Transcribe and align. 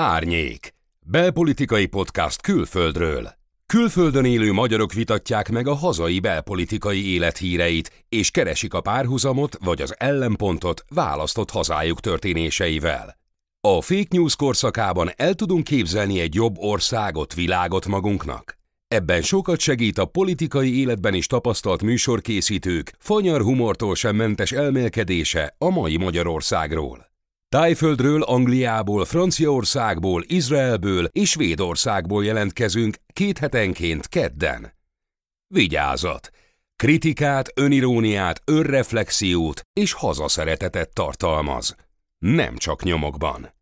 Árnyék. 0.00 0.74
Belpolitikai 1.00 1.86
podcast 1.86 2.40
külföldről. 2.40 3.28
Külföldön 3.66 4.24
élő 4.24 4.52
magyarok 4.52 4.92
vitatják 4.92 5.50
meg 5.50 5.66
a 5.66 5.74
hazai 5.74 6.20
belpolitikai 6.20 7.12
élethíreit, 7.12 8.04
és 8.08 8.30
keresik 8.30 8.74
a 8.74 8.80
párhuzamot 8.80 9.58
vagy 9.64 9.80
az 9.80 9.94
ellenpontot 9.98 10.84
választott 10.88 11.50
hazájuk 11.50 12.00
történéseivel. 12.00 13.18
A 13.60 13.80
fake 13.80 14.06
news 14.10 14.36
korszakában 14.36 15.10
el 15.16 15.34
tudunk 15.34 15.64
képzelni 15.64 16.20
egy 16.20 16.34
jobb 16.34 16.58
országot, 16.58 17.34
világot 17.34 17.86
magunknak? 17.86 18.58
Ebben 18.88 19.22
sokat 19.22 19.60
segít 19.60 19.98
a 19.98 20.04
politikai 20.04 20.78
életben 20.78 21.14
is 21.14 21.26
tapasztalt 21.26 21.82
műsorkészítők, 21.82 22.92
fanyar 22.98 23.42
humortól 23.42 23.94
sem 23.94 24.16
mentes 24.16 24.52
elmélkedése 24.52 25.54
a 25.58 25.70
mai 25.70 25.96
Magyarországról. 25.96 27.07
Tájföldről, 27.50 28.22
Angliából, 28.22 29.04
Franciaországból, 29.04 30.22
Izraelből 30.26 31.04
és 31.04 31.30
Svédországból 31.30 32.24
jelentkezünk 32.24 32.96
két 33.12 33.38
hetenként 33.38 34.08
kedden. 34.08 34.72
Vigyázat! 35.46 36.30
Kritikát, 36.76 37.52
öniróniát, 37.54 38.42
önreflexiót 38.44 39.62
és 39.72 39.92
hazaszeretetet 39.92 40.92
tartalmaz. 40.92 41.76
Nem 42.18 42.56
csak 42.56 42.82
nyomokban. 42.82 43.52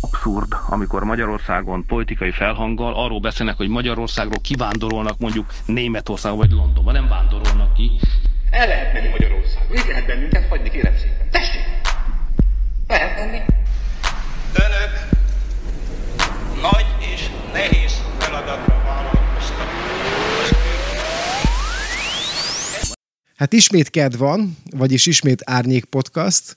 abszurd, 0.00 0.56
amikor 0.68 1.04
Magyarországon 1.04 1.86
politikai 1.86 2.30
felhanggal 2.30 2.94
arról 2.94 3.20
beszélnek, 3.20 3.56
hogy 3.56 3.68
Magyarországról 3.68 4.40
kivándorolnak 4.42 5.18
mondjuk 5.18 5.46
Németországba 5.66 6.38
vagy 6.38 6.50
Londonba, 6.50 6.92
nem 6.92 7.08
vándorolnak 7.08 7.74
ki. 7.74 7.90
El 8.52 8.66
lehet 8.66 8.92
menni 8.92 9.08
Magyarországon, 9.08 9.76
így 9.76 9.86
lehet 9.88 10.06
bennünket 10.06 10.48
hagyni, 10.48 10.70
kérem 10.70 10.96
szépen. 10.96 11.30
Tessék! 11.30 11.64
Lehet 12.86 13.16
menni. 13.16 13.40
Önök 14.52 15.08
nagy 16.62 16.86
és 17.14 17.26
nehéz 17.52 18.02
feladatra 18.18 18.82
vállalkoztak. 18.84 19.66
Hát 23.36 23.52
ismét 23.52 23.90
kedv 23.90 24.18
van, 24.18 24.56
vagyis 24.70 25.06
ismét 25.06 25.42
Árnyék 25.44 25.84
Podcast, 25.84 26.56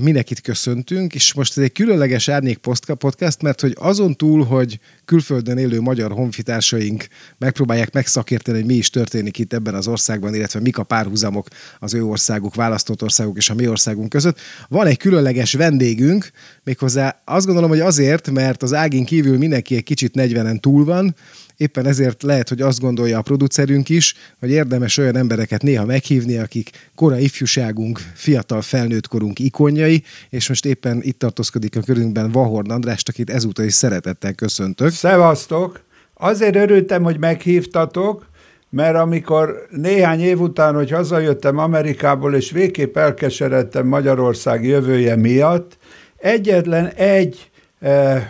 mindenkit 0.00 0.40
köszöntünk, 0.40 1.14
és 1.14 1.34
most 1.34 1.58
ez 1.58 1.64
egy 1.64 1.72
különleges 1.72 2.28
Árnyék 2.28 2.58
Podcast, 2.98 3.42
mert 3.42 3.60
hogy 3.60 3.76
azon 3.78 4.16
túl, 4.16 4.44
hogy 4.44 4.80
külföldön 5.04 5.58
élő 5.58 5.80
magyar 5.80 6.12
honfitársaink 6.12 7.06
megpróbálják 7.38 7.92
megszakérteni, 7.92 8.58
hogy 8.58 8.66
mi 8.66 8.74
is 8.74 8.90
történik 8.90 9.38
itt 9.38 9.52
ebben 9.52 9.74
az 9.74 9.88
országban, 9.88 10.34
illetve 10.34 10.60
mik 10.60 10.78
a 10.78 10.82
párhuzamok 10.82 11.48
az 11.78 11.94
ő 11.94 12.04
országuk, 12.04 12.54
választott 12.54 13.02
országuk 13.02 13.36
és 13.36 13.50
a 13.50 13.54
mi 13.54 13.68
országunk 13.68 14.08
között. 14.08 14.38
Van 14.68 14.86
egy 14.86 14.98
különleges 14.98 15.52
vendégünk, 15.52 16.30
méghozzá 16.64 17.22
azt 17.24 17.46
gondolom, 17.46 17.70
hogy 17.70 17.80
azért, 17.80 18.30
mert 18.30 18.62
az 18.62 18.74
ágin 18.74 19.04
kívül 19.04 19.38
mindenki 19.38 19.76
egy 19.76 19.84
kicsit 19.84 20.12
40-en 20.16 20.60
túl 20.60 20.84
van, 20.84 21.14
Éppen 21.58 21.86
ezért 21.86 22.22
lehet, 22.22 22.48
hogy 22.48 22.60
azt 22.60 22.80
gondolja 22.80 23.18
a 23.18 23.22
producerünk 23.22 23.88
is, 23.88 24.14
hogy 24.40 24.50
érdemes 24.50 24.96
olyan 24.96 25.16
embereket 25.16 25.62
néha 25.62 25.84
meghívni, 25.84 26.36
akik 26.36 26.70
kora 26.94 27.18
ifjúságunk, 27.18 28.00
fiatal 28.14 28.62
felnőtt 28.62 29.08
korunk 29.08 29.38
ikonjai, 29.38 30.02
és 30.30 30.48
most 30.48 30.64
éppen 30.64 31.00
itt 31.02 31.18
tartózkodik 31.18 31.76
a 31.76 31.80
körünkben 31.80 32.30
Vahorn 32.30 32.70
Andrást, 32.70 33.08
akit 33.08 33.30
ezúttal 33.30 33.64
is 33.64 33.74
szeretettel 33.74 34.32
köszöntök. 34.32 34.90
Szevasztok! 34.90 35.80
Azért 36.14 36.56
örültem, 36.56 37.02
hogy 37.02 37.18
meghívtatok, 37.18 38.26
mert 38.70 38.96
amikor 38.96 39.66
néhány 39.70 40.20
év 40.20 40.40
után, 40.40 40.74
hogy 40.74 40.90
hazajöttem 40.90 41.58
Amerikából, 41.58 42.34
és 42.34 42.50
végképp 42.50 42.96
elkeseredtem 42.96 43.86
Magyarország 43.86 44.64
jövője 44.64 45.16
miatt, 45.16 45.78
egyetlen 46.16 46.86
egy 46.86 47.50
eh, 47.80 48.26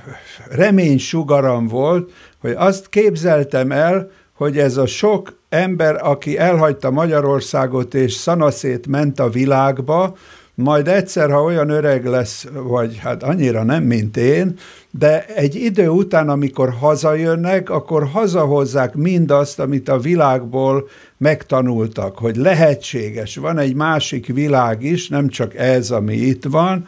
reménysugaram 0.51 1.67
volt, 1.67 2.13
hogy 2.41 2.55
azt 2.57 2.89
képzeltem 2.89 3.73
el, 3.73 4.11
hogy 4.35 4.59
ez 4.59 4.77
a 4.77 4.87
sok 4.87 5.39
ember, 5.49 6.01
aki 6.03 6.39
elhagyta 6.39 6.91
Magyarországot 6.91 7.95
és 7.95 8.13
szanaszét 8.13 8.87
ment 8.87 9.21
a 9.21 9.29
világba, 9.29 10.17
majd 10.55 10.89
egyszer, 10.89 11.31
ha 11.31 11.43
olyan 11.43 11.71
öreg 11.71 12.07
lesz, 12.07 12.47
vagy 12.53 12.99
hát 12.99 13.23
annyira 13.23 13.63
nem, 13.63 13.83
mint 13.83 14.17
én, 14.17 14.59
de 14.91 15.25
egy 15.25 15.55
idő 15.55 15.89
után, 15.89 16.29
amikor 16.29 16.73
hazajönnek, 16.81 17.71
akkor 17.71 18.07
hazahozzák 18.07 18.95
mindazt, 18.95 19.59
amit 19.59 19.89
a 19.89 19.99
világból 19.99 20.89
megtanultak, 21.17 22.19
hogy 22.19 22.37
lehetséges, 22.37 23.37
van 23.37 23.59
egy 23.59 23.75
másik 23.75 24.27
világ 24.27 24.83
is, 24.83 25.09
nem 25.09 25.29
csak 25.29 25.55
ez, 25.55 25.91
ami 25.91 26.15
itt 26.15 26.45
van, 26.45 26.87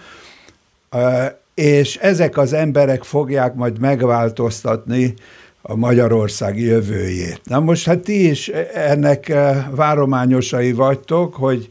és 1.61 1.97
ezek 1.97 2.39
az 2.39 2.53
emberek 2.53 3.03
fogják 3.03 3.55
majd 3.55 3.79
megváltoztatni 3.79 5.15
a 5.63 5.77
Magyarország 5.77 6.59
jövőjét. 6.59 7.41
Na 7.45 7.61
most 7.61 7.87
hát 7.87 7.99
ti 7.99 8.29
is 8.29 8.49
ennek 8.75 9.33
várományosai 9.71 10.73
vagytok, 10.73 11.35
hogy 11.35 11.69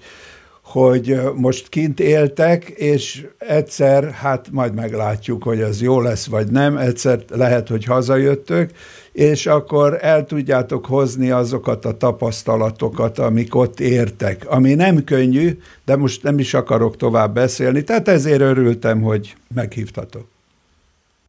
hogy 0.63 1.19
most 1.35 1.69
kint 1.69 1.99
éltek, 1.99 2.69
és 2.69 3.25
egyszer, 3.37 4.11
hát 4.11 4.47
majd 4.51 4.73
meglátjuk, 4.73 5.43
hogy 5.43 5.59
ez 5.59 5.81
jó 5.81 6.01
lesz, 6.01 6.25
vagy 6.27 6.47
nem, 6.51 6.77
egyszer 6.77 7.19
lehet, 7.29 7.67
hogy 7.67 7.85
hazajöttök, 7.85 8.71
és 9.19 9.45
akkor 9.45 9.97
el 10.01 10.25
tudjátok 10.25 10.85
hozni 10.85 11.29
azokat 11.31 11.85
a 11.85 11.97
tapasztalatokat, 11.97 13.19
amik 13.19 13.55
ott 13.55 13.79
értek, 13.79 14.45
ami 14.49 14.73
nem 14.73 15.03
könnyű, 15.03 15.57
de 15.85 15.95
most 15.95 16.23
nem 16.23 16.39
is 16.39 16.53
akarok 16.53 16.97
tovább 16.97 17.33
beszélni, 17.33 17.83
tehát 17.83 18.07
ezért 18.07 18.41
örültem, 18.41 19.01
hogy 19.01 19.35
meghívtatok. 19.55 20.27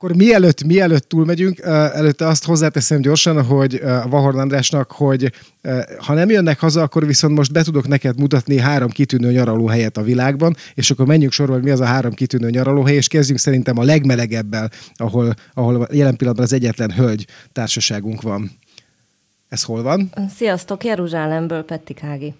Akkor 0.02 0.16
mielőtt, 0.16 0.64
mielőtt 0.64 1.08
túlmegyünk, 1.08 1.58
előtte 1.58 2.26
azt 2.26 2.44
hozzáteszem 2.44 3.00
gyorsan, 3.00 3.44
hogy 3.44 3.80
Vahorn 3.82 4.38
Andrásnak, 4.38 4.90
hogy 4.90 5.32
ha 5.98 6.14
nem 6.14 6.30
jönnek 6.30 6.60
haza, 6.60 6.82
akkor 6.82 7.06
viszont 7.06 7.36
most 7.36 7.52
be 7.52 7.62
tudok 7.62 7.88
neked 7.88 8.18
mutatni 8.18 8.58
három 8.58 8.90
kitűnő 8.90 9.32
nyaralóhelyet 9.32 9.96
a 9.96 10.02
világban, 10.02 10.56
és 10.74 10.90
akkor 10.90 11.06
menjünk 11.06 11.32
sorba, 11.32 11.52
hogy 11.52 11.62
mi 11.62 11.70
az 11.70 11.80
a 11.80 11.84
három 11.84 12.12
kitűnő 12.12 12.50
nyaralóhely, 12.50 12.94
és 12.94 13.08
kezdjünk 13.08 13.40
szerintem 13.40 13.78
a 13.78 13.82
legmelegebbel, 13.82 14.70
ahol, 14.94 15.34
ahol 15.54 15.88
jelen 15.92 16.16
pillanatban 16.16 16.46
az 16.46 16.52
egyetlen 16.52 16.92
hölgy 16.92 17.26
társaságunk 17.52 18.22
van. 18.22 18.50
Ez 19.48 19.62
hol 19.62 19.82
van? 19.82 20.12
Sziasztok, 20.36 20.84
Jeruzsálemből 20.84 21.62
Petti 21.62 21.94
Kági. 21.94 22.34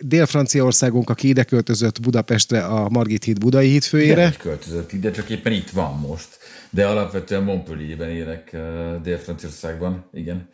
Dél-Franciaországunk, 0.00 1.10
aki 1.10 1.28
ide 1.28 1.44
költözött 1.44 2.00
Budapestre 2.00 2.64
a 2.64 2.88
Margit 2.88 3.24
híd 3.24 3.38
budai 3.38 3.68
hídfőjére. 3.68 4.28
De 4.28 4.36
költözött 4.38 4.92
ide, 4.92 5.10
csak 5.10 5.28
éppen 5.30 5.52
itt 5.52 5.70
van 5.70 5.98
most. 5.98 6.28
De 6.70 6.86
alapvetően 6.86 7.42
Montpellierben 7.42 8.10
élek 8.10 8.50
uh, 8.52 9.02
Dél-Franciaországban, 9.02 10.08
igen 10.12 10.48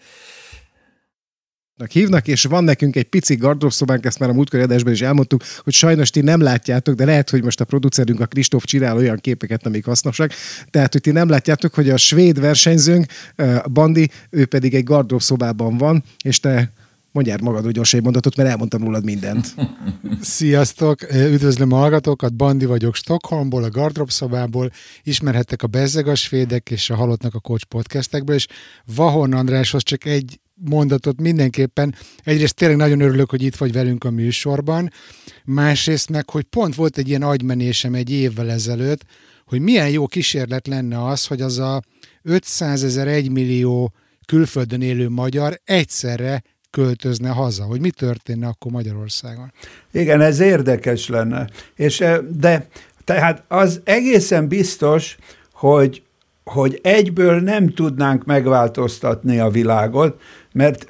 hívnak, 1.91 2.29
és 2.29 2.45
van 2.45 2.65
nekünk 2.65 2.97
egy 2.97 3.09
pici 3.09 3.37
gardróbszobánk, 3.37 4.05
ezt 4.05 4.19
már 4.19 4.29
a 4.29 4.33
múltkori 4.33 4.63
adásban 4.63 4.93
is 4.93 5.01
elmondtuk, 5.01 5.43
hogy 5.63 5.73
sajnos 5.73 6.11
ti 6.11 6.21
nem 6.21 6.41
látjátok, 6.41 6.95
de 6.95 7.05
lehet, 7.05 7.31
hogy 7.31 7.43
most 7.45 7.61
a 7.61 7.65
producerünk, 7.65 8.21
a 8.21 8.27
Kristóf 8.27 8.65
csinál 8.65 8.97
olyan 8.97 9.19
képeket, 9.19 9.67
amik 9.67 9.85
hasznosak. 9.85 10.33
Tehát, 10.71 10.93
hogy 10.93 11.01
ti 11.01 11.11
nem 11.11 11.29
látjátok, 11.29 11.75
hogy 11.75 11.91
a 11.91 11.97
svéd 11.97 12.41
versenyzőnk, 12.41 13.07
Bandi, 13.73 14.11
ő 14.31 14.47
pedig 14.47 14.75
egy 14.75 14.85
gardróbszobában 14.85 15.79
van, 15.79 16.05
és 16.25 16.41
te 16.41 16.73
Mondjál 17.13 17.39
magad 17.43 17.71
gyorsan 17.71 17.99
egy 17.99 18.05
mondatot, 18.05 18.37
mert 18.37 18.49
elmondtam 18.49 18.83
rólad 18.83 19.05
mindent. 19.05 19.55
Sziasztok! 20.21 21.13
Üdvözlöm 21.13 21.73
a 21.73 21.77
hallgatókat, 21.77 22.35
Bandi 22.35 22.65
vagyok 22.65 22.95
Stockholmból, 22.95 23.65
a 23.65 23.69
Gardrop 23.69 24.11
szobából. 24.11 24.71
Ismerhettek 25.03 25.63
a 25.63 25.67
Bezzeg 25.67 26.15
Svédek 26.15 26.71
és 26.71 26.91
a 26.91 26.95
Halottnak 26.95 27.35
a 27.35 27.41
Coach 27.41 27.65
podcastekből, 27.65 28.37
és 28.37 28.47
Vahorn 28.95 29.33
Andráshoz 29.33 29.83
csak 29.83 30.05
egy 30.05 30.41
mondatot 30.55 31.21
mindenképpen. 31.21 31.95
Egyrészt 32.25 32.55
tényleg 32.55 32.77
nagyon 32.77 33.01
örülök, 33.01 33.31
hogy 33.31 33.43
itt 33.43 33.57
vagy 33.57 33.73
velünk 33.73 34.05
a 34.05 34.11
műsorban, 34.11 34.91
másrészt 35.45 36.11
meg, 36.11 36.31
hogy 36.31 36.43
pont 36.43 36.75
volt 36.75 36.99
egy 36.99 37.09
ilyen 37.09 37.23
agymenésem 37.23 37.95
egy 37.95 38.11
évvel 38.11 38.51
ezelőtt, 38.51 39.05
hogy 39.47 39.61
milyen 39.61 39.89
jó 39.89 40.07
kísérlet 40.07 40.67
lenne 40.67 41.05
az, 41.05 41.27
hogy 41.27 41.41
az 41.41 41.59
a 41.59 41.83
500 42.23 42.85
ezer, 42.85 43.09
1 43.09 43.31
millió 43.31 43.93
külföldön 44.27 44.83
élő 44.83 45.09
magyar 45.09 45.61
egyszerre 45.65 46.43
költözne 46.73 47.29
haza, 47.29 47.65
hogy 47.65 47.81
mi 47.81 47.91
történne 47.91 48.47
akkor 48.47 48.73
Magyarországon. 48.73 49.53
Igen, 49.93 50.21
ez 50.21 50.41
érdekes 50.41 51.09
lenne. 51.09 51.49
És, 51.75 52.05
de 52.29 52.67
tehát 53.05 53.43
az 53.49 53.81
egészen 53.85 54.49
biztos, 54.49 55.17
hogy, 55.53 56.03
hogy 56.45 56.81
egyből 56.83 57.41
nem 57.41 57.75
tudnánk 57.75 58.25
megváltoztatni 58.25 59.39
a 59.39 59.49
világot, 59.49 60.21
mert 60.53 60.87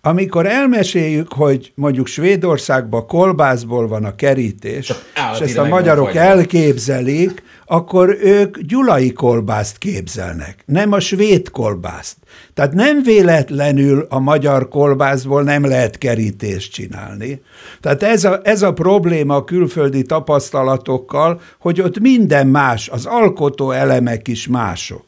amikor 0.00 0.46
elmeséljük, 0.46 1.32
hogy 1.32 1.72
mondjuk 1.74 2.06
Svédországban 2.06 3.06
kolbászból 3.06 3.88
van 3.88 4.04
a 4.04 4.14
kerítés, 4.14 4.92
és 5.32 5.40
ezt 5.40 5.58
a 5.58 5.64
magyarok 5.64 6.14
elképzelik, 6.14 7.42
akkor 7.68 8.16
ők 8.20 8.58
gyulai 8.58 9.12
kolbászt 9.12 9.78
képzelnek, 9.78 10.62
nem 10.66 10.92
a 10.92 11.00
svéd 11.00 11.50
kolbászt. 11.50 12.16
Tehát 12.54 12.72
nem 12.72 13.02
véletlenül 13.02 14.06
a 14.08 14.18
magyar 14.18 14.68
kolbászból 14.68 15.42
nem 15.42 15.64
lehet 15.64 15.98
kerítést 15.98 16.72
csinálni. 16.72 17.42
Tehát 17.80 18.02
ez 18.02 18.24
a, 18.24 18.40
ez 18.42 18.62
a 18.62 18.72
probléma 18.72 19.36
a 19.36 19.44
külföldi 19.44 20.02
tapasztalatokkal, 20.02 21.40
hogy 21.58 21.80
ott 21.80 21.98
minden 21.98 22.46
más, 22.46 22.88
az 22.88 23.06
alkotó 23.06 23.70
elemek 23.70 24.28
is 24.28 24.48
mások. 24.48 25.07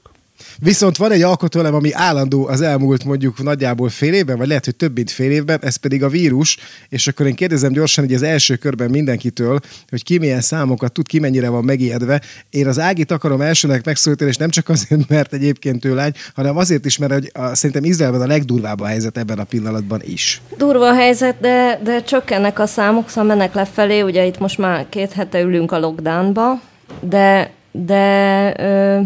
Viszont 0.58 0.96
van 0.96 1.12
egy 1.12 1.22
alkotóelem, 1.22 1.75
ami 1.75 1.92
állandó 1.92 2.46
az 2.46 2.60
elmúlt 2.60 3.04
mondjuk 3.04 3.42
nagyjából 3.42 3.88
fél 3.88 4.12
évben, 4.12 4.38
vagy 4.38 4.48
lehet, 4.48 4.64
hogy 4.64 4.76
több 4.76 4.94
mint 4.94 5.10
fél 5.10 5.31
évben, 5.31 5.58
ez 5.62 5.76
pedig 5.76 6.02
a 6.02 6.08
vírus, 6.08 6.56
és 6.88 7.06
akkor 7.06 7.26
én 7.26 7.34
kérdezem 7.34 7.72
gyorsan, 7.72 8.04
hogy 8.04 8.14
az 8.14 8.22
első 8.22 8.56
körben 8.56 8.90
mindenkitől, 8.90 9.60
hogy 9.88 10.02
ki 10.02 10.19
milyen 10.19 10.40
számokat 10.40 10.92
tud, 10.92 11.06
ki 11.06 11.19
mennyire 11.19 11.48
van 11.48 11.64
megijedve. 11.64 12.20
Én 12.50 12.66
az 12.66 12.78
Ágit 12.78 13.10
akarom 13.10 13.40
elsőnek 13.40 13.84
megszólítani, 13.84 14.31
és 14.31 14.37
nem 14.37 14.50
csak 14.50 14.69
azért, 14.69 15.08
mert 15.08 15.32
egyébként 15.32 15.84
ő 15.84 15.94
lány, 15.94 16.12
hanem 16.34 16.56
azért 16.56 16.84
is, 16.84 16.98
mert 16.98 17.12
hogy 17.12 17.31
a, 17.34 17.54
szerintem 17.54 17.84
Izraelben 17.84 18.20
a 18.20 18.26
legdurvább 18.26 18.81
a 18.81 18.87
helyzet 18.87 19.19
ebben 19.19 19.38
a 19.38 19.44
pillanatban 19.44 20.00
is. 20.04 20.40
Durva 20.56 20.88
a 20.88 20.94
helyzet, 20.94 21.40
de, 21.40 21.81
de 21.84 22.02
csökkennek 22.02 22.58
a 22.58 22.66
számok, 22.66 23.08
szóval 23.08 23.25
mennek 23.25 23.54
lefelé, 23.54 24.00
ugye 24.00 24.25
itt 24.25 24.38
most 24.38 24.58
már 24.58 24.87
két 24.88 25.12
hete 25.12 25.40
ülünk 25.40 25.72
a 25.72 25.78
lockdownba, 25.78 26.60
de, 27.00 27.50
de 27.72 28.54
ö, 28.58 29.00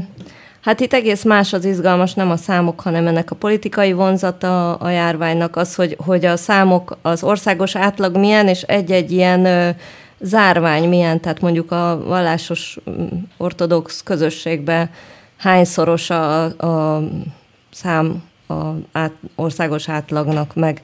Hát 0.65 0.81
itt 0.81 0.93
egész 0.93 1.23
más 1.23 1.53
az 1.53 1.65
izgalmas, 1.65 2.15
nem 2.15 2.31
a 2.31 2.37
számok, 2.37 2.81
hanem 2.81 3.07
ennek 3.07 3.31
a 3.31 3.35
politikai 3.35 3.93
vonzata 3.93 4.75
a 4.75 4.89
járványnak, 4.91 5.57
az, 5.57 5.75
hogy, 5.75 5.97
hogy 6.05 6.25
a 6.25 6.37
számok, 6.37 6.99
az 7.03 7.23
országos 7.23 7.77
átlag 7.77 8.17
milyen, 8.17 8.49
és 8.49 8.63
egy-egy 8.63 9.13
ilyen 9.13 9.45
ö, 9.45 9.69
zárvány 10.21 10.89
milyen, 10.89 11.21
tehát 11.21 11.41
mondjuk 11.41 11.71
a 11.73 12.03
vallásos 12.07 12.79
ortodox 13.37 14.03
közösségben 14.03 14.91
hányszoros 15.37 16.11
a, 16.11 16.45
a 16.45 17.03
szám 17.73 18.23
a 18.49 18.55
át, 18.93 19.13
országos 19.35 19.89
átlagnak, 19.89 20.55
meg 20.55 20.83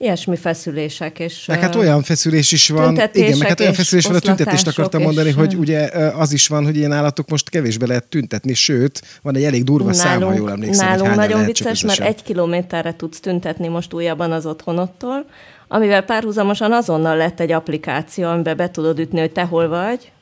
ilyesmi 0.00 0.36
feszülések. 0.36 1.18
És, 1.18 1.44
meg 1.46 1.60
hát 1.60 1.74
olyan 1.74 2.02
feszülés 2.02 2.52
is 2.52 2.68
van, 2.68 3.00
igen, 3.12 3.38
meg 3.38 3.48
hát 3.48 3.60
olyan 3.60 3.72
feszülés 3.72 4.04
van, 4.06 4.14
a 4.14 4.18
tüntetést 4.18 4.66
akartam 4.66 5.02
mondani, 5.02 5.28
és, 5.28 5.34
hogy 5.34 5.56
ugye 5.56 5.90
az 6.16 6.32
is 6.32 6.46
van, 6.46 6.64
hogy 6.64 6.76
ilyen 6.76 6.92
állatok 6.92 7.28
most 7.28 7.48
kevésbé 7.48 7.86
lehet 7.86 8.04
tüntetni, 8.04 8.54
sőt, 8.54 9.02
van 9.22 9.36
egy 9.36 9.44
elég 9.44 9.64
durva 9.64 9.90
nálunk, 9.90 10.20
szám, 10.20 10.22
ha 10.22 10.34
jól 10.34 10.50
emlékszem. 10.50 10.88
Nálunk 10.88 11.14
nagyon 11.14 11.44
vicces, 11.44 11.82
mert 11.82 12.00
egy 12.00 12.22
kilométerre 12.22 12.96
tudsz 12.96 13.20
tüntetni 13.20 13.68
most 13.68 13.92
újabban 13.92 14.32
az 14.32 14.46
otthonottól, 14.46 15.24
amivel 15.68 16.02
párhuzamosan 16.02 16.72
azonnal 16.72 17.16
lett 17.16 17.40
egy 17.40 17.52
applikáció, 17.52 18.28
amiben 18.28 18.56
be 18.56 18.70
tudod 18.70 18.98
ütni, 18.98 19.20
hogy 19.20 19.32
te 19.32 19.42
hol 19.42 19.68
vagy, 19.68 20.12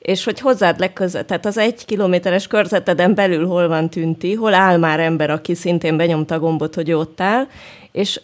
és 0.00 0.24
hogy 0.24 0.40
hozzád 0.40 0.78
legközelebb, 0.78 1.26
tehát 1.26 1.46
az 1.46 1.58
egy 1.58 1.84
kilométeres 1.84 2.46
körzeteden 2.46 3.14
belül 3.14 3.46
hol 3.46 3.68
van 3.68 3.90
tünti, 3.90 4.34
hol 4.34 4.54
áll 4.54 4.76
már 4.76 5.00
ember, 5.00 5.30
aki 5.30 5.54
szintén 5.54 5.96
benyomta 5.96 6.38
gombot, 6.38 6.74
hogy 6.74 6.92
ott 6.92 7.20
áll, 7.20 7.46
és 7.92 8.20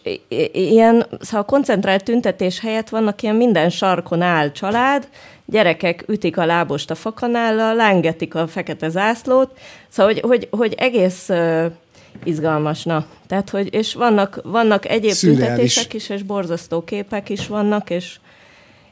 ilyen, 0.51 1.05
szóval 1.19 1.41
a 1.41 1.45
koncentrált 1.45 2.03
tüntetés 2.03 2.59
helyett 2.59 2.89
vannak 2.89 3.21
ilyen 3.21 3.35
minden 3.35 3.69
sarkon 3.69 4.21
áll 4.21 4.51
család, 4.51 5.07
gyerekek 5.45 6.03
ütik 6.07 6.37
a 6.37 6.45
lábost 6.45 6.91
a 6.91 6.95
fakanállal, 6.95 7.75
lángetik 7.75 8.35
a 8.35 8.47
fekete 8.47 8.89
zászlót, 8.89 9.57
szóval 9.89 10.13
hogy, 10.13 10.21
hogy, 10.21 10.47
hogy 10.51 10.73
egész 10.77 11.29
uh, 11.29 11.65
izgalmas, 12.23 12.83
na. 12.83 13.05
Tehát, 13.27 13.49
hogy, 13.49 13.73
és 13.73 13.93
vannak, 13.93 14.39
vannak 14.43 14.89
egyéb 14.89 15.11
Szürreális. 15.11 15.45
tüntetések 15.45 15.93
is, 15.93 16.09
és 16.09 16.23
borzasztó 16.23 16.83
képek 16.83 17.29
is 17.29 17.47
vannak, 17.47 17.89
és, 17.89 18.19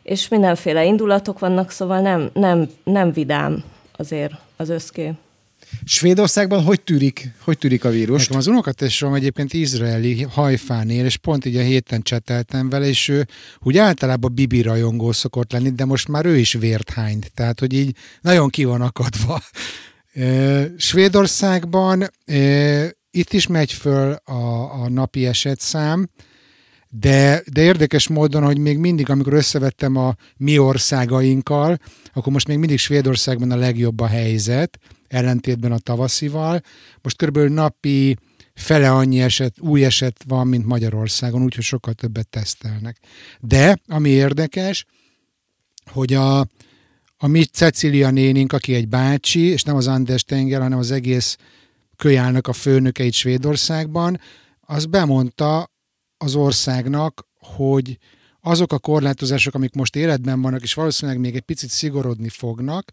és 0.06 0.28
mindenféle 0.28 0.86
indulatok 0.86 1.40
vannak, 1.40 1.72
szóval 1.72 2.02
nem, 2.02 2.30
nem, 2.34 2.70
nem 2.84 3.12
vidám 3.12 3.64
azért 3.92 4.34
az 4.56 4.70
összkép. 4.70 5.14
Svédországban 5.86 6.64
hogy 6.64 6.82
tűrik, 6.82 7.32
hogy 7.40 7.58
tűrik 7.58 7.86
a 7.86 7.90
vírus? 7.90 8.22
Nekem 8.22 8.38
az 8.38 8.48
unokatestrom 8.48 9.14
egyébként 9.14 9.54
izraeli 9.54 10.22
hajfán 10.22 10.90
él, 10.90 11.06
és 11.06 11.18
pont 11.18 11.46
így 11.46 11.56
a 11.56 11.62
héten 11.62 12.02
cseteltem 12.02 12.70
vele, 12.70 12.88
és 12.88 13.08
ő 13.08 13.28
úgy 13.60 13.78
általában 13.78 14.34
Bibi 14.34 14.62
rajongó 14.62 15.12
szokott 15.12 15.52
lenni, 15.52 15.70
de 15.70 15.86
most 15.86 16.08
már 16.08 16.26
ő 16.26 16.38
is 16.38 16.54
vért 16.54 16.90
hányt, 16.90 17.32
tehát 17.34 17.60
hogy 17.60 17.74
így 17.74 17.96
nagyon 18.22 18.50
ki 18.50 18.64
van 18.64 18.82
akadva. 18.82 19.42
Svédországban 20.78 22.10
itt 23.12 23.34
is 23.34 23.48
megy 23.48 23.74
föl 23.74 24.12
a, 24.24 24.74
a 24.84 24.90
napi 24.90 25.26
esetszám, 25.26 26.10
de, 27.00 27.44
de 27.52 27.62
érdekes 27.62 28.08
módon, 28.08 28.44
hogy 28.44 28.58
még 28.58 28.78
mindig, 28.78 29.10
amikor 29.10 29.34
összevettem 29.34 29.96
a 29.96 30.16
mi 30.38 30.58
országainkkal, 30.58 31.78
akkor 32.14 32.34
most 32.34 32.48
még 32.48 32.58
mindig 32.58 32.78
Svédországban 32.78 33.52
a 33.52 33.56
legjobb 33.56 34.00
a 34.00 34.08
helyzet, 34.08 34.80
ellentétben 35.08 35.72
a 35.72 35.78
tavaszival. 35.78 36.62
Most 37.02 37.18
körülbelül 37.18 37.54
napi 37.54 38.18
fele 38.54 38.92
annyi 38.92 39.22
eset, 39.22 39.60
új 39.60 39.86
eset 39.86 40.24
van, 40.28 40.48
mint 40.48 40.66
Magyarországon, 40.66 41.44
úgyhogy 41.44 41.64
sokkal 41.64 41.94
többet 41.94 42.28
tesztelnek. 42.28 42.98
De, 43.40 43.80
ami 43.88 44.10
érdekes, 44.10 44.86
hogy 45.92 46.14
a, 46.14 46.40
a 47.18 47.28
mi 47.28 47.44
Cecilia 47.44 48.10
nénink, 48.10 48.54
aki 48.54 48.74
egy 48.74 48.88
bácsi, 48.88 49.40
és 49.40 49.64
nem 49.64 49.76
az 49.76 49.88
Anders 49.88 50.24
Tenger, 50.24 50.62
hanem 50.62 50.80
az 50.80 50.92
egész 50.92 51.38
kölyálnak 51.96 52.48
a 52.48 52.54
főnöke 52.54 53.04
itt 53.04 53.14
Svédországban, 53.14 54.20
az 54.60 54.86
bemondta 54.86 55.74
az 56.18 56.36
országnak, 56.36 57.28
hogy 57.40 57.98
azok 58.42 58.74
a 58.74 58.80
korlátozások, 58.80 59.54
amik 59.54 59.74
most 59.74 59.96
életben 59.96 60.42
vannak, 60.42 60.62
és 60.62 60.74
valószínűleg 60.74 61.20
még 61.20 61.36
egy 61.36 61.42
picit 61.42 61.70
szigorodni 61.70 62.30
fognak, 62.30 62.92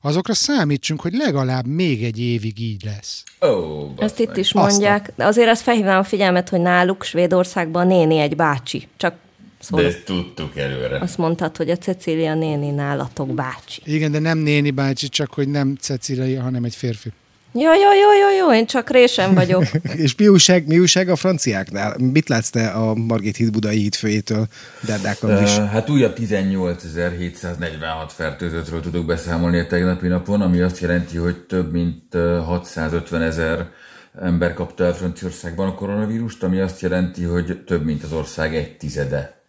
azokra 0.00 0.34
számítsunk, 0.34 1.00
hogy 1.00 1.12
legalább 1.12 1.66
még 1.66 2.04
egy 2.04 2.18
évig 2.18 2.60
így 2.60 2.84
lesz. 2.84 3.22
Oh, 3.40 3.90
ezt 3.96 4.18
itt 4.18 4.36
is 4.36 4.52
mondják, 4.52 5.12
de 5.16 5.24
azért 5.24 5.48
azt 5.48 5.62
felhívnám 5.62 5.98
a 5.98 6.04
figyelmet, 6.04 6.48
hogy 6.48 6.60
náluk 6.60 7.02
Svédországban 7.02 7.86
néni 7.86 8.18
egy 8.18 8.36
bácsi. 8.36 8.88
Csak 8.96 9.14
Szóval 9.60 9.84
de 9.84 9.90
ezt 9.90 10.04
tudtuk 10.04 10.56
előre. 10.56 10.98
Azt 10.98 11.18
mondtad, 11.18 11.56
hogy 11.56 11.70
a 11.70 11.76
Cecília 11.76 12.34
néni 12.34 12.70
nálatok 12.70 13.34
bácsi. 13.34 13.82
Igen, 13.84 14.12
de 14.12 14.18
nem 14.18 14.38
néni 14.38 14.70
bácsi, 14.70 15.08
csak 15.08 15.34
hogy 15.34 15.48
nem 15.48 15.76
Cecília, 15.80 16.42
hanem 16.42 16.64
egy 16.64 16.74
férfi. 16.74 17.12
Jó, 17.52 17.72
jó, 17.72 17.92
jó, 17.92 18.12
jó, 18.20 18.38
jó, 18.38 18.52
én 18.52 18.66
csak 18.66 18.90
résem 18.90 19.34
vagyok. 19.34 19.64
és 20.04 20.14
mi 20.14 20.28
újság, 20.28 20.66
mi 20.66 20.78
újság 20.78 21.08
a 21.08 21.16
franciáknál? 21.16 21.96
Mit 21.98 22.28
látsz 22.28 22.50
te 22.50 22.68
a 22.68 22.94
Margit 22.94 23.36
híd 23.36 23.50
budai 23.50 23.76
hídfőjétől, 23.76 24.46
Derdákon 24.86 25.42
is? 25.42 25.56
Uh, 25.56 25.64
hát 25.64 25.90
újabb 25.90 26.16
18.746 26.18 28.08
fertőzöttről 28.08 28.80
tudok 28.80 29.06
beszámolni 29.06 29.58
a 29.58 29.66
tegnapi 29.66 30.08
napon, 30.08 30.40
ami 30.40 30.60
azt 30.60 30.80
jelenti, 30.80 31.16
hogy 31.16 31.36
több 31.36 31.72
mint 31.72 32.14
650 32.44 33.22
ezer 33.22 33.66
ember 34.20 34.54
kapta 34.54 34.84
el 34.84 34.94
Franciaországban 34.94 35.68
a 35.68 35.74
koronavírust, 35.74 36.42
ami 36.42 36.60
azt 36.60 36.80
jelenti, 36.80 37.22
hogy 37.22 37.62
több 37.66 37.84
mint 37.84 38.02
az 38.02 38.12
ország 38.12 38.54
egy 38.54 38.76
tizede. 38.76 39.42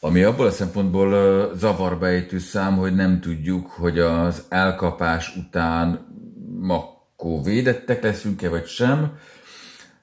Ami 0.00 0.22
abból 0.22 0.46
a 0.46 0.50
szempontból 0.50 1.52
zavarba 1.56 2.06
ejtő 2.06 2.38
szám, 2.38 2.76
hogy 2.76 2.94
nem 2.94 3.20
tudjuk, 3.20 3.70
hogy 3.70 3.98
az 3.98 4.42
elkapás 4.48 5.36
után 5.36 6.06
ma 6.60 6.99
akkor 7.20 7.44
védettek 7.44 8.02
leszünk-e, 8.02 8.48
vagy 8.48 8.66
sem. 8.66 9.18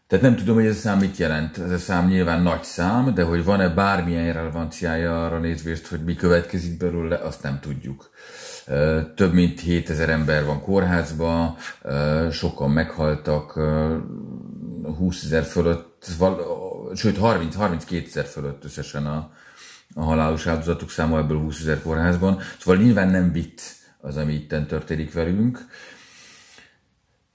Tehát 0.08 0.26
nem 0.26 0.36
tudom, 0.36 0.56
hogy 0.56 0.66
ez 0.66 0.76
a 0.76 0.80
szám 0.80 1.00
mit 1.00 1.18
jelent. 1.18 1.58
Ez 1.58 1.72
a 1.72 1.78
szám 1.78 2.08
nyilván 2.08 2.42
nagy 2.42 2.64
szám, 2.64 3.14
de 3.14 3.24
hogy 3.24 3.44
van-e 3.44 3.70
bármilyen 3.70 4.34
relevanciája 4.34 5.26
arra 5.26 5.40
nézvést, 5.40 5.88
hogy 5.88 6.04
mi 6.04 6.16
következik 6.16 6.78
belőle, 6.78 7.16
azt 7.16 7.44
nem 7.44 7.60
tudjuk. 7.60 8.10
Több 9.16 9.34
mint 9.34 9.60
7000 9.60 10.10
ember 10.10 10.46
van 10.46 10.62
kórházban, 10.62 11.56
sokan 12.32 12.72
meghaltak, 12.72 13.54
20 14.98 15.24
ezer 15.24 15.44
fölött, 15.44 16.08
sőt 16.96 17.18
30, 17.18 17.56
32 17.56 18.06
ezer 18.08 18.26
fölött 18.26 18.64
összesen 18.64 19.06
a, 19.06 19.32
a 19.94 20.04
halálos 20.04 20.48
áldozatok 20.48 20.90
száma, 20.90 21.18
ebből 21.18 21.40
20 21.40 21.60
ezer 21.60 21.82
kórházban. 21.82 22.40
Szóval 22.60 22.82
nyilván 22.84 23.10
nem 23.10 23.32
vitt 23.32 23.62
az, 24.02 24.18
ami 24.18 24.34
itten 24.34 24.68
történik 24.68 25.14
velünk. 25.14 25.68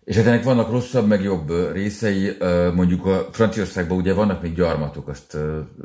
És 0.04 0.16
hát 0.16 0.26
ennek 0.26 0.42
vannak 0.42 0.70
rosszabb, 0.70 1.06
meg 1.06 1.22
jobb 1.22 1.72
részei. 1.72 2.36
Mondjuk 2.74 3.06
a 3.06 3.28
Franciaországban 3.32 3.96
ugye 3.96 4.12
vannak 4.12 4.42
még 4.42 4.54
gyarmatok, 4.54 5.08
azt 5.08 5.36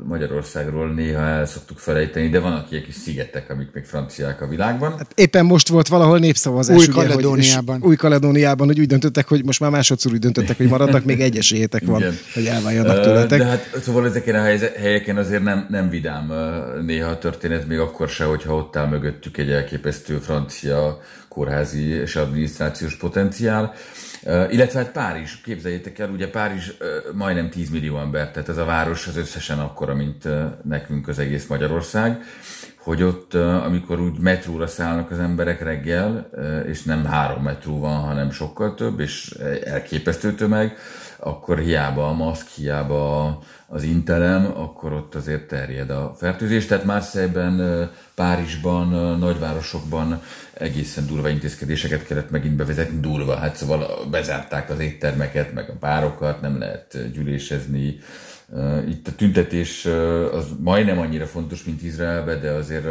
Magyarországról 0.06 0.92
néha 0.92 1.20
el 1.20 1.46
szoktuk 1.46 1.78
felejteni, 1.78 2.28
de 2.28 2.40
vannak 2.40 2.70
ilyen 2.70 2.82
kis 2.82 2.94
szigetek, 2.94 3.50
amik 3.50 3.68
még 3.72 3.84
franciák 3.84 4.40
a 4.42 4.48
világban. 4.48 4.90
Hát 4.98 5.12
éppen 5.14 5.44
most 5.44 5.68
volt 5.68 5.88
valahol 5.88 6.18
népszavazás. 6.18 6.76
Új-Kaledóniában. 6.76 7.82
Új-Kaledóniában, 7.82 8.66
hogy 8.66 8.80
úgy 8.80 8.86
döntöttek, 8.86 9.28
hogy 9.28 9.44
most 9.44 9.60
már 9.60 9.70
másodszor 9.70 10.12
úgy 10.12 10.18
döntöttek, 10.18 10.56
hogy 10.56 10.68
maradnak, 10.68 11.04
még 11.04 11.20
egy 11.20 11.36
esélyétek 11.36 11.84
van, 11.84 12.00
Igen. 12.00 12.14
hogy 12.34 12.46
elváljanak 12.46 13.00
tőletek. 13.00 13.38
De 13.38 13.44
hát 13.44 13.70
szóval 13.82 14.06
ezeken 14.06 14.34
a 14.34 14.42
helyeken 14.78 15.16
azért 15.16 15.42
nem, 15.42 15.66
nem 15.70 15.88
vidám 15.88 16.32
néha 16.86 17.10
a 17.10 17.18
történet, 17.18 17.68
még 17.68 17.78
akkor 17.78 18.08
se, 18.08 18.24
hogyha 18.24 18.54
ott 18.54 18.76
áll 18.76 18.88
mögöttük 18.88 19.36
egy 19.36 19.50
elképesztő 19.50 20.18
francia 20.18 21.00
kórházi 21.28 21.88
és 21.88 22.16
adminisztrációs 22.16 22.96
potenciál. 22.96 23.74
Illetve 24.22 24.78
hát 24.78 24.92
Párizs, 24.92 25.40
képzeljétek 25.40 25.98
el, 25.98 26.10
ugye 26.10 26.30
Párizs 26.30 26.72
majdnem 27.14 27.50
10 27.50 27.70
millió 27.70 27.98
ember, 27.98 28.30
tehát 28.30 28.48
ez 28.48 28.56
a 28.56 28.64
város 28.64 29.06
az 29.06 29.16
összesen 29.16 29.58
akkora, 29.58 29.94
mint 29.94 30.28
nekünk 30.64 31.08
az 31.08 31.18
egész 31.18 31.46
Magyarország, 31.46 32.22
hogy 32.76 33.02
ott, 33.02 33.34
amikor 33.34 34.00
úgy 34.00 34.18
metróra 34.18 34.66
szállnak 34.66 35.10
az 35.10 35.18
emberek 35.18 35.62
reggel, 35.62 36.30
és 36.66 36.82
nem 36.82 37.04
három 37.04 37.42
metró 37.42 37.78
van, 37.78 38.00
hanem 38.00 38.30
sokkal 38.30 38.74
több, 38.74 39.00
és 39.00 39.30
elképesztő 39.64 40.34
tömeg, 40.34 40.76
akkor 41.18 41.58
hiába 41.58 42.08
a 42.08 42.12
maszk, 42.12 42.46
hiába 42.46 43.38
az 43.66 43.82
intelem, 43.82 44.52
akkor 44.56 44.92
ott 44.92 45.14
azért 45.14 45.48
terjed 45.48 45.90
a 45.90 46.14
fertőzés. 46.18 46.66
Tehát 46.66 46.84
Marseille-ben, 46.84 47.90
Párizsban, 48.14 49.18
nagyvárosokban 49.18 50.22
egészen 50.58 51.06
durva 51.06 51.28
intézkedéseket 51.28 52.06
kellett 52.06 52.30
megint 52.30 52.56
bevezetni, 52.56 53.00
durva, 53.00 53.34
hát 53.34 53.56
szóval 53.56 54.06
bezárták 54.10 54.70
az 54.70 54.78
éttermeket, 54.78 55.52
meg 55.52 55.68
a 55.70 55.76
párokat, 55.80 56.40
nem 56.40 56.58
lehet 56.58 57.12
gyűlésezni, 57.12 57.98
itt 58.88 59.08
a 59.08 59.14
tüntetés 59.16 59.84
az 60.32 60.44
majdnem 60.60 60.98
annyira 60.98 61.26
fontos, 61.26 61.64
mint 61.64 61.82
Izraelbe, 61.82 62.34
de 62.34 62.50
azért 62.50 62.86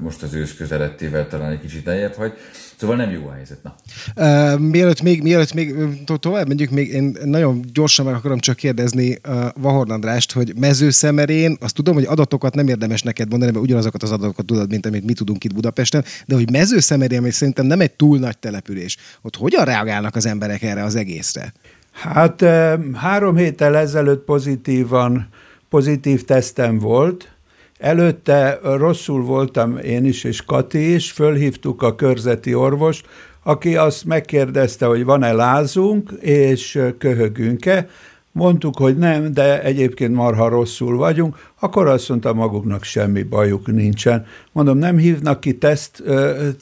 most 0.00 0.22
az 0.22 0.34
ősz 0.34 0.54
közelettével 0.54 1.28
talán 1.28 1.50
egy 1.50 1.60
kicsit 1.60 1.88
eljebb 1.88 2.14
hagy. 2.14 2.32
Szóval 2.76 2.96
nem 2.96 3.10
jó 3.10 3.26
a 3.26 3.32
helyzet. 3.32 3.58
Na. 3.62 4.56
Mielőtt 4.56 5.02
még, 5.02 5.22
mielőtt 5.22 5.54
még 5.54 5.74
to- 6.04 6.20
tovább 6.20 6.48
megyünk, 6.48 6.70
még 6.70 6.88
én 6.88 7.16
nagyon 7.24 7.64
gyorsan 7.72 8.04
meg 8.04 8.14
akarom 8.14 8.38
csak 8.38 8.56
kérdezni 8.56 9.18
uh, 9.28 9.44
Vahorn 9.60 9.90
Andrást, 9.90 10.32
hogy 10.32 10.52
mezőszemerén, 10.56 11.56
azt 11.60 11.74
tudom, 11.74 11.94
hogy 11.94 12.04
adatokat 12.04 12.54
nem 12.54 12.68
érdemes 12.68 13.02
neked 13.02 13.30
mondani, 13.30 13.52
mert 13.52 13.64
ugyanazokat 13.64 14.02
az 14.02 14.10
adatokat 14.10 14.46
tudod, 14.46 14.70
mint 14.70 14.86
amit 14.86 15.04
mi 15.04 15.12
tudunk 15.12 15.44
itt 15.44 15.54
Budapesten, 15.54 16.04
de 16.26 16.34
hogy 16.34 16.50
mezőszemerén, 16.50 17.18
ami 17.18 17.30
szerintem 17.30 17.66
nem 17.66 17.80
egy 17.80 17.92
túl 17.92 18.18
nagy 18.18 18.38
település, 18.38 18.96
ott 19.22 19.36
hogyan 19.36 19.64
reagálnak 19.64 20.16
az 20.16 20.26
emberek 20.26 20.62
erre 20.62 20.82
az 20.82 20.94
egészre? 20.94 21.52
Hát 21.92 22.44
három 22.94 23.36
héttel 23.36 23.76
ezelőtt 23.76 24.24
pozitívan, 24.24 25.28
pozitív 25.68 26.24
tesztem 26.24 26.78
volt, 26.78 27.32
Előtte 27.82 28.58
rosszul 28.62 29.22
voltam 29.22 29.78
én 29.78 30.04
is, 30.04 30.24
és 30.24 30.44
Kati 30.44 30.94
is, 30.94 31.12
fölhívtuk 31.12 31.82
a 31.82 31.94
körzeti 31.94 32.54
orvost, 32.54 33.06
aki 33.42 33.76
azt 33.76 34.04
megkérdezte, 34.04 34.86
hogy 34.86 35.04
van-e 35.04 35.32
lázunk, 35.32 36.10
és 36.20 36.82
köhögünk-e. 36.98 37.88
Mondtuk, 38.32 38.76
hogy 38.76 38.96
nem, 38.96 39.32
de 39.32 39.62
egyébként 39.62 40.14
marha 40.14 40.48
rosszul 40.48 40.96
vagyunk, 40.96 41.50
akkor 41.64 41.86
azt 41.86 42.08
mondta 42.08 42.32
maguknak 42.32 42.82
semmi 42.82 43.22
bajuk 43.22 43.66
nincsen. 43.66 44.26
Mondom, 44.52 44.78
nem 44.78 44.96
hívnak 44.96 45.40
ki 45.40 45.58
teszt 45.58 46.02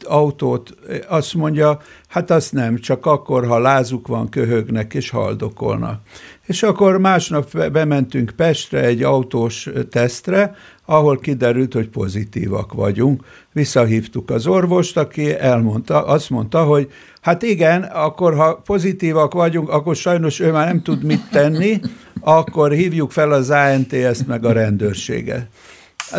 autót, 0.02 0.74
azt 1.08 1.34
mondja, 1.34 1.80
hát 2.08 2.30
azt 2.30 2.52
nem, 2.52 2.78
csak 2.78 3.06
akkor, 3.06 3.46
ha 3.46 3.58
lázuk 3.58 4.06
van, 4.06 4.28
köhögnek 4.28 4.94
és 4.94 5.10
haldokolnak. 5.10 6.00
És 6.46 6.62
akkor 6.62 6.98
másnap 6.98 7.70
bementünk 7.70 8.32
Pestre 8.36 8.80
egy 8.80 9.02
autós 9.02 9.68
tesztre, 9.90 10.54
ahol 10.84 11.18
kiderült, 11.18 11.72
hogy 11.72 11.88
pozitívak 11.88 12.72
vagyunk. 12.72 13.24
Visszahívtuk 13.52 14.30
az 14.30 14.46
orvost, 14.46 14.96
aki 14.96 15.38
elmondta, 15.38 16.04
azt 16.04 16.30
mondta, 16.30 16.64
hogy 16.64 16.90
hát 17.20 17.42
igen, 17.42 17.82
akkor 17.82 18.34
ha 18.34 18.54
pozitívak 18.64 19.34
vagyunk, 19.34 19.68
akkor 19.68 19.96
sajnos 19.96 20.40
ő 20.40 20.52
már 20.52 20.66
nem 20.66 20.82
tud 20.82 21.02
mit 21.02 21.30
tenni, 21.30 21.80
akkor 22.20 22.72
hívjuk 22.72 23.10
fel 23.10 23.32
az 23.32 23.50
ANTS-t 23.50 24.26
meg 24.26 24.44
a 24.44 24.52
rendőrséget. 24.52 25.46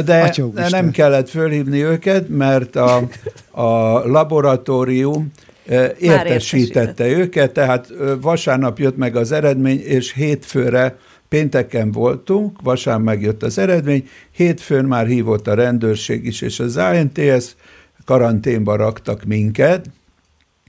De 0.06 0.34
nem 0.70 0.92
kellett 0.92 1.30
fölhívni 1.30 1.84
őket, 1.84 2.30
mert 2.30 2.76
a, 2.76 3.08
a 3.52 3.70
laboratórium 4.08 5.32
értesítette 6.00 7.08
őket, 7.08 7.52
tehát 7.52 7.88
vasárnap 8.22 8.80
jött 8.80 8.98
meg 8.98 9.16
az 9.16 9.32
eredmény, 9.32 9.80
és 9.80 10.14
hétfőre 10.14 10.98
Pénteken 11.30 11.92
voltunk, 11.92 12.62
vasárnap 12.62 13.06
megjött 13.06 13.44
az 13.44 13.58
eredmény, 13.58 14.08
hétfőn 14.32 14.86
már 14.86 15.08
hívott 15.08 15.48
a 15.48 15.54
rendőrség 15.54 16.26
is, 16.26 16.42
és 16.42 16.60
az 16.60 16.78
ANTS 16.78 17.46
karanténba 18.06 18.76
raktak 18.76 19.24
minket, 19.24 19.90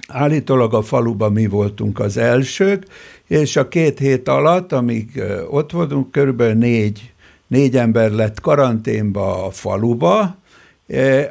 Állítólag 0.08 0.74
a 0.74 0.82
faluban 0.82 1.32
mi 1.32 1.46
voltunk 1.46 1.98
az 1.98 2.16
elsők, 2.16 2.86
és 3.26 3.56
a 3.56 3.68
két 3.68 3.98
hét 3.98 4.28
alatt, 4.28 4.72
amíg 4.72 5.22
ott 5.50 5.70
voltunk, 5.70 6.10
körülbelül 6.10 6.54
négy, 6.54 7.12
négy 7.46 7.76
ember 7.76 8.10
lett 8.10 8.40
karanténba 8.40 9.46
a 9.46 9.50
faluba, 9.50 10.36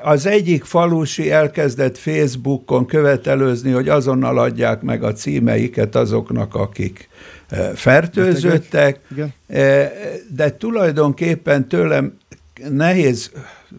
az 0.03 0.25
egyik 0.25 0.63
falusi 0.63 1.31
elkezdett 1.31 1.97
Facebookon 1.97 2.85
követelőzni, 2.85 3.71
hogy 3.71 3.89
azonnal 3.89 4.37
adják 4.37 4.81
meg 4.81 5.03
a 5.03 5.13
címeiket 5.13 5.95
azoknak, 5.95 6.55
akik 6.55 7.09
fertőzöttek, 7.75 8.99
de 10.35 10.55
tulajdonképpen 10.57 11.67
tőlem 11.67 12.17
nehéz 12.69 13.31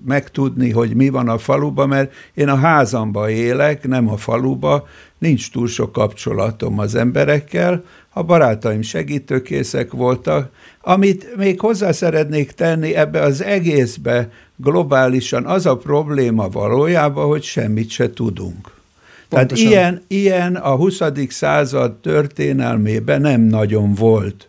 megtudni, 0.04 0.70
hogy 0.70 0.94
mi 0.94 1.08
van 1.08 1.28
a 1.28 1.38
faluban, 1.38 1.88
mert 1.88 2.12
én 2.34 2.48
a 2.48 2.56
házamba 2.56 3.30
élek, 3.30 3.88
nem 3.88 4.08
a 4.08 4.16
faluba, 4.16 4.86
nincs 5.18 5.50
túl 5.50 5.66
sok 5.66 5.92
kapcsolatom 5.92 6.78
az 6.78 6.94
emberekkel, 6.94 7.84
a 8.12 8.22
barátaim 8.22 8.82
segítőkészek 8.82 9.92
voltak. 9.92 10.50
Amit 10.80 11.36
még 11.36 11.60
hozzá 11.60 11.92
szeretnék 11.92 12.50
tenni 12.50 12.94
ebbe 12.94 13.20
az 13.20 13.42
egészbe 13.42 14.30
globálisan, 14.56 15.46
az 15.46 15.66
a 15.66 15.76
probléma 15.76 16.48
valójában, 16.48 17.26
hogy 17.26 17.42
semmit 17.42 17.90
se 17.90 18.12
tudunk. 18.12 18.70
Pontosan. 19.28 19.68
Tehát 19.68 19.72
ilyen, 19.82 20.02
ilyen 20.06 20.56
a 20.56 20.76
20. 20.76 21.00
század 21.28 21.92
történelmében 21.92 23.20
nem 23.20 23.40
nagyon 23.40 23.94
volt. 23.94 24.48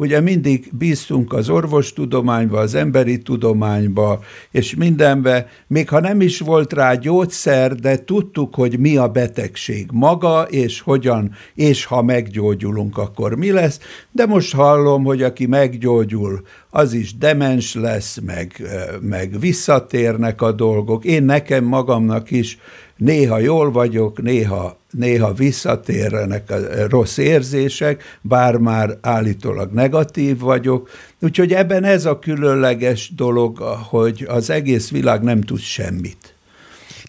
Ugye 0.00 0.20
mindig 0.20 0.68
bíztunk 0.72 1.32
az 1.32 1.48
orvostudományba, 1.48 2.58
az 2.58 2.74
emberi 2.74 3.18
tudományba, 3.18 4.20
és 4.50 4.74
mindenbe, 4.74 5.46
még 5.66 5.88
ha 5.88 6.00
nem 6.00 6.20
is 6.20 6.38
volt 6.38 6.72
rá 6.72 6.94
gyógyszer, 6.94 7.74
de 7.74 8.04
tudtuk, 8.04 8.54
hogy 8.54 8.78
mi 8.78 8.96
a 8.96 9.08
betegség 9.08 9.88
maga, 9.92 10.42
és 10.42 10.80
hogyan, 10.80 11.30
és 11.54 11.84
ha 11.84 12.02
meggyógyulunk, 12.02 12.98
akkor 12.98 13.36
mi 13.36 13.50
lesz. 13.50 13.80
De 14.12 14.26
most 14.26 14.54
hallom, 14.54 15.04
hogy 15.04 15.22
aki 15.22 15.46
meggyógyul, 15.46 16.42
az 16.70 16.92
is 16.92 17.16
demens 17.16 17.74
lesz, 17.74 18.18
meg, 18.24 18.62
meg 19.00 19.40
visszatérnek 19.40 20.42
a 20.42 20.52
dolgok. 20.52 21.04
Én 21.04 21.22
nekem 21.22 21.64
magamnak 21.64 22.30
is 22.30 22.58
néha 22.96 23.38
jól 23.38 23.70
vagyok, 23.70 24.22
néha, 24.22 24.79
néha 24.90 25.32
visszatérnek 25.32 26.50
a 26.50 26.56
rossz 26.88 27.16
érzések, 27.16 28.18
bár 28.20 28.56
már 28.56 28.98
állítólag 29.00 29.72
negatív 29.72 30.38
vagyok. 30.38 30.88
Úgyhogy 31.20 31.52
ebben 31.52 31.84
ez 31.84 32.04
a 32.04 32.18
különleges 32.18 33.12
dolog, 33.16 33.58
hogy 33.88 34.26
az 34.28 34.50
egész 34.50 34.90
világ 34.90 35.22
nem 35.22 35.40
tud 35.40 35.60
semmit. 35.60 36.34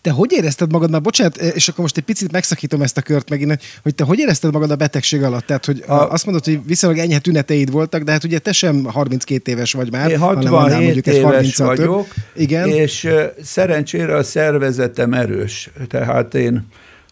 Te 0.01 0.11
hogy 0.11 0.31
érezted 0.31 0.71
magad, 0.71 0.91
már 0.91 1.01
bocsánat, 1.01 1.37
és 1.37 1.67
akkor 1.67 1.81
most 1.81 1.97
egy 1.97 2.03
picit 2.03 2.31
megszakítom 2.31 2.81
ezt 2.81 2.97
a 2.97 3.01
kört 3.01 3.29
megint, 3.29 3.59
hogy 3.83 3.95
te 3.95 4.03
hogy 4.03 4.19
érezted 4.19 4.53
magad 4.53 4.71
a 4.71 4.75
betegség 4.75 5.23
alatt? 5.23 5.45
Tehát, 5.45 5.65
hogy 5.65 5.83
a, 5.87 5.93
azt 5.93 6.25
mondod, 6.25 6.43
hogy 6.43 6.59
viszonylag 6.65 6.99
enyhe 6.99 7.19
tüneteid 7.19 7.71
voltak, 7.71 8.03
de 8.03 8.11
hát 8.11 8.23
ugye 8.23 8.39
te 8.39 8.51
sem 8.51 8.85
32 8.85 9.51
éves 9.51 9.73
vagy 9.73 9.91
már. 9.91 10.09
Én 10.09 10.17
67 10.17 10.79
mondjuk 10.79 11.07
éves 11.07 11.55
vagyok, 11.55 12.07
Igen. 12.35 12.67
és 12.67 13.09
szerencsére 13.43 14.15
a 14.15 14.23
szervezetem 14.23 15.13
erős. 15.13 15.69
Tehát 15.87 16.35
én 16.35 16.67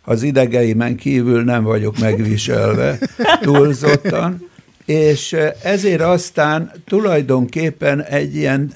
az 0.10 0.24
idegeimen 0.24 0.96
kívül 0.96 1.44
nem 1.44 1.64
vagyok 1.64 1.98
megviselve 1.98 3.00
túlzottan, 3.42 4.50
és 4.86 5.36
ezért 5.64 6.02
aztán 6.02 6.72
tulajdonképpen 6.86 8.04
egy 8.04 8.36
ilyen 8.36 8.72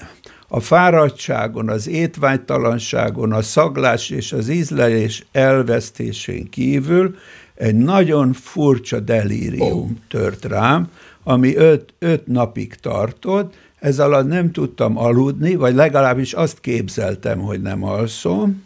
a 0.48 0.60
fáradtságon, 0.60 1.68
az 1.68 1.88
étvágytalanságon, 1.88 3.32
a 3.32 3.42
szaglás 3.42 4.10
és 4.10 4.32
az 4.32 4.48
ízlelés 4.48 5.26
elvesztésén 5.32 6.50
kívül 6.50 7.16
egy 7.54 7.76
nagyon 7.76 8.32
furcsa 8.32 9.00
delírium 9.00 9.82
oh. 9.82 9.90
tört 10.08 10.44
rám, 10.44 10.90
ami 11.22 11.56
öt, 11.56 11.94
öt 11.98 12.26
napig 12.26 12.74
tartott, 12.74 13.54
ez 13.78 13.98
alatt 13.98 14.28
nem 14.28 14.52
tudtam 14.52 14.98
aludni, 14.98 15.54
vagy 15.54 15.74
legalábbis 15.74 16.32
azt 16.32 16.60
képzeltem, 16.60 17.38
hogy 17.38 17.62
nem 17.62 17.84
alszom, 17.84 18.62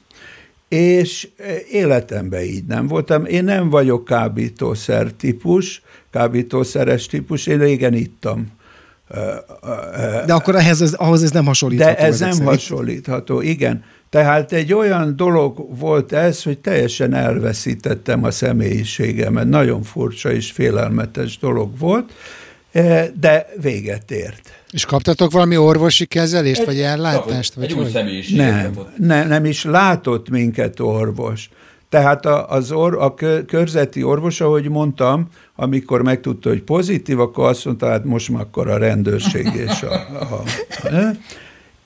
és 0.68 1.28
életemben 1.70 2.42
így 2.42 2.64
nem 2.64 2.87
voltam. 2.87 3.25
Én 3.25 3.44
nem 3.44 3.68
vagyok 3.70 4.04
kábítószer 4.04 5.12
típus, 5.12 5.82
kábítószeres 6.10 7.06
típus, 7.06 7.46
én 7.46 7.58
régen 7.58 7.94
ittam 7.94 8.56
de 10.26 10.32
akkor 10.32 10.54
ehhez, 10.54 10.82
ez, 10.82 10.92
ahhoz 10.92 11.22
ez 11.22 11.30
nem 11.30 11.44
hasonlítható. 11.44 11.94
De 11.94 11.98
ez 11.98 12.20
nem 12.20 12.30
szerint. 12.30 12.48
hasonlítható, 12.48 13.40
igen. 13.40 13.84
Tehát 14.10 14.52
egy 14.52 14.72
olyan 14.72 15.16
dolog 15.16 15.78
volt 15.78 16.12
ez, 16.12 16.42
hogy 16.42 16.58
teljesen 16.58 17.14
elveszítettem 17.14 18.25
a 18.25 18.30
személyiségemet. 18.30 19.48
Nagyon 19.48 19.82
furcsa 19.82 20.32
és 20.32 20.50
félelmetes 20.50 21.38
dolog 21.38 21.78
volt, 21.78 22.12
de 23.20 23.47
véget 23.61 24.11
ért. 24.11 24.52
És 24.70 24.85
kaptatok 24.85 25.32
valami 25.32 25.56
orvosi 25.56 26.06
kezelést, 26.06 26.61
egy, 26.61 26.66
vagy 26.66 26.80
ellátást? 26.80 27.54
Vagy 27.54 27.64
egy 27.64 27.73
új 27.73 27.87
Nem, 28.35 28.78
nem, 28.97 29.28
nem 29.28 29.44
is 29.44 29.64
látott 29.64 30.28
minket 30.28 30.80
orvos. 30.80 31.49
Tehát 31.88 32.26
a, 32.26 32.50
az 32.50 32.73
or, 32.73 32.97
a 32.99 33.14
körzeti 33.47 34.02
orvos, 34.02 34.40
ahogy 34.40 34.68
mondtam, 34.68 35.28
amikor 35.56 36.02
megtudta, 36.02 36.49
hogy 36.49 36.62
pozitív, 36.62 37.20
akkor 37.20 37.49
azt 37.49 37.64
mondta, 37.64 37.87
hát 37.87 38.04
most 38.04 38.28
már 38.28 38.40
akkor 38.40 38.68
a 38.68 38.76
rendőrség 38.76 39.50
és 39.54 39.82
a... 39.82 39.92
a, 39.92 40.42
a 40.88 41.14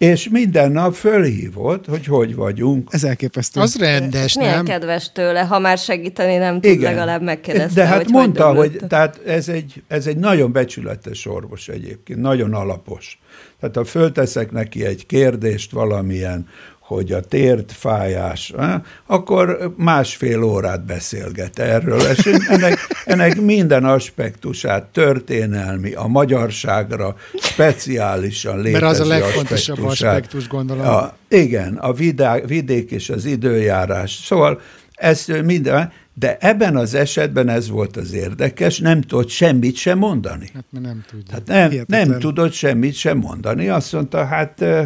és 0.03 0.29
minden 0.29 0.73
nap 0.73 0.95
fölhívott, 0.95 1.87
hogy 1.87 2.07
hogy 2.07 2.35
vagyunk. 2.35 2.89
Ez 2.93 3.05
elképesztő. 3.05 3.61
Az 3.61 3.77
rendes, 3.77 4.35
Milyen 4.35 4.55
nem? 4.55 4.65
kedves 4.65 5.13
tőle, 5.13 5.41
ha 5.41 5.59
már 5.59 5.79
segíteni 5.79 6.37
nem 6.37 6.61
tud, 6.61 6.73
Igen. 6.73 6.93
legalább 6.93 7.23
megkérdezte, 7.23 7.81
De 7.81 7.87
hát 7.87 7.97
hogy 7.97 8.13
mondta, 8.13 8.47
hogy, 8.55 8.57
hogy 8.57 8.89
tehát 8.89 9.21
ez 9.27 9.49
egy, 9.49 9.83
ez 9.89 10.07
egy 10.07 10.17
nagyon 10.17 10.53
becsületes 10.53 11.27
orvos 11.27 11.69
egyébként, 11.69 12.21
nagyon 12.21 12.55
alapos. 12.55 13.19
Tehát 13.61 13.77
ha 13.77 13.85
fölteszek 13.85 14.51
neki 14.51 14.85
egy 14.85 15.07
kérdést 15.07 15.73
valamilyen, 15.73 16.49
hogy 16.95 17.13
a 17.13 17.21
tért 17.21 17.73
fájás, 17.73 18.53
eh, 18.59 18.75
akkor 19.07 19.75
másfél 19.77 20.43
órát 20.43 20.85
beszélget 20.85 21.59
erről, 21.59 22.01
és 22.01 22.27
ennek, 22.49 22.79
ennek 23.05 23.41
minden 23.41 23.85
aspektusát, 23.85 24.85
történelmi, 24.85 25.93
a 25.93 26.07
magyarságra 26.07 27.17
speciálisan 27.41 28.57
létező 28.57 28.73
Mert 28.85 28.93
az 28.93 29.01
a 29.01 29.07
legfontosabb 29.07 29.77
aspektusát. 29.77 30.11
aspektus, 30.15 30.49
gondolom. 30.49 30.87
A, 30.87 31.15
igen, 31.29 31.75
a 31.75 31.93
vidá, 31.93 32.39
vidék 32.41 32.91
és 32.91 33.11
az 33.11 33.25
időjárás. 33.25 34.21
Szóval 34.25 34.61
ezt 34.95 35.43
minden, 35.43 35.93
de 36.15 36.37
ebben 36.41 36.77
az 36.77 36.95
esetben 36.95 37.49
ez 37.49 37.69
volt 37.69 37.97
az 37.97 38.13
érdekes, 38.13 38.79
nem 38.79 39.01
tudott 39.01 39.29
semmit 39.29 39.77
sem 39.77 39.99
mondani. 39.99 40.51
Hát 40.55 40.65
nem 40.71 41.05
tudja. 41.11 41.33
Hát 41.33 41.47
nem, 41.47 41.71
Hihetetlen. 41.71 42.09
nem 42.09 42.19
tudott 42.19 42.53
semmit 42.53 42.95
sem 42.95 43.19
mondani. 43.19 43.69
Azt 43.69 43.93
mondta, 43.93 44.25
hát, 44.25 44.61
ö, 44.61 44.83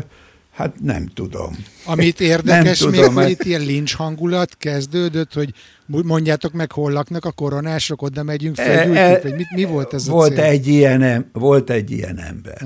hát 0.57 0.81
nem 0.81 1.07
tudom. 1.15 1.57
Amit 1.85 2.21
érdekes 2.21 2.81
Nem 2.81 2.91
még, 2.91 2.99
tudom, 2.99 3.15
hogy 3.15 3.25
mert- 3.25 3.31
itt 3.31 3.45
ilyen 3.45 3.61
lincs 3.61 3.95
hangulat 3.95 4.57
kezdődött, 4.59 5.33
hogy 5.33 5.53
mondjátok 5.87 6.53
meg, 6.53 6.73
hol 6.73 6.93
laknak 6.93 7.25
a 7.25 7.31
koronások, 7.33 8.03
oda 8.03 8.23
megyünk, 8.23 8.57
felgyújtjuk, 8.57 8.97
E- 8.97 9.15
e- 9.15 9.21
vagy 9.23 9.35
mit, 9.35 9.51
mi 9.55 9.65
volt 9.65 9.95
ez 9.95 10.09
a 10.09 10.13
volt 10.13 10.35
cél? 10.35 10.45
egy 10.45 10.67
ilyen, 10.67 11.31
volt 11.33 11.71
egy 11.71 11.91
ilyen 11.91 12.19
ember. 12.19 12.57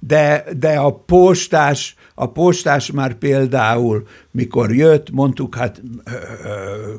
De, 0.00 0.44
de 0.58 0.76
a 0.76 0.90
postás, 0.92 1.94
a 2.14 2.30
postás 2.32 2.90
már 2.90 3.14
például, 3.14 4.06
mikor 4.30 4.74
jött, 4.74 5.10
mondtuk, 5.10 5.54
hát 5.54 5.82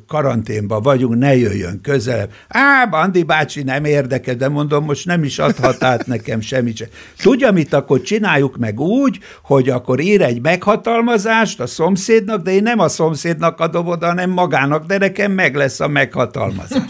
karanténban 0.08 0.82
vagyunk, 0.82 1.18
ne 1.18 1.36
jöjjön 1.36 1.82
közelebb. 1.82 2.32
Á, 2.48 2.86
Bandi 2.86 3.24
bácsi 3.24 3.64
nem 3.64 3.86
érdekel, 3.86 4.36
de 4.36 4.48
mondom, 4.50 4.86
most 4.86 5.06
nem 5.06 5.24
is 5.24 5.40
adhat 5.40 5.84
át 5.84 6.08
nekem 6.08 6.42
semmit 6.42 6.76
sem. 6.76 6.88
Tudja, 7.18 7.52
mit 7.52 7.74
akkor 7.74 8.02
csináljuk 8.02 8.58
meg 8.58 8.80
úgy, 8.80 9.20
hogy 9.44 9.70
akkor 9.70 10.00
ír 10.00 10.22
egy 10.22 10.42
meghatalmazást 10.42 11.60
a 11.60 11.68
szomszédnak, 11.68 12.44
de 12.44 12.52
én 12.52 12.64
nem 12.64 12.80
a 12.80 12.88
szomszédnak 12.88 13.60
adom 13.60 13.88
oda, 13.88 14.06
hanem 14.06 14.30
magának, 14.30 14.86
de 14.86 14.98
nekem 14.98 15.32
meg 15.32 15.56
lesz 15.56 15.69
a 15.78 15.88
meghatalmazás. 15.88 16.82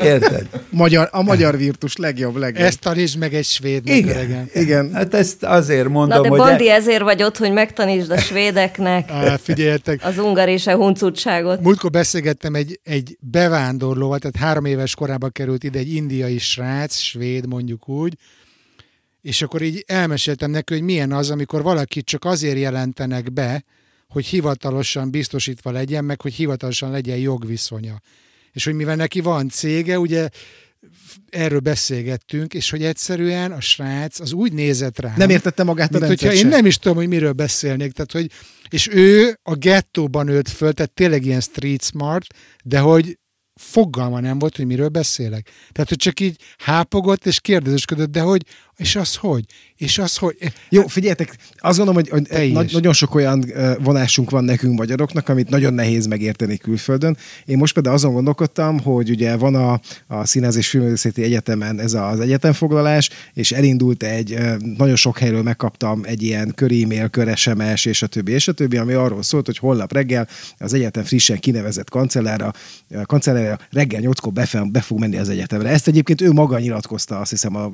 Érted? 0.00 0.46
Magyar, 0.70 1.08
a 1.12 1.22
magyar 1.22 1.56
virtus 1.56 1.96
legjobb, 1.96 2.36
legjobb. 2.36 2.66
Ezt 2.66 2.80
tanítsd 2.80 3.18
meg 3.18 3.34
egy 3.34 3.44
svédnek, 3.44 3.96
Igen, 3.96 4.16
öregen. 4.16 4.48
Igen. 4.54 4.92
Hát 4.94 5.14
ezt 5.14 5.42
azért 5.42 5.88
mondom, 5.88 6.16
Na 6.16 6.22
de 6.22 6.28
hogy... 6.28 6.38
Bandi, 6.38 6.70
ezért 6.70 7.02
vagy 7.02 7.22
ott, 7.22 7.36
hogy 7.36 7.52
megtanítsd 7.52 8.10
a 8.10 8.18
svédeknek 8.18 9.10
Á, 9.10 9.36
figyeljetek, 9.36 10.00
az 10.04 10.18
ungar 10.18 10.48
és 10.48 10.66
a 10.66 10.74
huncutságot. 10.74 11.60
Múltkor 11.60 11.90
beszélgettem 11.90 12.54
egy, 12.54 12.80
egy 12.82 13.16
bevándorlóval, 13.20 14.18
tehát 14.18 14.36
három 14.36 14.64
éves 14.64 14.94
korában 14.94 15.32
került 15.32 15.64
ide 15.64 15.78
egy 15.78 15.94
indiai 15.94 16.38
srác, 16.38 16.96
svéd 16.96 17.46
mondjuk 17.46 17.88
úgy, 17.88 18.14
és 19.22 19.42
akkor 19.42 19.62
így 19.62 19.84
elmeséltem 19.86 20.50
neki, 20.50 20.74
hogy 20.74 20.82
milyen 20.82 21.12
az, 21.12 21.30
amikor 21.30 21.62
valakit 21.62 22.04
csak 22.04 22.24
azért 22.24 22.58
jelentenek 22.58 23.32
be, 23.32 23.64
hogy 24.12 24.26
hivatalosan 24.26 25.10
biztosítva 25.10 25.70
legyen, 25.70 26.04
meg 26.04 26.20
hogy 26.20 26.34
hivatalosan 26.34 26.90
legyen 26.90 27.16
jogviszonya. 27.16 28.00
És 28.52 28.64
hogy 28.64 28.74
mivel 28.74 28.96
neki 28.96 29.20
van 29.20 29.48
cége, 29.48 29.98
ugye 29.98 30.28
erről 31.30 31.60
beszélgettünk, 31.60 32.54
és 32.54 32.70
hogy 32.70 32.84
egyszerűen 32.84 33.52
a 33.52 33.60
srác 33.60 34.20
az 34.20 34.32
úgy 34.32 34.52
nézett 34.52 34.98
rá. 34.98 35.14
Nem 35.16 35.30
értette 35.30 35.62
magát 35.62 35.94
a 35.94 35.98
mint 35.98 36.06
hogyha 36.10 36.32
én 36.32 36.46
nem 36.46 36.66
is 36.66 36.78
tudom, 36.78 36.96
hogy 36.96 37.08
miről 37.08 37.32
beszélnék. 37.32 37.92
Tehát, 37.92 38.12
hogy, 38.12 38.30
és 38.68 38.88
ő 38.92 39.38
a 39.42 39.54
gettóban 39.54 40.24
nőtt 40.24 40.48
föl, 40.48 40.72
tehát 40.72 40.92
tényleg 40.92 41.24
ilyen 41.24 41.40
street 41.40 41.82
smart, 41.82 42.26
de 42.64 42.78
hogy 42.78 43.18
fogalma 43.60 44.20
nem 44.20 44.38
volt, 44.38 44.56
hogy 44.56 44.66
miről 44.66 44.88
beszélek. 44.88 45.50
Tehát, 45.72 45.88
hogy 45.88 45.98
csak 45.98 46.20
így 46.20 46.40
hápogott 46.56 47.26
és 47.26 47.40
kérdezősködött, 47.40 48.10
de 48.10 48.20
hogy, 48.20 48.42
és 48.78 48.96
az 48.96 49.16
hogy? 49.16 49.44
És 49.76 49.98
az 49.98 50.16
hogy? 50.16 50.36
Jó, 50.68 50.86
figyeljetek, 50.86 51.36
azt 51.56 51.76
gondolom, 51.78 52.02
hogy, 52.02 52.26
hogy 52.30 52.52
nagy, 52.52 52.72
nagyon 52.72 52.92
sok 52.92 53.14
olyan 53.14 53.52
vonásunk 53.82 54.30
van 54.30 54.44
nekünk 54.44 54.78
magyaroknak, 54.78 55.28
amit 55.28 55.48
nagyon 55.48 55.74
nehéz 55.74 56.06
megérteni 56.06 56.56
külföldön. 56.56 57.16
Én 57.44 57.56
most 57.56 57.74
például 57.74 57.94
azon 57.94 58.12
gondolkodtam, 58.12 58.80
hogy 58.80 59.10
ugye 59.10 59.36
van 59.36 59.54
a, 59.54 59.80
a 60.06 60.26
Színház 60.26 60.56
és 60.56 60.68
Filmművészeti 60.68 61.22
Egyetemen 61.22 61.80
ez 61.80 61.94
az 61.94 62.20
egyetemfoglalás, 62.20 63.10
és 63.34 63.52
elindult 63.52 64.02
egy, 64.02 64.38
nagyon 64.76 64.96
sok 64.96 65.18
helyről 65.18 65.42
megkaptam 65.42 66.00
egy 66.04 66.22
ilyen 66.22 66.52
kör 66.54 66.72
e-mail, 66.72 67.08
kör 67.08 67.36
SMS, 67.36 67.84
és 67.84 68.02
a 68.02 68.06
többi, 68.06 68.32
és 68.32 68.48
a 68.48 68.52
többi, 68.52 68.76
ami 68.76 68.92
arról 68.92 69.22
szólt, 69.22 69.46
hogy 69.46 69.58
holnap 69.58 69.92
reggel 69.92 70.28
az 70.58 70.72
egyetem 70.72 71.04
frissen 71.04 71.38
kinevezett 71.38 71.90
kancellára, 71.90 72.52
kancellára 73.02 73.58
reggel 73.70 74.00
8-kor 74.04 74.32
be, 74.32 74.48
be 74.72 74.80
fog 74.80 74.98
menni 74.98 75.16
az 75.16 75.28
egyetemre. 75.28 75.68
Ezt 75.68 75.88
egyébként 75.88 76.20
ő 76.20 76.32
maga 76.32 76.58
nyilatkozta, 76.58 77.18
azt 77.18 77.30
hiszem, 77.30 77.56
a, 77.56 77.72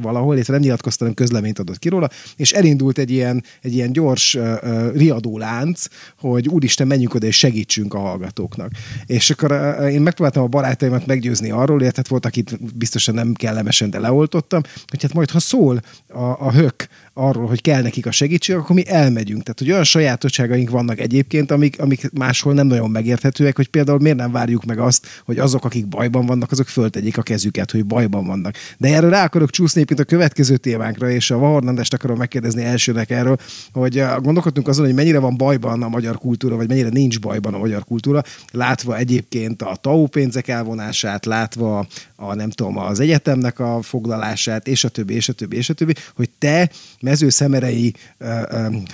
valahol, 0.00 0.27
illetve 0.34 0.52
nem 0.52 0.62
nyilatkozta, 0.62 0.98
hanem 0.98 1.14
közleményt 1.14 1.58
adott 1.58 1.78
ki 1.78 1.88
róla, 1.88 2.08
és 2.36 2.52
elindult 2.52 2.98
egy 2.98 3.10
ilyen, 3.10 3.44
egy 3.62 3.74
ilyen 3.74 3.92
gyors 3.92 4.34
uh, 4.34 4.42
uh, 4.62 4.96
riadó 4.96 5.38
lánc, 5.38 5.84
hogy 6.18 6.48
úristen, 6.48 6.86
menjünk 6.86 7.14
oda 7.14 7.26
és 7.26 7.36
segítsünk 7.36 7.94
a 7.94 7.98
hallgatóknak. 7.98 8.70
És 9.06 9.30
akkor 9.30 9.52
uh, 9.52 9.92
én 9.92 10.00
megpróbáltam 10.00 10.42
a 10.42 10.46
barátaimat 10.46 11.06
meggyőzni 11.06 11.50
arról, 11.50 11.80
illetve 11.80 12.02
volt, 12.08 12.26
akit 12.26 12.76
biztosan 12.76 13.14
nem 13.14 13.32
kellemesen, 13.32 13.90
de 13.90 13.98
leoltottam, 13.98 14.62
hogy 14.86 15.02
hát 15.02 15.12
majd, 15.12 15.30
ha 15.30 15.40
szól 15.40 15.80
a, 16.08 16.22
a 16.22 16.52
hök 16.52 16.88
arról, 17.18 17.46
hogy 17.46 17.60
kell 17.60 17.82
nekik 17.82 18.06
a 18.06 18.10
segítség, 18.10 18.56
akkor 18.56 18.74
mi 18.74 18.86
elmegyünk. 18.86 19.42
Tehát, 19.42 19.58
hogy 19.58 19.70
olyan 19.70 19.84
sajátosságaink 19.84 20.70
vannak 20.70 21.00
egyébként, 21.00 21.50
amik, 21.50 21.80
amik 21.80 22.10
máshol 22.12 22.52
nem 22.54 22.66
nagyon 22.66 22.90
megérthetőek, 22.90 23.56
hogy 23.56 23.68
például 23.68 23.98
miért 23.98 24.16
nem 24.16 24.32
várjuk 24.32 24.64
meg 24.64 24.78
azt, 24.78 25.06
hogy 25.24 25.38
azok, 25.38 25.64
akik 25.64 25.86
bajban 25.86 26.26
vannak, 26.26 26.50
azok 26.50 26.68
föltegyék 26.68 27.18
a 27.18 27.22
kezüket, 27.22 27.70
hogy 27.70 27.84
bajban 27.84 28.26
vannak. 28.26 28.54
De 28.78 28.94
erről 28.94 29.10
rá 29.10 29.24
akarok 29.24 29.50
csúszni 29.50 29.84
a 29.96 30.02
következő 30.02 30.56
témánkra, 30.56 31.10
és 31.10 31.30
a 31.30 31.38
Vahornandest 31.38 31.94
akarom 31.94 32.18
megkérdezni 32.18 32.62
elsőnek 32.62 33.10
erről, 33.10 33.36
hogy 33.72 33.98
eh, 33.98 34.16
gondolkodtunk 34.20 34.68
azon, 34.68 34.84
hogy 34.84 34.94
mennyire 34.94 35.18
van 35.18 35.36
bajban 35.36 35.82
a 35.82 35.88
magyar 35.88 36.18
kultúra, 36.18 36.56
vagy 36.56 36.68
mennyire 36.68 36.88
nincs 36.88 37.20
bajban 37.20 37.54
a 37.54 37.58
magyar 37.58 37.84
kultúra, 37.84 38.22
látva 38.52 38.96
egyébként 38.96 39.62
a 39.62 39.76
TAO 39.80 40.06
pénzek 40.06 40.48
elvonását, 40.48 41.26
látva 41.26 41.86
a 42.16 42.34
nem 42.34 42.50
tudom, 42.50 42.78
az 42.78 43.00
egyetemnek 43.00 43.58
a 43.58 43.82
foglalását, 43.82 44.68
és 44.68 44.84
a 44.84 44.88
többi, 44.88 45.14
és 45.14 45.28
a 45.28 45.32
többi, 45.32 45.56
és 45.56 45.68
a 45.70 45.74
többi, 45.74 45.94
hogy 46.14 46.30
te 46.38 46.70
mezőszemerei 47.08 47.94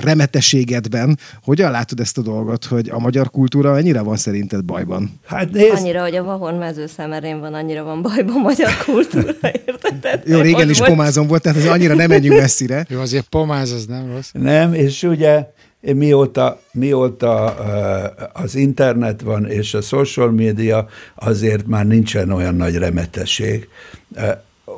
remetességedben 0.00 1.18
hogyan 1.42 1.70
látod 1.70 2.00
ezt 2.00 2.18
a 2.18 2.22
dolgot, 2.22 2.64
hogy 2.64 2.88
a 2.90 2.98
magyar 2.98 3.30
kultúra 3.30 3.72
mennyire 3.72 4.00
van 4.00 4.16
szerinted 4.16 4.64
bajban? 4.64 5.20
Hát 5.26 5.50
nézd, 5.50 5.76
Annyira, 5.76 6.02
hogy 6.02 6.16
a 6.16 6.22
Vahon 6.22 6.54
mezőszemerén 6.54 7.40
van, 7.40 7.54
annyira 7.54 7.82
van 7.82 8.02
bajban 8.02 8.40
magyar 8.40 8.76
kultúra, 8.84 9.32
érted? 9.66 9.98
Tehát 10.00 10.28
Jó, 10.28 10.40
régen 10.40 10.70
is 10.70 10.78
pomázom 10.78 11.26
volt, 11.26 11.42
tehát 11.42 11.58
ez 11.58 11.66
annyira 11.66 11.94
nem 11.94 12.08
menjünk 12.08 12.40
messzire. 12.40 12.86
Jó, 12.88 13.00
azért 13.00 13.28
pomáz 13.28 13.70
az 13.70 13.86
nem 13.86 14.12
rossz. 14.12 14.30
Nem, 14.32 14.74
és 14.74 15.02
ugye 15.02 15.46
mióta, 15.80 16.60
mióta 16.72 17.54
uh, 17.58 18.42
az 18.42 18.54
internet 18.54 19.20
van 19.20 19.50
és 19.50 19.74
a 19.74 19.80
social 19.80 20.30
media, 20.30 20.86
azért 21.14 21.66
már 21.66 21.86
nincsen 21.86 22.30
olyan 22.30 22.54
nagy 22.54 22.76
remetesség. 22.76 23.68
Uh, 24.16 24.22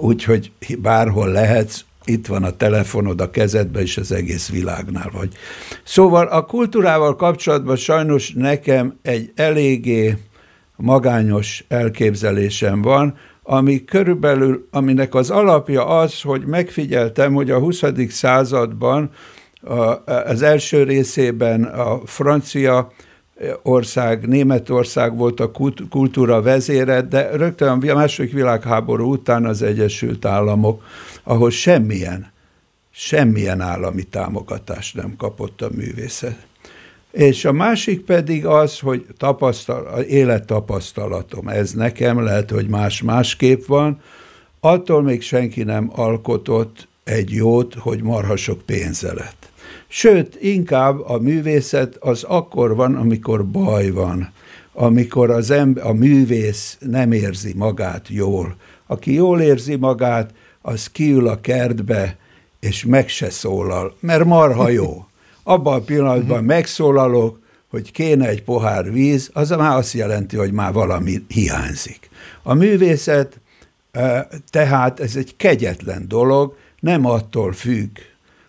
úgyhogy 0.00 0.52
bárhol 0.78 1.28
lehetsz, 1.28 1.84
itt 2.06 2.26
van 2.26 2.44
a 2.44 2.50
telefonod 2.50 3.20
a 3.20 3.30
kezedben, 3.30 3.82
és 3.82 3.96
az 3.96 4.12
egész 4.12 4.50
világnál 4.50 5.10
vagy. 5.12 5.32
Szóval 5.84 6.26
a 6.26 6.44
kultúrával 6.44 7.16
kapcsolatban 7.16 7.76
sajnos 7.76 8.32
nekem 8.32 8.98
egy 9.02 9.32
eléggé 9.34 10.16
magányos 10.76 11.64
elképzelésem 11.68 12.82
van, 12.82 13.14
ami 13.42 13.84
körülbelül, 13.84 14.68
aminek 14.70 15.14
az 15.14 15.30
alapja 15.30 15.86
az, 15.86 16.20
hogy 16.20 16.44
megfigyeltem, 16.46 17.32
hogy 17.34 17.50
a 17.50 17.58
20. 17.58 17.82
században 18.08 19.10
az 20.24 20.42
első 20.42 20.82
részében 20.82 21.64
a 21.64 22.00
francia 22.04 22.92
ország, 23.62 24.28
Németország 24.28 25.16
volt 25.16 25.40
a 25.40 25.50
kult- 25.50 25.88
kultúra 25.90 26.42
vezére, 26.42 27.00
de 27.00 27.30
rögtön 27.36 27.68
a 27.68 27.94
második 27.94 28.32
világháború 28.32 29.12
után 29.12 29.44
az 29.44 29.62
Egyesült 29.62 30.24
Államok, 30.24 30.82
ahol 31.28 31.50
semmilyen, 31.50 32.32
semmilyen 32.90 33.60
állami 33.60 34.02
támogatást 34.02 34.94
nem 34.94 35.14
kapott 35.16 35.62
a 35.62 35.68
művészet. 35.74 36.46
És 37.10 37.44
a 37.44 37.52
másik 37.52 38.00
pedig 38.00 38.46
az, 38.46 38.78
hogy 38.78 39.06
tapasztal, 39.16 40.00
élettapasztalatom, 40.00 41.48
ez 41.48 41.72
nekem 41.72 42.22
lehet, 42.22 42.50
hogy 42.50 42.68
más 42.68 43.02
másképp 43.02 43.64
van, 43.64 44.00
attól 44.60 45.02
még 45.02 45.22
senki 45.22 45.62
nem 45.62 45.90
alkotott 45.94 46.88
egy 47.04 47.30
jót, 47.30 47.74
hogy 47.74 48.02
marha 48.02 48.36
sok 48.36 48.62
pénze 48.62 49.12
lett. 49.12 49.50
Sőt, 49.88 50.42
inkább 50.42 51.00
a 51.00 51.18
művészet 51.18 51.96
az 51.96 52.22
akkor 52.22 52.74
van, 52.74 52.94
amikor 52.94 53.46
baj 53.46 53.90
van. 53.90 54.32
amikor 54.78 55.30
az 55.30 55.50
ember, 55.50 55.86
a 55.86 55.92
művész 55.92 56.76
nem 56.80 57.12
érzi 57.12 57.52
magát 57.56 58.08
jól. 58.08 58.56
Aki 58.86 59.12
jól 59.12 59.40
érzi 59.40 59.76
magát, 59.76 60.30
az 60.66 60.86
kiül 60.86 61.28
a 61.28 61.40
kertbe, 61.40 62.16
és 62.60 62.84
meg 62.84 63.08
se 63.08 63.30
szólal, 63.30 63.96
mert 64.00 64.24
marha 64.24 64.68
jó. 64.68 65.06
Abban 65.42 65.74
a 65.74 65.84
pillanatban 65.84 66.38
mhm. 66.38 66.46
megszólalok, 66.46 67.40
hogy 67.68 67.92
kéne 67.92 68.28
egy 68.28 68.42
pohár 68.42 68.92
víz, 68.92 69.30
az 69.32 69.50
már 69.50 69.76
azt 69.76 69.92
jelenti, 69.92 70.36
hogy 70.36 70.52
már 70.52 70.72
valami 70.72 71.24
hiányzik. 71.28 72.10
A 72.42 72.54
művészet 72.54 73.40
tehát 74.50 75.00
ez 75.00 75.16
egy 75.16 75.36
kegyetlen 75.36 76.08
dolog, 76.08 76.56
nem 76.80 77.04
attól 77.04 77.52
függ, 77.52 77.98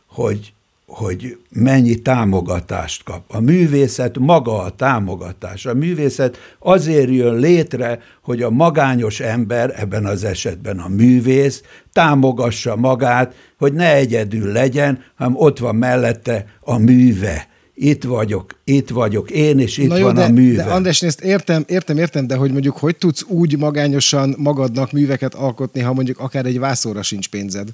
hogy, 0.05 0.53
hogy 0.87 1.37
mennyi 1.49 1.95
támogatást 1.95 3.03
kap. 3.03 3.23
A 3.27 3.39
művészet 3.39 4.17
maga 4.17 4.59
a 4.59 4.69
támogatás. 4.69 5.65
A 5.65 5.73
művészet 5.73 6.37
azért 6.59 7.09
jön 7.09 7.35
létre, 7.35 7.99
hogy 8.21 8.41
a 8.41 8.49
magányos 8.49 9.19
ember, 9.19 9.73
ebben 9.77 10.05
az 10.05 10.23
esetben 10.23 10.79
a 10.79 10.87
művész, 10.87 11.61
támogassa 11.93 12.75
magát, 12.75 13.33
hogy 13.57 13.73
ne 13.73 13.93
egyedül 13.93 14.51
legyen, 14.51 15.03
hanem 15.15 15.35
ott 15.35 15.59
van 15.59 15.75
mellette 15.75 16.45
a 16.59 16.77
műve 16.77 17.47
itt 17.79 18.03
vagyok, 18.03 18.59
itt 18.63 18.89
vagyok, 18.89 19.31
én, 19.31 19.59
és 19.59 19.77
itt 19.77 19.87
Na 19.87 19.97
jó, 19.97 20.05
van 20.05 20.15
de, 20.15 20.23
a 20.23 20.29
műve. 20.29 20.63
De 20.63 20.71
András, 20.71 21.01
ezt 21.01 21.21
értem, 21.21 21.63
értem, 21.67 21.97
értem, 21.97 22.27
de 22.27 22.35
hogy 22.35 22.51
mondjuk 22.51 22.77
hogy 22.77 22.97
tudsz 22.97 23.23
úgy 23.27 23.57
magányosan 23.57 24.35
magadnak 24.37 24.91
műveket 24.91 25.33
alkotni, 25.33 25.81
ha 25.81 25.93
mondjuk 25.93 26.19
akár 26.19 26.45
egy 26.45 26.59
vászóra 26.59 27.01
sincs 27.01 27.29
pénzed? 27.29 27.67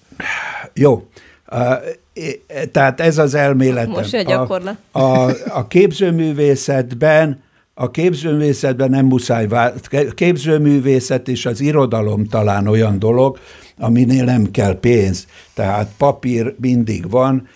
Jó. 0.73 1.08
Tehát 2.71 2.99
ez 2.99 3.17
az 3.17 3.34
elméletem. 3.34 3.91
Most 3.91 4.13
egy 4.13 4.26
gyakorlat. 4.26 4.78
A, 4.91 4.99
a, 4.99 5.32
a 5.47 5.67
képzőművészetben 5.67 7.41
a 7.73 7.91
képzőművészetben 7.91 8.89
nem 8.89 9.06
muszáj, 9.06 9.47
képzőművészet 10.15 11.28
és 11.28 11.45
az 11.45 11.62
irodalom 11.62 12.26
talán 12.26 12.67
olyan 12.67 12.99
dolog, 12.99 13.39
aminél 13.78 14.23
nem 14.23 14.52
kell 14.52 14.80
pénz. 14.80 15.28
Tehát 15.54 15.91
papír 15.97 16.56
mindig 16.60 17.10
van, 17.10 17.47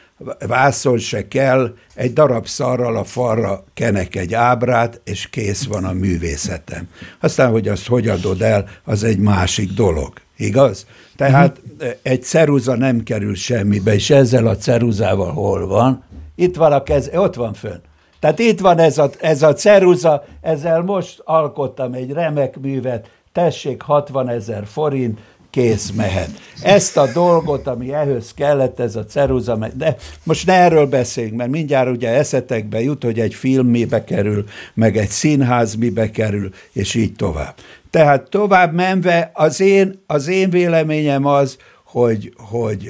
vászon 0.48 0.98
se 0.98 1.28
kell, 1.28 1.74
egy 1.96 2.14
darab 2.14 2.48
szarral 2.48 2.98
a 2.98 3.04
falra 3.04 3.64
kenek 3.74 4.16
egy 4.16 4.34
ábrát, 4.34 5.02
és 5.04 5.30
kész 5.30 5.66
van 5.66 5.86
a 5.86 5.94
művészetem. 5.94 6.88
Aztán, 7.20 7.52
hogy 7.52 7.68
azt 7.68 7.88
hogy 7.88 8.08
adod 8.08 8.42
el, 8.42 8.70
az 8.84 9.04
egy 9.04 9.20
másik 9.20 9.72
dolog. 9.72 10.14
Igaz? 10.38 10.86
Tehát 11.16 11.62
uh-huh. 11.78 11.96
egy 12.02 12.24
ceruza 12.24 12.76
nem 12.76 13.04
kerül 13.04 13.36
semmibe, 13.36 13.94
és 13.94 14.10
ezzel 14.10 14.48
a 14.48 14.58
ceruzával 14.58 15.32
hol 15.32 15.68
van? 15.68 16.04
Itt 16.36 16.56
van 16.56 16.72
a 16.72 16.84
kez, 16.84 17.10
ott 17.14 17.36
van 17.36 17.54
fönn. 17.54 17.80
Tehát 18.20 18.40
itt 18.40 18.60
van 18.60 18.80
ez 18.80 18.98
a, 18.98 19.10
ez 19.20 19.42
a 19.42 19.54
ceruza, 19.54 20.26
ezzel 20.42 20.82
most 20.82 21.22
alkottam 21.24 21.94
egy 21.94 22.12
remek 22.12 22.60
művet, 22.60 23.10
tessék 23.32 23.82
60 23.82 24.30
ezer 24.30 24.66
forint, 24.66 25.20
kész, 25.50 25.92
mehet. 25.92 26.30
Ezt 26.62 26.98
a 26.98 27.12
dolgot, 27.14 27.68
ami 27.68 27.94
ehhez 27.94 28.34
kellett, 28.34 28.80
ez 28.80 28.96
a 28.96 29.06
ceruza, 29.06 29.70
de 29.74 29.96
most 30.24 30.46
ne 30.46 30.54
erről 30.54 30.86
beszéljünk, 30.86 31.38
mert 31.38 31.50
mindjárt 31.50 31.90
ugye 31.90 32.10
eszetekbe 32.10 32.82
jut, 32.82 33.04
hogy 33.04 33.20
egy 33.20 33.34
film 33.34 33.68
mibe 33.68 34.04
kerül, 34.04 34.46
meg 34.74 34.98
egy 34.98 35.10
színház 35.10 35.76
mibe 35.76 36.12
kerül, 36.12 36.50
és 36.72 36.96
így 36.96 37.14
tovább. 37.14 37.56
Tehát 37.90 38.30
tovább 38.30 38.74
menve 38.74 39.32
az 39.34 39.60
én, 39.60 40.04
az 40.08 40.28
én 40.28 40.50
véleményem 40.50 41.26
az, 41.26 41.58
hogy, 41.84 42.34
hogy 42.38 42.90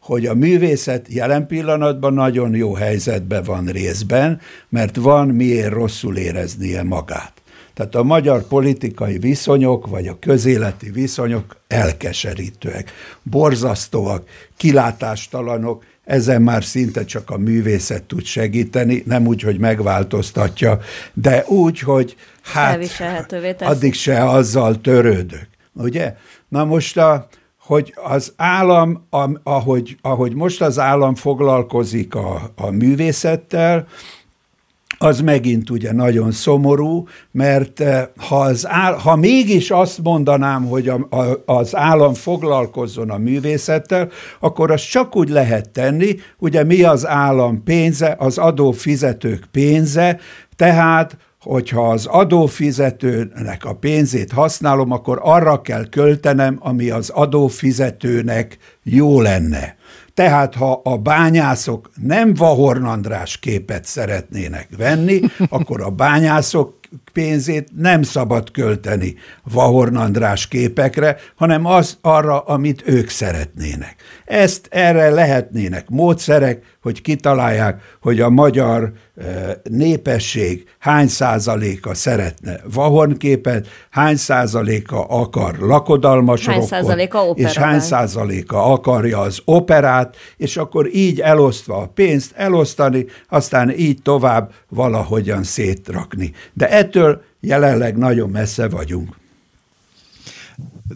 hogy 0.00 0.26
a 0.26 0.34
művészet 0.34 1.06
jelen 1.08 1.46
pillanatban 1.46 2.12
nagyon 2.12 2.54
jó 2.54 2.74
helyzetben 2.74 3.42
van 3.42 3.66
részben, 3.66 4.40
mert 4.68 4.96
van 4.96 5.28
miért 5.28 5.72
rosszul 5.72 6.16
éreznie 6.16 6.82
magát. 6.82 7.32
Tehát 7.74 7.94
a 7.94 8.02
magyar 8.02 8.42
politikai 8.42 9.18
viszonyok, 9.18 9.86
vagy 9.86 10.06
a 10.06 10.18
közéleti 10.18 10.90
viszonyok 10.90 11.56
elkeserítőek, 11.68 12.92
borzasztóak, 13.22 14.28
kilátástalanok, 14.56 15.84
ezen 16.10 16.42
már 16.42 16.64
szinte 16.64 17.04
csak 17.04 17.30
a 17.30 17.38
művészet 17.38 18.02
tud 18.02 18.24
segíteni, 18.24 19.02
nem 19.06 19.26
úgy, 19.26 19.42
hogy 19.42 19.58
megváltoztatja, 19.58 20.78
de 21.12 21.44
úgy, 21.46 21.78
hogy 21.78 22.16
hát 22.42 22.78
addig 23.60 23.94
se 23.94 24.28
azzal 24.28 24.80
törődök. 24.80 25.48
Ugye? 25.72 26.14
Na 26.48 26.64
most 26.64 26.96
a, 26.96 27.28
hogy 27.58 27.94
az 28.04 28.32
állam, 28.36 29.06
ahogy, 29.42 29.96
ahogy 30.00 30.34
most 30.34 30.62
az 30.62 30.78
állam 30.78 31.14
foglalkozik 31.14 32.14
a, 32.14 32.50
a 32.56 32.70
művészettel, 32.70 33.86
az 35.02 35.20
megint 35.20 35.70
ugye 35.70 35.92
nagyon 35.92 36.32
szomorú, 36.32 37.06
mert 37.30 37.80
eh, 37.80 38.06
ha, 38.16 38.40
az 38.40 38.66
áll, 38.68 38.94
ha 38.94 39.16
mégis 39.16 39.70
azt 39.70 40.02
mondanám, 40.02 40.64
hogy 40.64 40.88
a, 40.88 41.06
a, 41.10 41.52
az 41.52 41.76
állam 41.76 42.14
foglalkozzon 42.14 43.10
a 43.10 43.18
művészettel, 43.18 44.08
akkor 44.40 44.70
azt 44.70 44.90
csak 44.90 45.16
úgy 45.16 45.28
lehet 45.28 45.70
tenni, 45.70 46.14
ugye 46.38 46.64
mi 46.64 46.82
az 46.82 47.06
állam 47.06 47.62
pénze, 47.64 48.16
az 48.18 48.38
adófizetők 48.38 49.44
pénze, 49.50 50.18
tehát 50.56 51.16
hogyha 51.40 51.90
az 51.90 52.06
adófizetőnek 52.06 53.64
a 53.64 53.74
pénzét 53.74 54.32
használom, 54.32 54.90
akkor 54.90 55.18
arra 55.22 55.60
kell 55.60 55.88
költenem, 55.88 56.58
ami 56.60 56.90
az 56.90 57.08
adófizetőnek 57.08 58.58
jó 58.82 59.20
lenne. 59.20 59.76
Tehát 60.14 60.54
ha 60.54 60.80
a 60.84 60.96
bányászok 60.96 61.90
nem 62.02 62.34
Vahorn 62.34 62.84
András 62.84 63.38
képet 63.38 63.84
szeretnének 63.84 64.68
venni, 64.76 65.20
akkor 65.48 65.80
a 65.80 65.90
bányászok 65.90 66.78
pénzét 67.12 67.68
nem 67.76 68.02
szabad 68.02 68.50
költeni 68.50 69.14
Vahorn 69.52 69.96
András 69.96 70.48
képekre, 70.48 71.16
hanem 71.36 71.66
az 71.66 71.98
arra, 72.00 72.40
amit 72.40 72.82
ők 72.86 73.08
szeretnének. 73.08 73.96
Ezt 74.24 74.68
erre 74.70 75.10
lehetnének 75.10 75.88
módszerek, 75.88 76.62
hogy 76.82 77.02
kitalálják, 77.02 77.80
hogy 78.00 78.20
a 78.20 78.30
magyar 78.30 78.92
népesség 79.62 80.68
hány 80.78 81.08
százaléka 81.08 81.94
szeretne 81.94 82.60
vahornképet, 82.72 83.68
hány 83.90 84.16
százaléka 84.16 85.04
akar 85.04 85.58
lakodalmas 85.58 86.46
hány 86.46 86.54
rokkot, 86.54 86.70
százaléka 86.70 87.22
és 87.34 87.56
hány 87.56 87.80
százaléka 87.80 88.64
akarja 88.64 89.18
az 89.18 89.40
operát, 89.44 90.16
és 90.36 90.56
akkor 90.56 90.94
így 90.94 91.20
elosztva 91.20 91.76
a 91.76 91.86
pénzt 91.86 92.32
elosztani, 92.36 93.06
aztán 93.28 93.70
így 93.70 94.02
tovább 94.02 94.52
valahogyan 94.68 95.42
szétrakni. 95.42 96.32
De 96.52 96.70
ettől 96.70 97.22
jelenleg 97.40 97.96
nagyon 97.96 98.30
messze 98.30 98.68
vagyunk. 98.68 99.16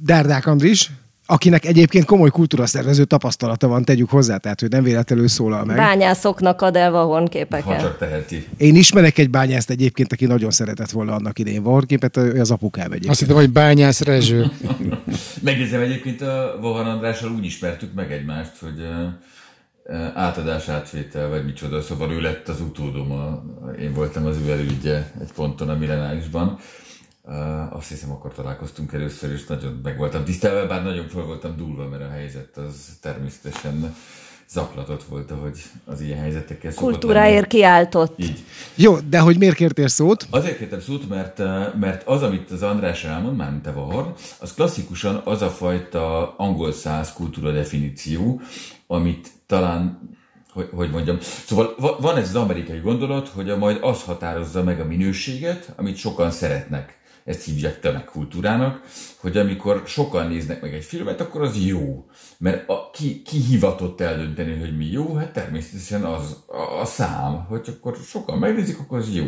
Dárdák 0.03 0.47
Andris, 0.47 0.91
akinek 1.27 1.65
egyébként 1.65 2.05
komoly 2.05 2.31
kultúraszervező 2.31 3.05
tapasztalata 3.05 3.69
van, 3.69 3.85
tegyük 3.85 4.11
hozzá, 4.11 4.37
tehát 4.37 4.61
hogy 4.61 4.71
nem 4.71 4.83
véletlenül 4.83 5.29
szólal 5.29 5.65
meg. 5.65 5.77
Bányászoknak 5.77 6.63
ad 6.63 6.77
el 6.77 6.91
vahonképeket. 6.91 7.65
Ha 7.65 7.81
csak 7.81 7.99
teheti. 7.99 8.47
Én 8.57 8.77
ismerek 8.77 9.19
egy 9.19 9.31
bányászt 9.31 9.71
egyébként, 9.71 10.13
aki 10.13 10.27
nagyon 10.27 10.51
szeretett 10.51 10.91
volna 10.91 11.15
annak 11.15 11.39
idején 11.39 11.63
vahonképet, 11.63 12.17
az 12.17 12.51
apukám 12.51 12.87
egyébként. 12.87 13.11
Azt 13.11 13.21
hittem, 13.21 13.37
hogy 13.37 13.51
bányász 13.51 14.01
Rezső. 14.01 14.51
Megjegyzem 15.41 15.81
egyébként 15.81 16.21
a 16.21 16.59
Vahan 16.61 16.87
Andrással 16.87 17.31
úgy 17.31 17.45
ismertük 17.45 17.95
meg 17.95 18.13
egymást, 18.13 18.59
hogy 18.61 18.87
átadás 20.15 20.69
átvétel, 20.69 21.29
vagy 21.29 21.45
micsoda, 21.45 21.83
szóval 21.83 22.11
ő 22.11 22.21
lett 22.21 22.49
az 22.49 22.61
utódom, 22.61 23.11
a, 23.11 23.43
én 23.81 23.93
voltam 23.93 24.27
az 24.27 24.37
ő 24.47 24.51
elődje 24.51 25.13
egy 25.21 25.33
ponton 25.35 25.69
a 25.69 25.75
millenárisban. 25.75 26.59
Uh, 27.27 27.77
azt 27.77 27.89
hiszem, 27.89 28.11
akkor 28.11 28.33
találkoztunk 28.33 28.93
először, 28.93 29.33
és 29.33 29.47
nagyon 29.47 29.81
meg 29.83 29.99
voltam 29.99 30.25
tisztelve, 30.25 30.67
bár 30.67 30.83
nagyon 30.83 31.09
fel 31.09 31.23
voltam 31.23 31.57
dúlva, 31.57 31.89
mert 31.89 32.03
a 32.03 32.09
helyzet 32.09 32.57
az 32.57 32.99
természetesen 33.01 33.95
zaklatott 34.49 35.05
volt, 35.05 35.31
ahogy 35.31 35.63
az 35.85 36.01
ilyen 36.01 36.19
helyzetekkel 36.19 36.75
Kultúráért 36.75 37.47
kiáltott. 37.47 38.19
Így. 38.19 38.45
Jó, 38.75 38.99
de 38.99 39.19
hogy 39.19 39.39
miért 39.39 39.55
kértél 39.55 39.89
szót? 39.89 40.27
Azért 40.31 40.59
kértem 40.59 40.81
szót, 40.81 41.09
mert, 41.09 41.39
mert 41.81 42.07
az, 42.07 42.23
amit 42.23 42.51
az 42.51 42.63
András 42.63 43.05
elmond, 43.05 43.37
már 43.37 43.51
mint 43.51 43.67
a 43.67 44.15
az 44.39 44.55
klasszikusan 44.55 45.21
az 45.25 45.43
a 45.43 45.51
fajta 45.51 46.35
angol 46.37 46.73
száz 46.73 47.13
kultúra 47.13 47.53
definíció, 47.53 48.41
amit 48.87 49.31
talán 49.47 50.13
hogy, 50.53 50.69
hogy 50.75 50.91
mondjam. 50.91 51.19
Szóval 51.21 51.75
van 52.01 52.17
ez 52.17 52.29
az 52.29 52.35
amerikai 52.35 52.79
gondolat, 52.79 53.29
hogy 53.29 53.51
a 53.51 53.57
majd 53.57 53.79
az 53.81 54.03
határozza 54.03 54.63
meg 54.63 54.81
a 54.81 54.85
minőséget, 54.85 55.73
amit 55.77 55.97
sokan 55.97 56.31
szeretnek 56.31 57.03
ezt 57.25 57.45
hívják 57.45 57.81
tömegkultúrának, 57.81 58.81
hogy 59.17 59.37
amikor 59.37 59.83
sokan 59.87 60.29
néznek 60.29 60.61
meg 60.61 60.75
egy 60.75 60.85
filmet, 60.85 61.21
akkor 61.21 61.43
az 61.43 61.67
jó. 61.67 62.07
Mert 62.39 62.69
a, 62.69 62.91
ki, 62.93 63.23
ki 63.23 63.39
hivatott 63.39 64.01
eldönteni, 64.01 64.59
hogy 64.59 64.77
mi 64.77 64.87
jó? 64.87 65.15
Hát 65.15 65.33
természetesen 65.33 66.05
az 66.05 66.37
a, 66.47 66.81
a 66.81 66.85
szám, 66.85 67.45
hogy 67.49 67.69
akkor 67.77 67.97
sokan 67.97 68.39
megnézik, 68.39 68.79
akkor 68.79 68.99
az 68.99 69.15
jó. 69.15 69.27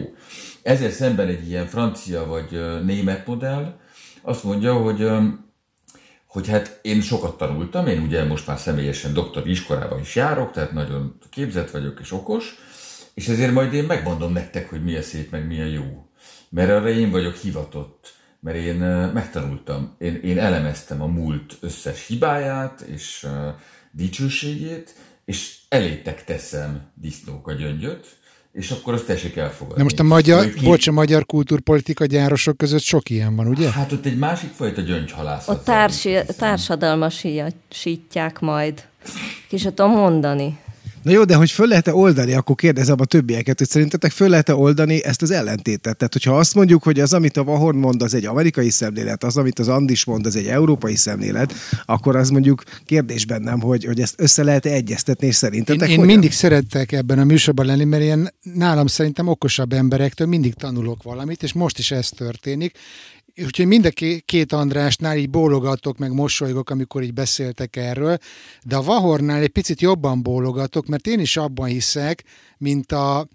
Ezzel 0.62 0.90
szemben 0.90 1.28
egy 1.28 1.48
ilyen 1.48 1.66
francia 1.66 2.26
vagy 2.26 2.84
német 2.84 3.26
modell 3.26 3.78
azt 4.22 4.44
mondja, 4.44 4.74
hogy 4.74 5.08
hogy 6.26 6.48
hát 6.48 6.78
én 6.82 7.00
sokat 7.00 7.36
tanultam, 7.36 7.86
én 7.86 8.02
ugye 8.02 8.24
most 8.24 8.46
már 8.46 8.58
személyesen 8.58 9.12
doktori 9.12 9.50
iskolában 9.50 10.00
is 10.00 10.14
járok, 10.14 10.50
tehát 10.50 10.72
nagyon 10.72 11.18
képzett 11.30 11.70
vagyok 11.70 12.00
és 12.00 12.12
okos, 12.12 12.54
és 13.14 13.28
ezért 13.28 13.52
majd 13.52 13.72
én 13.72 13.84
megmondom 13.84 14.32
nektek, 14.32 14.70
hogy 14.70 14.84
mi 14.84 14.96
a 14.96 15.02
szép, 15.02 15.30
meg 15.30 15.46
mi 15.46 15.60
a 15.60 15.64
jó. 15.64 16.06
Mert 16.48 16.70
arra 16.70 16.88
én 16.88 17.10
vagyok 17.10 17.36
hivatott, 17.36 18.14
mert 18.40 18.56
én 18.56 18.76
megtanultam, 19.14 19.94
én, 19.98 20.14
én 20.14 20.38
elemeztem 20.38 21.02
a 21.02 21.06
múlt 21.06 21.56
összes 21.60 22.06
hibáját 22.06 22.80
és 22.80 23.26
dicsőségét, 23.90 24.94
és 25.24 25.56
elétek 25.68 26.24
teszem 26.24 26.80
disznók 26.94 27.48
a 27.48 27.52
gyöngyöt, 27.52 28.16
és 28.52 28.70
akkor 28.70 28.94
azt 28.94 29.06
tessék 29.06 29.36
elfogadni. 29.36 29.76
De 29.76 29.82
most 29.82 30.00
a 30.00 30.02
magyar, 30.02 30.44
szóval 30.44 30.62
bocs, 30.62 30.86
a 30.86 30.92
magyar 30.92 31.26
kultúrpolitika 31.26 32.04
gyárosok 32.04 32.56
között 32.56 32.82
sok 32.82 33.10
ilyen 33.10 33.36
van, 33.36 33.46
ugye? 33.46 33.70
Hát 33.70 33.92
ott 33.92 34.06
egy 34.06 34.18
másik 34.18 34.50
fajta 34.50 34.80
gyöngyhalászat. 34.80 35.56
Ott 35.56 35.64
társi, 35.64 36.18
társadalmasítják 36.38 38.40
majd. 38.40 38.84
Ki 39.48 39.56
se 39.56 39.74
tudom 39.74 39.92
mondani. 39.92 40.58
Na 41.06 41.12
jó, 41.12 41.24
de 41.24 41.34
hogy 41.34 41.50
föl 41.50 41.66
lehet-e 41.66 41.94
oldani, 41.94 42.32
akkor 42.32 42.54
kérdezem 42.54 42.96
a 42.98 43.04
többieket, 43.04 43.58
hogy 43.58 43.68
szerintetek 43.68 44.10
föl 44.10 44.28
lehet-e 44.28 44.54
oldani 44.54 45.04
ezt 45.04 45.22
az 45.22 45.30
ellentétet? 45.30 45.96
Tehát, 45.96 46.12
hogyha 46.12 46.38
azt 46.38 46.54
mondjuk, 46.54 46.82
hogy 46.82 47.00
az, 47.00 47.12
amit 47.12 47.36
a 47.36 47.44
Vahorn 47.44 47.78
mond, 47.78 48.02
az 48.02 48.14
egy 48.14 48.26
amerikai 48.26 48.70
szemlélet, 48.70 49.24
az, 49.24 49.36
amit 49.36 49.58
az 49.58 49.68
Andis 49.68 50.04
mond, 50.04 50.26
az 50.26 50.36
egy 50.36 50.46
európai 50.46 50.96
szemlélet, 50.96 51.54
akkor 51.84 52.16
az 52.16 52.30
mondjuk 52.30 52.62
kérdés 52.84 53.26
bennem, 53.26 53.60
hogy, 53.60 53.84
hogy 53.84 54.00
ezt 54.00 54.14
össze 54.16 54.42
lehet 54.42 54.66
-e 54.66 54.70
egyeztetni, 54.70 55.26
és 55.26 55.34
szerintetek 55.34 55.88
Én, 55.88 55.98
én 55.98 56.04
mindig 56.04 56.32
szerettek 56.32 56.92
ebben 56.92 57.18
a 57.18 57.24
műsorban 57.24 57.66
lenni, 57.66 57.84
mert 57.84 58.02
én 58.02 58.28
nálam 58.42 58.86
szerintem 58.86 59.28
okosabb 59.28 59.72
emberektől 59.72 60.26
mindig 60.26 60.54
tanulok 60.54 61.02
valamit, 61.02 61.42
és 61.42 61.52
most 61.52 61.78
is 61.78 61.90
ez 61.90 62.08
történik, 62.08 62.78
úgyhogy 63.44 63.66
mind 63.66 63.84
a 63.86 64.20
két 64.24 64.52
Andrásnál 64.52 65.16
így 65.16 65.30
bólogatok, 65.30 65.98
meg 65.98 66.12
mosolygok, 66.12 66.70
amikor 66.70 67.02
így 67.02 67.14
beszéltek 67.14 67.76
erről, 67.76 68.18
de 68.64 68.76
a 68.76 68.82
Vahornál 68.82 69.42
egy 69.42 69.48
picit 69.48 69.80
jobban 69.80 70.22
bólogatok, 70.22 70.86
mert 70.86 71.06
én 71.06 71.20
is 71.20 71.36
abban 71.36 71.68
hiszek, 71.68 72.24
mint 72.58 72.92
a 72.92 73.28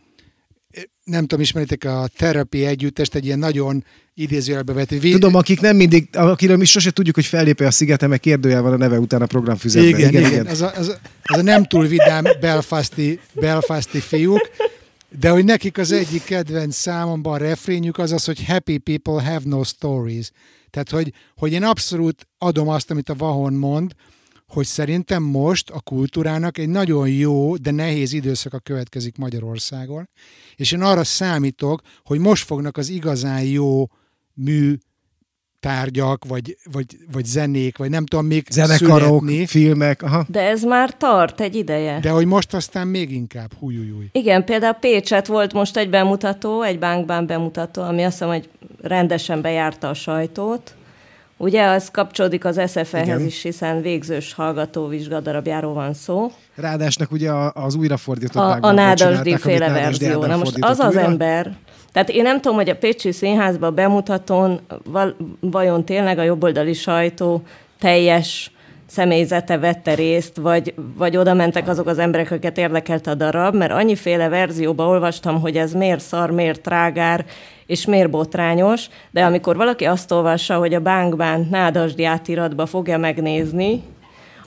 nem 1.04 1.22
tudom, 1.22 1.40
ismeritek 1.40 1.84
a 1.84 2.10
terapi 2.18 2.66
együttest, 2.66 3.16
egy 3.16 3.26
ilyen 3.26 3.40
nagyon 3.40 3.86
idézőjelbe 4.14 4.74
vett. 4.74 4.90
Vé... 4.90 5.12
Tudom, 5.12 5.36
akik 5.36 5.62
nem 5.62 5.76
mindig, 5.76 6.08
akiről 6.12 6.58
mi 6.58 6.66
sose 6.66 6.92
tudjuk, 6.92 7.16
hogy 7.16 7.26
fellépő 7.26 7.66
a 7.66 7.72
szigete, 7.72 8.08
meg 8.08 8.20
kérdőjel 8.20 8.62
van 8.62 8.74
a 8.74 8.78
neve 8.78 9.00
után 9.00 9.22
a 9.22 9.26
programfüzetben. 9.26 9.90
Igen, 9.90 10.10
igen, 10.10 10.22
igen. 10.22 10.32
igen. 10.32 10.46
Az, 10.46 10.62
a, 10.62 10.72
az, 10.76 10.88
a, 10.88 11.00
az 11.24 11.38
a 11.38 11.42
nem 11.42 11.64
túl 11.64 11.88
vidám 11.88 12.24
belfasti, 12.40 13.20
belfasti 13.34 14.00
fiúk, 14.00 14.50
de 15.20 15.30
hogy 15.30 15.46
nekik 15.46 15.78
az 15.78 15.92
egyik 15.92 16.24
kedvenc 16.24 16.76
számomban 16.76 17.34
a 17.34 17.38
refrényük 17.38 17.98
az 17.98 18.12
az, 18.12 18.26
hogy 18.26 18.46
happy 18.46 18.78
people 18.78 19.24
have 19.24 19.42
no 19.44 19.64
stories. 19.64 20.32
Tehát, 20.70 20.90
hogy, 20.90 21.14
hogy 21.36 21.52
én 21.52 21.64
abszolút 21.64 22.28
adom 22.38 22.68
azt, 22.68 22.92
amit 22.92 23.10
a 23.10 23.16
Vahon 23.16 23.54
mond, 23.54 23.94
hogy 24.48 24.66
szerintem 24.66 25.24
most 25.24 25.70
a 25.70 25.80
kultúrának 25.80 26.58
egy 26.58 26.70
nagyon 26.70 27.10
jó, 27.10 27.56
de 27.56 27.72
nehéz 27.72 28.14
időszaka 28.14 28.60
következik 28.60 29.18
Magyarországon, 29.18 30.10
és 30.56 30.72
én 30.72 30.82
arra 30.82 31.04
számítok, 31.04 31.82
hogy 32.04 32.20
most 32.20 32.46
fognak 32.46 32.78
az 32.78 32.90
igazán 32.90 33.44
jó 33.44 33.86
mű 34.34 34.76
tárgyak, 35.62 36.26
vagy, 36.28 36.58
vagy, 36.72 36.86
vagy 37.12 37.26
zenék, 37.26 37.78
vagy 37.78 37.90
nem 37.90 38.06
tudom 38.06 38.26
még 38.26 38.46
Zenekarok, 38.50 39.20
születni. 39.20 39.46
filmek. 39.46 40.04
Aha. 40.04 40.26
De 40.28 40.42
ez 40.42 40.64
már 40.64 40.98
tart 40.98 41.42
egy 41.42 41.56
ideje. 41.56 42.00
De 42.00 42.10
hogy 42.10 42.26
most 42.26 42.54
aztán 42.54 42.88
még 42.88 43.12
inkább, 43.12 43.52
hújújúj. 43.60 44.10
Igen, 44.12 44.46
például 44.46 44.74
Pécset 44.74 45.28
volt 45.28 45.54
most 45.54 45.78
egy 45.78 45.90
bemutató, 45.90 46.62
egy 46.62 46.80
bánkbán 46.80 47.26
bemutató, 47.26 47.82
ami 47.82 48.04
azt 48.04 48.12
hiszem, 48.12 48.28
hogy 48.28 48.50
rendesen 48.82 49.42
bejárta 49.42 49.90
a 49.90 49.94
sajtót. 49.94 50.76
Ugye 51.38 51.66
az 51.66 51.90
kapcsolódik 51.92 52.46
az 52.46 52.62
SFE-hez 52.68 53.26
is, 53.26 53.42
hiszen 53.42 53.82
végzős 53.82 54.34
hallgató 54.34 54.88
vizsgadarabjáról 54.88 55.74
van 55.74 55.94
szó. 55.94 56.32
Ráadásnak 56.56 57.12
ugye 57.12 57.32
az 57.54 57.76
újrafordított 57.76 58.44
A, 58.44 58.58
a 58.62 58.72
Nádasdi 58.72 59.38
féle 59.38 59.70
verzió. 59.70 60.26
Na 60.26 60.38
most 60.38 60.58
az 60.60 60.80
az 60.80 60.96
újra? 60.96 61.02
ember, 61.02 61.52
tehát 61.92 62.10
én 62.10 62.24
nem 62.24 62.42
tudom, 62.42 62.58
hogy 62.58 62.70
a 62.70 62.76
Pécsi 62.76 63.12
Színházba 63.12 63.72
bemutatón 63.72 64.60
vajon 65.40 65.86
tényleg 65.86 66.18
a 66.18 66.24
jobboldali 66.24 66.74
sajtó 66.74 67.42
teljes 67.80 68.52
személyzete 68.92 69.58
vette 69.58 69.94
részt, 69.94 70.38
vagy, 70.38 70.74
vagy 70.98 71.18
oda 71.18 71.34
mentek 71.34 71.68
azok 71.68 71.88
az 71.88 72.00
emberek, 72.00 72.32
akiket 72.32 72.58
érdekelt 72.58 73.08
a 73.08 73.16
darab, 73.16 73.56
mert 73.56 73.72
annyiféle 73.72 74.30
verzióba 74.30 74.88
olvastam, 74.88 75.42
hogy 75.42 75.58
ez 75.58 75.74
miért 75.74 76.00
szar, 76.00 76.32
miért 76.32 76.62
trágár, 76.62 77.26
és 77.66 77.86
miért 77.86 78.10
botrányos, 78.10 78.88
de 79.12 79.24
amikor 79.24 79.56
valaki 79.56 79.86
azt 79.86 80.12
olvassa, 80.12 80.58
hogy 80.58 80.74
a 80.74 80.80
Bánkbán 80.80 81.48
Nádasdi 81.52 82.06
átiratba 82.06 82.66
fogja 82.66 82.98
megnézni, 82.98 83.84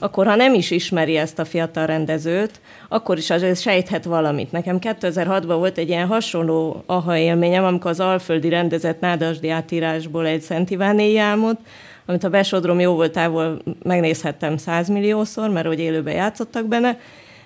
akkor 0.04 0.26
ha 0.26 0.34
nem 0.34 0.54
is 0.54 0.70
ismeri 0.70 1.16
ezt 1.16 1.38
a 1.38 1.44
fiatal 1.44 1.86
rendezőt, 1.86 2.60
akkor 2.88 3.18
is 3.18 3.30
azért 3.30 3.60
sejthet 3.60 4.04
valamit. 4.04 4.52
Nekem 4.52 4.78
2006-ban 4.80 5.54
volt 5.58 5.78
egy 5.78 5.88
ilyen 5.88 6.06
hasonló 6.06 6.82
aha 6.86 7.16
élményem, 7.16 7.64
amikor 7.64 7.90
az 7.90 8.00
Alföldi 8.00 8.48
rendezett 8.48 9.00
Nádasdi 9.00 9.48
átírásból 9.48 10.26
egy 10.26 10.40
Szent 10.40 10.70
Iván 10.70 11.00
álmot, 11.18 11.58
amit 12.06 12.24
a 12.24 12.28
besodrom 12.28 12.80
jó 12.80 12.94
voltából 12.94 13.62
megnézhettem 13.82 14.56
százmilliószor, 14.56 15.50
mert 15.50 15.66
hogy 15.66 15.80
élőben 15.80 16.14
játszottak 16.14 16.66
benne, 16.66 16.98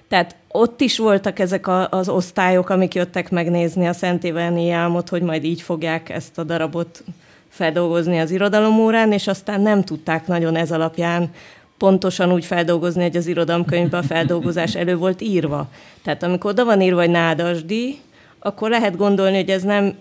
tehát 0.08 0.36
ott 0.48 0.80
is 0.80 0.98
voltak 0.98 1.38
ezek 1.38 1.66
a, 1.66 1.88
az 1.90 2.08
osztályok, 2.08 2.70
amik 2.70 2.94
jöttek 2.94 3.30
megnézni 3.30 3.86
a 3.86 3.92
Szent 3.92 4.24
Iványi 4.24 4.70
álmot, 4.70 5.08
hogy 5.08 5.22
majd 5.22 5.44
így 5.44 5.60
fogják 5.60 6.08
ezt 6.08 6.38
a 6.38 6.44
darabot 6.44 7.04
feldolgozni 7.48 8.18
az 8.18 8.30
irodalomórán, 8.30 9.12
és 9.12 9.26
aztán 9.26 9.60
nem 9.60 9.82
tudták 9.82 10.26
nagyon 10.26 10.56
ez 10.56 10.72
alapján 10.72 11.30
pontosan 11.78 12.32
úgy 12.32 12.44
feldolgozni, 12.44 13.02
hogy 13.02 13.16
az 13.16 13.26
irodalomkönyvben 13.26 14.00
a 14.00 14.06
feldolgozás 14.06 14.74
elő 14.74 14.96
volt 14.96 15.20
írva. 15.20 15.68
Tehát 16.02 16.22
amikor 16.22 16.50
oda 16.50 16.64
van 16.64 16.80
írva, 16.80 17.00
hogy 17.00 17.10
nádasdi, 17.10 18.00
akkor 18.38 18.70
lehet 18.70 18.96
gondolni, 18.96 19.36
hogy 19.36 19.50
ez 19.50 19.62
nem 19.62 19.96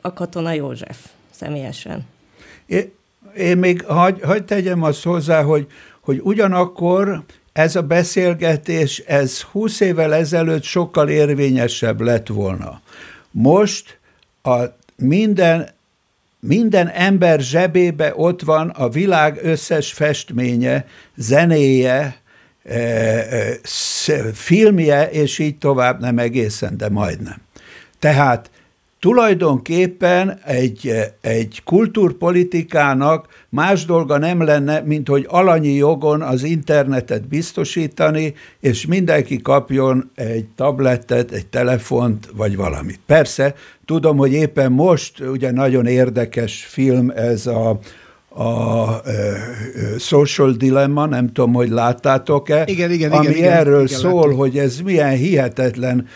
a 0.00 0.12
Katona 0.12 0.52
József 0.52 0.98
személyesen. 1.30 2.06
É, 2.66 2.92
én 3.36 3.56
még 3.56 3.84
hagy, 3.84 4.20
hagy 4.22 4.44
tegyem 4.44 4.82
azt 4.82 5.02
hozzá, 5.02 5.42
hogy, 5.42 5.66
hogy 6.00 6.20
ugyanakkor 6.22 7.22
ez 7.52 7.76
a 7.76 7.82
beszélgetés, 7.82 8.98
ez 8.98 9.40
20 9.40 9.80
évvel 9.80 10.14
ezelőtt 10.14 10.62
sokkal 10.62 11.08
érvényesebb 11.08 12.00
lett 12.00 12.26
volna. 12.26 12.80
Most 13.30 13.98
a 14.42 14.58
minden 14.96 15.68
minden 16.46 16.88
ember 16.88 17.40
zsebébe 17.40 18.12
ott 18.16 18.42
van 18.42 18.68
a 18.68 18.88
világ 18.88 19.38
összes 19.42 19.92
festménye, 19.92 20.86
zenéje, 21.16 22.16
e, 22.64 22.78
e, 22.78 23.58
filmje, 24.32 25.10
és 25.10 25.38
így 25.38 25.58
tovább, 25.58 26.00
nem 26.00 26.18
egészen, 26.18 26.76
de 26.76 26.88
majdnem. 26.88 27.36
Tehát 27.98 28.50
tulajdonképpen 29.02 30.38
egy, 30.44 30.92
egy 31.20 31.62
kultúrpolitikának 31.64 33.26
más 33.48 33.84
dolga 33.84 34.18
nem 34.18 34.42
lenne, 34.42 34.80
mint 34.80 35.08
hogy 35.08 35.26
alanyi 35.28 35.72
jogon 35.72 36.22
az 36.22 36.42
internetet 36.42 37.28
biztosítani, 37.28 38.34
és 38.60 38.86
mindenki 38.86 39.40
kapjon 39.40 40.10
egy 40.14 40.44
tabletet, 40.56 41.30
egy 41.30 41.46
telefont, 41.46 42.28
vagy 42.36 42.56
valamit. 42.56 43.00
Persze, 43.06 43.54
tudom, 43.84 44.16
hogy 44.16 44.32
éppen 44.32 44.72
most 44.72 45.20
ugye 45.20 45.50
nagyon 45.50 45.86
érdekes 45.86 46.64
film 46.64 47.10
ez 47.10 47.46
a, 47.46 47.78
a 48.42 49.00
Social 49.98 50.52
Dilemma, 50.52 51.06
nem 51.06 51.26
tudom, 51.26 51.52
hogy 51.52 51.68
láttátok-e, 51.68 52.64
igen, 52.66 52.90
igen, 52.90 53.12
ami 53.12 53.26
igen, 53.26 53.52
erről 53.52 53.84
igen, 53.84 53.98
szól, 53.98 54.20
láttuk. 54.20 54.38
hogy 54.38 54.58
ez 54.58 54.80
milyen 54.80 55.16
hihetetlen 55.16 56.06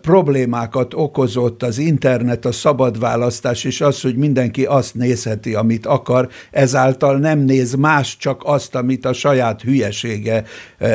problémákat 0.00 0.94
okozott 0.94 1.62
az 1.62 1.78
internet, 1.78 2.44
a 2.44 2.52
szabad 2.52 2.98
választás, 2.98 3.64
és 3.64 3.80
az, 3.80 4.00
hogy 4.00 4.16
mindenki 4.16 4.64
azt 4.64 4.94
nézheti, 4.94 5.54
amit 5.54 5.86
akar, 5.86 6.28
ezáltal 6.50 7.18
nem 7.18 7.38
néz 7.38 7.74
más, 7.74 8.16
csak 8.16 8.40
azt, 8.44 8.74
amit 8.74 9.04
a 9.04 9.12
saját 9.12 9.62
hülyesége, 9.62 10.44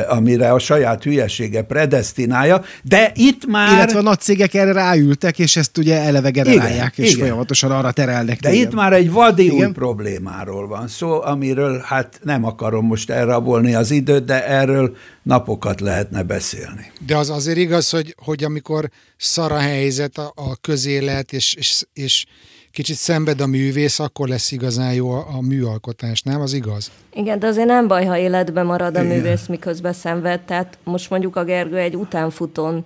amire 0.10 0.52
a 0.52 0.60
saját 0.60 1.04
hülyesége 1.04 1.62
predestinálja, 1.62 2.62
de 2.84 3.12
itt 3.16 3.46
már... 3.48 3.72
Illetve 3.74 4.00
a 4.00 4.02
nagy 4.02 4.20
cégek 4.20 4.54
erre 4.54 4.72
ráültek, 4.72 5.40
és 5.40 5.56
ezt 5.56 5.78
ugye 5.78 6.02
eleve 6.02 6.30
generálják, 6.30 6.94
igen, 6.98 7.06
és 7.06 7.14
igen. 7.14 7.26
folyamatosan 7.26 7.72
arra 7.72 7.92
terelnek. 7.92 8.40
De 8.40 8.52
igen. 8.52 8.68
itt 8.68 8.74
már 8.74 8.94
egy 8.94 9.12
vadi 9.12 9.46
igen. 9.46 9.68
új 9.68 9.74
problémáról 9.74 10.68
van 10.68 10.88
szó, 10.88 11.22
amiről 11.22 11.82
hát 11.86 12.20
nem 12.24 12.46
akarom 12.46 12.86
most 12.86 13.10
elrabolni 13.10 13.76
az 13.76 13.92
időt, 13.92 14.26
de 14.26 14.48
erről 14.48 14.96
napokat 15.26 15.82
lehetne 15.82 16.24
beszélni. 16.24 16.92
De 17.06 17.18
az 17.18 17.30
azért 17.30 17.58
igaz, 17.58 17.90
hogy, 17.90 18.16
hogy 18.18 18.44
amikor 18.44 18.90
szar 19.18 19.52
a 19.52 19.58
helyzet, 19.58 20.18
a, 20.18 20.32
a 20.36 20.56
közélet, 20.62 21.34
és, 21.34 21.54
és, 21.54 21.84
és 21.94 22.26
kicsit 22.72 22.96
szenved 22.96 23.42
a 23.42 23.48
művész, 23.48 24.00
akkor 24.00 24.28
lesz 24.28 24.52
igazán 24.52 24.94
jó 24.94 25.12
a, 25.12 25.26
a 25.36 25.42
műalkotás, 25.42 26.22
nem? 26.22 26.42
Az 26.42 26.54
igaz? 26.54 26.92
Igen, 27.14 27.40
de 27.40 27.48
azért 27.48 27.68
nem 27.68 27.88
baj, 27.88 28.06
ha 28.06 28.18
életben 28.18 28.66
marad 28.66 28.96
a 28.96 29.04
Igen. 29.04 29.16
művész, 29.16 29.48
miközben 29.48 29.94
szenved. 29.94 30.42
Tehát 30.42 30.78
most 30.84 31.10
mondjuk 31.10 31.36
a 31.36 31.44
Gergő 31.44 31.78
egy 31.78 31.96
utánfutón 31.96 32.84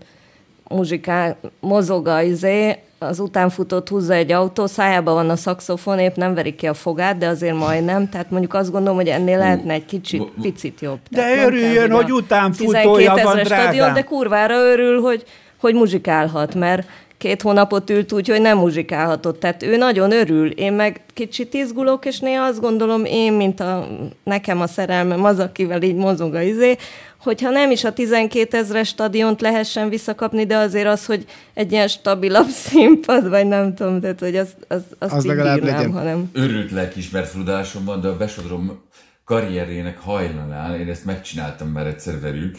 muzsikál, 0.70 1.38
mozog 1.60 2.08
a 2.08 2.22
izé, 2.22 2.78
az 3.00 3.20
utánfutót 3.20 3.90
húzza 3.90 4.14
egy 4.14 4.32
autó, 4.32 4.66
szájában 4.66 5.14
van 5.14 5.30
a 5.30 5.36
szakszofon, 5.36 6.00
épp 6.00 6.16
nem 6.16 6.34
verik 6.34 6.56
ki 6.56 6.68
a 6.68 6.74
fogát, 6.74 7.18
de 7.18 7.28
azért 7.28 7.58
majdnem. 7.58 8.10
Tehát 8.10 8.32
mondjuk 8.32 8.54
azt 8.54 8.72
gondolom, 8.72 8.98
hogy 8.98 9.08
ennél 9.08 9.38
lehetne 9.38 9.74
egy 9.74 9.86
kicsit, 9.86 10.24
picit 10.42 10.80
jobb. 10.82 11.00
De 11.10 11.22
Tehát 11.22 11.46
örüljön, 11.46 11.92
hogy 11.92 12.12
utánfutója 12.12 13.20
van, 13.24 13.46
stadion, 13.46 13.94
de 13.94 14.04
kurvára 14.04 14.56
örül, 14.56 15.02
hogy, 15.02 15.24
hogy 15.60 15.74
muzsikálhat, 15.74 16.56
mert 16.56 16.88
két 17.20 17.42
hónapot 17.42 17.90
ült 17.90 18.12
úgy, 18.12 18.28
hogy 18.28 18.42
nem 18.42 18.58
muzsikálhatott. 18.58 19.40
Tehát 19.40 19.64
ő 19.64 19.78
nagyon 19.78 20.12
örül. 20.12 20.52
Én 20.52 20.74
meg 20.74 21.02
kicsit 21.14 21.54
izgulok, 21.54 22.06
és 22.06 22.20
néha 22.20 22.46
azt 22.46 22.60
gondolom, 22.60 23.06
én, 23.06 23.34
mint 23.34 23.60
a, 23.60 23.88
nekem 24.24 24.62
a 24.62 24.68
szerelmem 24.68 25.24
az, 25.24 25.40
akivel 25.40 25.82
így 25.82 25.96
mozog 25.96 26.34
a 26.34 26.42
izé, 26.42 26.78
hogyha 27.20 27.50
nem 27.50 27.72
is 27.72 27.84
a 27.84 27.94
12 27.94 28.58
ezres 28.58 28.88
stadiont 28.88 29.42
lehessen 29.42 29.90
visszakapni, 29.90 30.46
de 30.46 30.58
azért 30.58 30.88
az, 30.88 31.06
hogy 31.06 31.26
egy 31.54 31.72
ilyen 31.72 31.88
stabilabb 31.88 32.48
színpad, 32.68 33.30
vagy 33.30 33.48
nem 33.48 33.76
tudom, 33.76 34.00
tehát 34.00 34.20
hogy 34.20 34.36
az, 34.36 34.56
az, 34.68 34.82
az, 35.00 35.14
Az 35.14 35.26
legalább 35.26 35.60
bírnám, 35.60 35.76
legyen. 35.76 35.92
hanem... 35.92 36.30
Örült 36.34 36.72
lelkismert 36.72 37.44
de 37.44 38.08
a 38.08 38.18
besodrom 38.18 38.82
karrierének 39.26 40.00
hajnalán, 40.00 40.80
én 40.80 40.90
ezt 40.90 41.06
megcsináltam 41.06 41.68
már 41.68 41.88
egyszer 41.88 42.20
velük, 42.20 42.58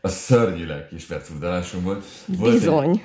a 0.00 0.08
szörnyű 0.08 0.66
lelkismert 0.66 1.26
frudálásom 1.26 1.82
volt. 1.82 2.04
volt 2.26 2.52
Bizony. 2.52 3.02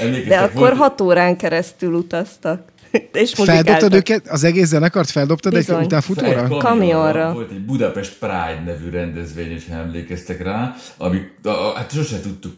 Egy, 0.00 0.24
De 0.28 0.38
akkor 0.38 0.54
volt- 0.60 0.76
hat 0.76 1.00
órán 1.00 1.36
keresztül 1.36 1.92
utaztak. 1.94 2.72
És 3.12 3.32
Feldobtad 3.34 3.94
őket, 3.94 4.28
az 4.28 4.44
egész 4.44 4.66
zenekart 4.68 5.10
feldobtad 5.10 5.52
egy 5.54 5.58
Bizony. 5.58 5.84
utánfutóra? 5.84 6.44
Egy 6.44 6.56
Kamionra. 6.56 7.32
Volt 7.32 7.50
egy 7.50 7.64
Budapest 7.64 8.18
Pride 8.18 8.62
nevű 8.66 8.90
rendezvény, 8.90 9.50
és 9.52 9.64
emlékeztek 9.70 10.42
rá, 10.42 10.74
ami, 10.96 11.20
a, 11.42 11.48
a, 11.48 11.72
hát 11.76 11.92
sose 11.92 12.20
tudtuk, 12.20 12.52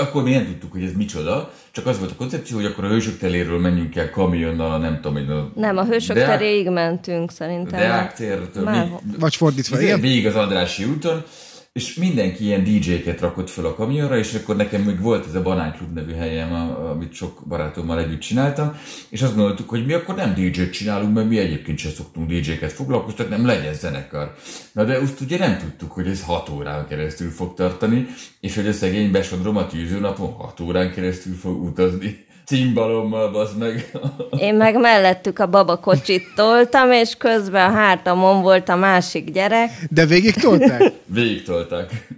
akkor 0.00 0.22
mi 0.22 0.30
nem 0.30 0.44
tudtuk, 0.46 0.72
hogy 0.72 0.82
ez 0.82 0.92
micsoda, 0.96 1.52
csak 1.70 1.86
az 1.86 1.98
volt 1.98 2.10
a 2.10 2.14
koncepció, 2.14 2.56
hogy 2.56 2.64
akkor 2.66 2.84
a 2.84 2.88
Hősök 2.88 3.18
teléről 3.18 3.58
menjünk 3.58 3.96
el 3.96 4.10
kamionnal, 4.10 4.78
nem 4.78 4.94
tudom, 5.00 5.12
hogy 5.12 5.30
a 5.30 5.52
Nem, 5.54 5.76
a 5.76 5.84
hősök 5.84 6.16
Deák- 6.16 6.30
teréig 6.38 6.68
mentünk 6.70 7.30
szerintem. 7.30 7.80
Deák 7.80 8.14
tértől, 8.14 8.88
Vagy 9.18 9.36
fordítva, 9.36 9.76
Igen, 9.76 9.86
igen? 9.88 10.00
végig 10.00 10.26
az 10.26 10.34
Andrási 10.34 10.84
úton, 10.84 11.24
és 11.72 11.94
mindenki 11.94 12.44
ilyen 12.44 12.64
DJ-ket 12.64 13.20
rakott 13.20 13.50
fel 13.50 13.64
a 13.64 13.74
kamionra, 13.74 14.18
és 14.18 14.34
akkor 14.34 14.56
nekem 14.56 14.82
még 14.82 15.00
volt 15.00 15.26
ez 15.26 15.34
a 15.34 15.42
Banánklub 15.42 15.94
nevű 15.94 16.12
helyem, 16.12 16.52
amit 16.90 17.12
sok 17.12 17.42
barátommal 17.48 17.98
együtt 17.98 18.20
csináltam, 18.20 18.76
és 19.08 19.22
azt 19.22 19.34
gondoltuk, 19.34 19.68
hogy 19.68 19.86
mi 19.86 19.92
akkor 19.92 20.14
nem 20.14 20.34
DJ-t 20.34 20.72
csinálunk, 20.72 21.14
mert 21.14 21.28
mi 21.28 21.38
egyébként 21.38 21.78
sem 21.78 21.92
szoktunk 21.92 22.28
DJ-ket 22.28 22.72
foglalkoztatni, 22.72 23.36
nem 23.36 23.46
legyen 23.46 23.74
zenekar. 23.74 24.34
Na 24.72 24.84
de 24.84 24.96
azt 24.96 25.20
ugye 25.20 25.38
nem 25.38 25.58
tudtuk, 25.58 25.92
hogy 25.92 26.06
ez 26.06 26.22
6 26.22 26.48
órán 26.48 26.86
keresztül 26.88 27.30
fog 27.30 27.54
tartani, 27.54 28.06
és 28.40 28.54
hogy 28.54 28.66
a 28.66 28.72
szegény 28.72 29.10
besodrom 29.10 29.56
a 29.56 29.66
tűzőnapon 29.66 30.32
6 30.32 30.60
órán 30.60 30.92
keresztül 30.92 31.34
fog 31.34 31.62
utazni. 31.62 32.30
Cimbalommal, 32.46 33.30
bazd 33.30 33.58
meg. 33.58 33.90
Én 34.38 34.54
meg 34.54 34.78
mellettük 34.78 35.38
a 35.38 35.46
babakocsit 35.46 36.22
toltam, 36.34 36.92
és 36.92 37.14
közben 37.16 37.70
a 37.70 37.74
hátamon 37.74 38.42
volt 38.42 38.68
a 38.68 38.76
másik 38.76 39.30
gyerek. 39.32 39.70
De 39.90 40.06
végig 40.06 40.34
tolták? 40.34 40.92
Végig 41.06 41.42
tolták. 41.42 42.08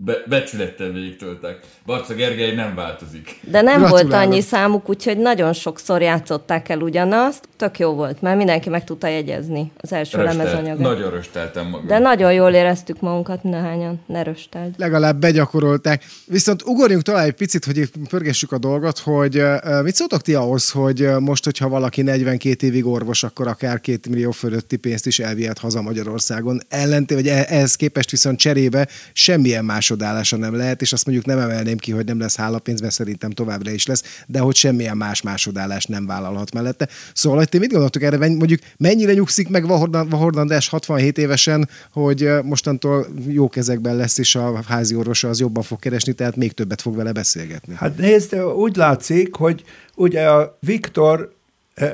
Be, 0.00 0.16
becsülettel 0.28 0.90
végig 0.90 1.16
tolták. 1.16 1.58
Barca 1.86 2.14
Gergely 2.14 2.54
nem 2.54 2.74
változik. 2.74 3.40
De 3.50 3.60
nem 3.60 3.80
volt 3.80 4.12
annyi 4.12 4.40
számuk, 4.40 4.88
úgyhogy 4.88 5.18
nagyon 5.18 5.52
sokszor 5.52 6.02
játszották 6.02 6.68
el 6.68 6.80
ugyanazt. 6.80 7.48
Tök 7.56 7.78
jó 7.78 7.92
volt, 7.92 8.22
mert 8.22 8.36
mindenki 8.36 8.68
meg 8.68 8.84
tudta 8.84 9.06
jegyezni 9.06 9.72
az 9.76 9.92
első 9.92 10.16
Röstelt. 10.16 10.36
lemezanyagát. 10.36 10.78
Nagyon 10.78 11.10
rösteltem 11.10 11.66
magam. 11.68 11.86
De 11.86 11.98
nagyon 11.98 12.32
jól 12.32 12.52
éreztük 12.52 13.00
magunkat 13.00 13.42
mindahányan. 13.42 14.00
Ne 14.06 14.22
rösteld. 14.22 14.74
legalább 14.76 15.20
begyakorolták. 15.20 16.04
Viszont 16.26 16.62
ugorjunk 16.62 17.02
talán 17.02 17.24
egy 17.24 17.32
picit, 17.32 17.64
hogy 17.64 17.90
pörgessük 18.08 18.52
a 18.52 18.58
dolgot, 18.58 18.98
hogy 18.98 19.42
mit 19.82 19.94
szóltok 19.94 20.22
ti 20.22 20.34
ahhoz, 20.34 20.70
hogy 20.70 21.08
most, 21.18 21.44
hogyha 21.44 21.68
valaki 21.68 22.02
42 22.02 22.66
évig 22.66 22.86
orvos, 22.86 23.22
akkor 23.22 23.46
akár 23.46 23.80
két 23.80 24.08
millió 24.08 24.30
fölötti 24.30 24.76
pénzt 24.76 25.06
is 25.06 25.18
elvihet 25.18 25.58
haza 25.58 25.82
Magyarországon. 25.82 26.60
Ellenté, 26.68 27.14
vagy 27.14 27.28
e- 27.28 27.46
ehhez 27.48 27.76
képest 27.76 28.10
viszont 28.10 28.38
cserébe 28.38 28.88
semmilyen 29.12 29.64
másodállása 29.88 30.36
nem 30.36 30.56
lehet, 30.56 30.82
és 30.82 30.92
azt 30.92 31.06
mondjuk 31.06 31.26
nem 31.26 31.38
emelném 31.38 31.76
ki, 31.76 31.92
hogy 31.92 32.04
nem 32.04 32.20
lesz 32.20 32.36
hálapénz, 32.36 32.80
mert 32.80 32.92
szerintem 32.92 33.30
továbbra 33.30 33.70
is 33.70 33.86
lesz, 33.86 34.02
de 34.26 34.38
hogy 34.38 34.54
semmilyen 34.54 34.96
más 34.96 35.22
másodállás 35.22 35.84
nem 35.84 36.06
vállalhat 36.06 36.54
mellette. 36.54 36.88
Szóval, 37.12 37.38
hogy 37.38 37.48
ti 37.48 37.58
mit 37.58 37.70
gondoltok 37.70 38.02
erre, 38.02 38.18
mondjuk 38.18 38.60
mennyire 38.76 39.12
nyugszik 39.12 39.48
meg 39.48 39.66
Vahordan, 39.66 40.08
Vahordan 40.08 40.40
András 40.40 40.68
67 40.68 41.18
évesen, 41.18 41.68
hogy 41.92 42.28
mostantól 42.42 43.06
jó 43.26 43.48
kezekben 43.48 43.96
lesz, 43.96 44.18
és 44.18 44.34
a 44.34 44.62
házi 44.66 44.94
orvosa 44.94 45.28
az 45.28 45.40
jobban 45.40 45.62
fog 45.62 45.78
keresni, 45.78 46.12
tehát 46.12 46.36
még 46.36 46.52
többet 46.52 46.80
fog 46.82 46.96
vele 46.96 47.12
beszélgetni. 47.12 47.74
Hát 47.76 47.96
nézd, 47.96 48.34
úgy 48.34 48.76
látszik, 48.76 49.34
hogy 49.34 49.64
ugye 49.94 50.28
a 50.28 50.58
Viktor 50.60 51.32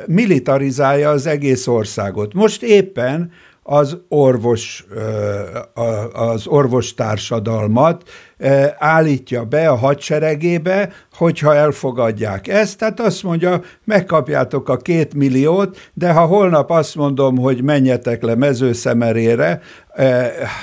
militarizálja 0.06 1.10
az 1.10 1.26
egész 1.26 1.66
országot. 1.66 2.32
Most 2.32 2.62
éppen 2.62 3.30
az 3.66 3.96
orvos, 4.08 4.86
az 6.12 6.46
orvostársadalmat 6.46 8.02
állítja 8.78 9.44
be 9.44 9.68
a 9.68 9.74
hadseregébe, 9.74 10.92
hogyha 11.12 11.54
elfogadják 11.54 12.48
ezt. 12.48 12.78
Tehát 12.78 13.00
azt 13.00 13.22
mondja, 13.22 13.60
megkapjátok 13.84 14.68
a 14.68 14.76
két 14.76 15.14
milliót, 15.14 15.90
de 15.94 16.12
ha 16.12 16.26
holnap 16.26 16.70
azt 16.70 16.94
mondom, 16.94 17.38
hogy 17.38 17.62
menjetek 17.62 18.22
le 18.22 18.34
mezőszemerére 18.34 19.60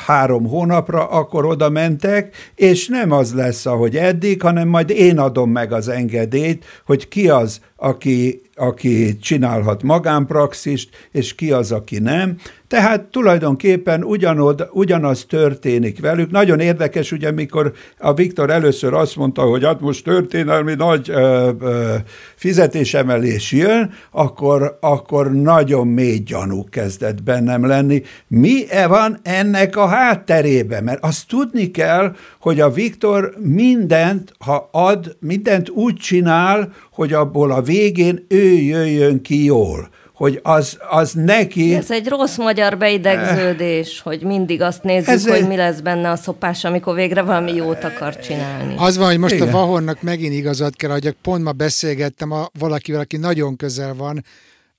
három 0.06 0.48
hónapra, 0.48 1.08
akkor 1.08 1.46
oda 1.46 1.70
mentek, 1.70 2.36
és 2.56 2.88
nem 2.88 3.12
az 3.12 3.34
lesz, 3.34 3.66
ahogy 3.66 3.96
eddig, 3.96 4.42
hanem 4.42 4.68
majd 4.68 4.90
én 4.90 5.20
adom 5.20 5.52
meg 5.52 5.72
az 5.72 5.88
engedélyt, 5.88 6.66
hogy 6.86 7.08
ki 7.08 7.30
az, 7.30 7.62
aki, 7.76 8.42
aki 8.56 9.18
csinálhat 9.20 9.84
magánpraxist, 9.84 10.90
és 11.12 11.36
ki 11.36 11.52
az, 11.52 11.72
aki 11.72 12.00
nem. 12.00 12.38
Tehát 12.68 13.04
tulajdonképpen 13.04 14.04
ugyanod, 14.04 14.68
ugyanaz 14.72 15.26
történik 15.26 16.00
velük. 16.00 16.32
Nagyon 16.32 16.60
érdekes, 16.60 17.12
ugye, 17.12 17.32
mikor 17.32 17.74
a 17.98 18.14
Viktor 18.14 18.50
először 18.50 18.94
azt 18.94 19.16
mondta, 19.16 19.42
hogy 19.42 19.64
hát 19.64 19.80
most 19.80 20.04
történelmi 20.04 20.74
nagy 20.74 21.10
ö, 21.10 21.52
ö, 21.60 21.96
fizetésemelés 22.36 23.52
jön, 23.52 23.94
akkor, 24.12 24.78
akkor 24.82 25.32
nagyon 25.32 25.88
mély 25.88 26.18
gyanú 26.18 26.64
kezdett 26.70 27.24
bennem 27.24 27.66
lenni. 27.66 28.02
Mi 28.28 28.64
e 28.70 28.88
van 28.88 29.20
ennek 29.24 29.76
a 29.76 29.88
hátterébe? 29.88 30.82
Mert 30.82 31.04
azt 31.04 31.28
tudni 31.28 31.72
kell, 31.72 32.16
hogy 32.40 32.60
a 32.60 32.70
Viktor 32.70 33.34
mindent, 33.40 34.32
ha 34.40 34.70
ad, 34.72 35.18
mindent 35.20 35.70
úgy 35.70 35.96
csinál, 35.96 36.74
hogy 36.94 37.14
abból 37.14 37.52
a 37.52 37.62
végén 37.62 38.26
ő 38.28 38.52
jöjjön 38.52 39.22
ki 39.22 39.44
jól 39.44 39.90
hogy 40.22 40.40
az, 40.44 40.78
az 40.90 41.12
neki... 41.14 41.74
Ez 41.76 41.92
egy 41.92 42.08
rossz 42.08 42.38
magyar 42.38 42.78
beidegződés, 42.78 44.02
hogy 44.04 44.22
mindig 44.24 44.62
azt 44.62 44.84
nézzük, 44.84 45.08
Ez 45.08 45.28
hogy 45.28 45.38
egy- 45.38 45.48
mi 45.48 45.56
lesz 45.56 45.80
benne 45.80 46.10
a 46.10 46.16
szopás, 46.16 46.64
amikor 46.64 46.96
végre 46.96 47.22
valami 47.22 47.54
jót 47.56 47.84
akar 47.84 48.18
csinálni. 48.20 48.74
Az 48.78 48.98
van, 48.98 49.08
hogy 49.08 49.18
most 49.18 49.34
Igen. 49.34 49.48
a 49.48 49.52
Vahornak 49.52 50.02
megint 50.02 50.34
igazat 50.34 50.76
kell 50.76 50.92
adjak. 50.92 51.16
Pont 51.22 51.44
ma 51.44 51.52
beszélgettem 51.52 52.32
a, 52.32 52.48
valakivel, 52.60 53.02
aki 53.02 53.18
nagyon 53.18 53.56
közel 53.56 53.94
van 53.94 54.24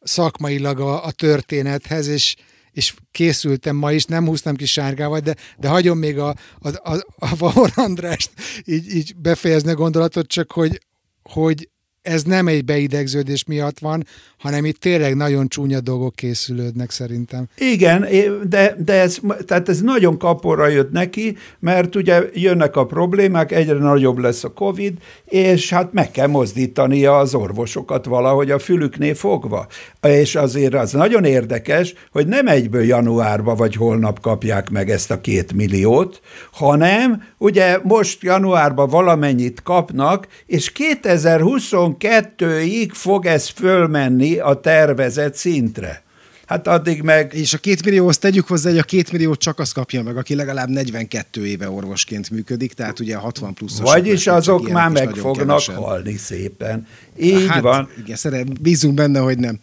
szakmailag 0.03 0.81
a, 0.81 1.05
a 1.05 1.11
történethez, 1.11 2.09
és 2.09 2.37
és 2.73 2.95
készültem 3.11 3.77
ma 3.77 3.93
is, 3.93 4.05
nem 4.05 4.27
húztam 4.27 4.57
ki 4.57 4.65
sárgával, 4.65 5.21
de, 5.21 5.37
de 5.59 5.69
hagyom 5.69 5.99
még 5.99 6.19
a, 6.19 6.29
a, 6.59 6.69
a, 6.69 7.05
a 7.17 7.37
Vahor 7.37 7.73
Andrást 7.75 8.31
így, 8.65 8.95
így 8.95 9.17
befejezni 9.17 9.71
a 9.71 9.75
gondolatot, 9.75 10.27
csak 10.27 10.53
hogy, 10.53 10.81
hogy 11.23 11.69
ez 12.03 12.23
nem 12.23 12.49
egy 12.49 12.65
beidegződés 12.65 13.45
miatt 13.45 13.79
van, 13.79 14.07
hanem 14.43 14.65
itt 14.65 14.81
tényleg 14.81 15.17
nagyon 15.17 15.49
csúnya 15.49 15.81
dolgok 15.81 16.15
készülődnek 16.15 16.91
szerintem. 16.91 17.49
Igen, 17.59 18.07
de, 18.49 18.77
de 18.85 19.01
ez, 19.01 19.19
tehát 19.47 19.69
ez 19.69 19.81
nagyon 19.81 20.19
kaporra 20.19 20.67
jött 20.67 20.93
neki, 20.93 21.37
mert 21.59 21.97
ugye 21.97 22.23
jönnek 22.35 22.77
a 22.77 22.87
problémák, 22.87 23.53
egyre 23.53 23.79
nagyobb 23.79 24.19
lesz 24.19 24.45
a 24.45 24.53
Covid, 24.53 24.93
és 25.25 25.71
hát 25.71 25.93
meg 25.93 26.11
kell 26.11 26.27
mozdítania 26.27 27.19
az 27.19 27.35
orvosokat 27.35 28.05
valahogy 28.05 28.51
a 28.51 28.59
fülüknél 28.59 29.15
fogva. 29.15 29.67
És 30.03 30.35
azért 30.35 30.75
az 30.75 30.93
nagyon 30.93 31.25
érdekes, 31.25 31.95
hogy 32.11 32.27
nem 32.27 32.47
egyből 32.47 32.85
januárba 32.85 33.55
vagy 33.55 33.75
holnap 33.75 34.21
kapják 34.21 34.71
meg 34.71 34.91
ezt 34.91 35.11
a 35.11 35.21
két 35.21 35.53
milliót, 35.53 36.21
hanem 36.53 37.23
ugye 37.39 37.79
most 37.83 38.23
januárban 38.23 38.89
valamennyit 38.89 39.63
kapnak, 39.63 40.27
és 40.47 40.73
2022-ig 40.75 42.89
fog 42.93 43.27
ez 43.27 43.49
fölmenni 43.49 44.32
a 44.39 44.61
tervezett 44.61 45.35
szintre. 45.35 46.03
Hát 46.47 46.67
addig 46.67 47.03
meg 47.03 47.35
És 47.35 47.55
a 47.55 47.59
két 47.59 47.85
millióhoz 47.85 48.19
tegyük 48.19 48.47
hozzá, 48.47 48.71
hogy 48.71 48.79
a 48.79 48.83
két 48.83 49.13
milliót 49.13 49.39
csak 49.39 49.59
az 49.59 49.73
kapja 49.73 50.03
meg, 50.03 50.17
aki 50.17 50.35
legalább 50.35 50.69
42 50.69 51.47
éve 51.47 51.71
orvosként 51.71 52.31
működik, 52.31 52.73
tehát 52.73 53.01
ugye 53.01 53.17
60 53.17 53.55
pluszos. 53.55 53.91
Vagyis 53.91 54.27
azok 54.27 54.69
már 54.69 54.91
meg 54.91 55.15
fognak 55.15 55.61
halni 55.61 56.17
szépen. 56.17 56.87
Így 57.19 57.47
hát, 57.47 57.61
van. 57.61 57.89
Igen, 57.99 58.17
szeret, 58.17 58.61
bízunk 58.61 58.95
benne, 58.95 59.19
hogy 59.19 59.39
nem. 59.39 59.59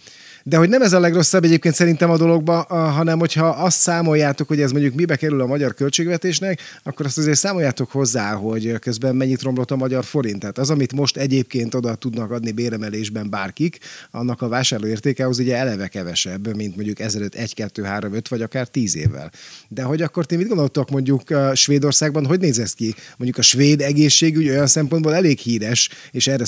De 0.49 0.57
hogy 0.57 0.69
nem 0.69 0.81
ez 0.81 0.93
a 0.93 0.99
legrosszabb 0.99 1.43
egyébként 1.43 1.75
szerintem 1.75 2.09
a 2.09 2.17
dologban, 2.17 2.63
hanem 2.67 3.19
hogyha 3.19 3.47
azt 3.47 3.77
számoljátok, 3.77 4.47
hogy 4.47 4.61
ez 4.61 4.71
mondjuk 4.71 4.93
mibe 4.93 5.15
kerül 5.15 5.41
a 5.41 5.45
magyar 5.45 5.73
költségvetésnek, 5.73 6.61
akkor 6.83 7.05
azt 7.05 7.17
azért 7.17 7.37
számoljátok 7.37 7.91
hozzá, 7.91 8.33
hogy 8.33 8.79
közben 8.79 9.15
mennyit 9.15 9.41
romlott 9.41 9.71
a 9.71 9.75
magyar 9.75 10.03
forint. 10.03 10.39
Tehát 10.39 10.57
az, 10.57 10.69
amit 10.69 10.93
most 10.93 11.17
egyébként 11.17 11.75
oda 11.75 11.95
tudnak 11.95 12.31
adni 12.31 12.51
béremelésben 12.51 13.29
bárkik, 13.29 13.77
annak 14.11 14.41
a 14.41 14.47
vásárlóértéke 14.47 15.27
az 15.27 15.39
ugye 15.39 15.55
eleve 15.55 15.87
kevesebb, 15.87 16.55
mint 16.55 16.75
mondjuk 16.75 16.99
1005, 16.99 17.35
1, 17.35 17.53
2, 17.53 17.83
3, 17.83 18.13
5 18.13 18.27
vagy 18.27 18.41
akár 18.41 18.67
10 18.67 18.95
évvel. 18.95 19.31
De 19.67 19.83
hogy 19.83 20.01
akkor 20.01 20.25
ti 20.25 20.35
mit 20.35 20.47
gondoltok 20.47 20.89
mondjuk 20.89 21.21
Svédországban, 21.53 22.25
hogy 22.25 22.39
néz 22.39 22.59
ez 22.59 22.73
ki? 22.73 22.95
Mondjuk 23.17 23.37
a 23.37 23.41
svéd 23.41 23.81
egészségügy 23.81 24.49
olyan 24.49 24.67
szempontból 24.67 25.15
elég 25.15 25.39
híres, 25.39 25.89
és 26.11 26.27
erre, 26.27 26.45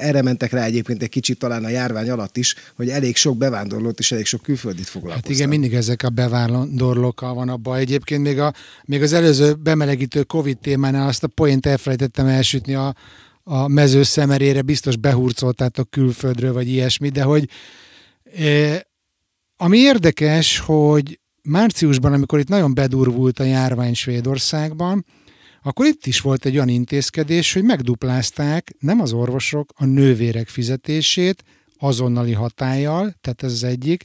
erre 0.00 0.22
mentek 0.22 0.52
rá 0.52 0.64
egyébként 0.64 1.02
egy 1.02 1.08
kicsit 1.08 1.38
talán 1.38 1.64
a 1.64 1.68
járvány 1.68 2.10
alatt 2.10 2.36
is, 2.36 2.54
hogy 2.76 2.88
elég 2.88 3.16
sok 3.16 3.40
bevándorlót 3.42 3.98
és 3.98 4.12
elég 4.12 4.24
sok 4.24 4.42
külföldit 4.42 4.86
foglalkoztak. 4.86 5.30
Hát 5.30 5.36
igen, 5.36 5.48
mindig 5.48 5.74
ezek 5.74 6.02
a 6.02 6.10
bevándorlókkal 6.10 7.34
van 7.34 7.48
a 7.48 7.56
baj. 7.56 7.80
Egyébként 7.80 8.22
még, 8.22 8.38
a, 8.38 8.52
még 8.84 9.02
az 9.02 9.12
előző 9.12 9.54
bemelegítő 9.54 10.22
Covid 10.22 10.58
témánál 10.58 11.08
azt 11.08 11.24
a 11.24 11.26
poént 11.26 11.66
elfelejtettem 11.66 12.26
elsütni 12.26 12.74
a, 12.74 12.94
a 13.42 13.68
mező 13.68 14.02
szemerére, 14.02 14.62
biztos 14.62 14.96
behurcoltátok 14.96 15.90
külföldről, 15.90 16.52
vagy 16.52 16.68
ilyesmi, 16.68 17.08
de 17.08 17.22
hogy 17.22 17.48
e, 18.38 18.86
ami 19.56 19.78
érdekes, 19.78 20.58
hogy 20.58 21.20
márciusban, 21.42 22.12
amikor 22.12 22.38
itt 22.38 22.48
nagyon 22.48 22.74
bedurvult 22.74 23.38
a 23.38 23.44
járvány 23.44 23.94
Svédországban, 23.94 25.04
akkor 25.62 25.86
itt 25.86 26.06
is 26.06 26.20
volt 26.20 26.44
egy 26.44 26.54
olyan 26.54 26.68
intézkedés, 26.68 27.52
hogy 27.52 27.64
megduplázták 27.64 28.74
nem 28.78 29.00
az 29.00 29.12
orvosok, 29.12 29.72
a 29.76 29.84
nővérek 29.84 30.48
fizetését 30.48 31.44
azonnali 31.82 32.32
hatállyal, 32.32 33.14
tehát 33.20 33.42
ez 33.42 33.52
az 33.52 33.64
egyik. 33.64 34.04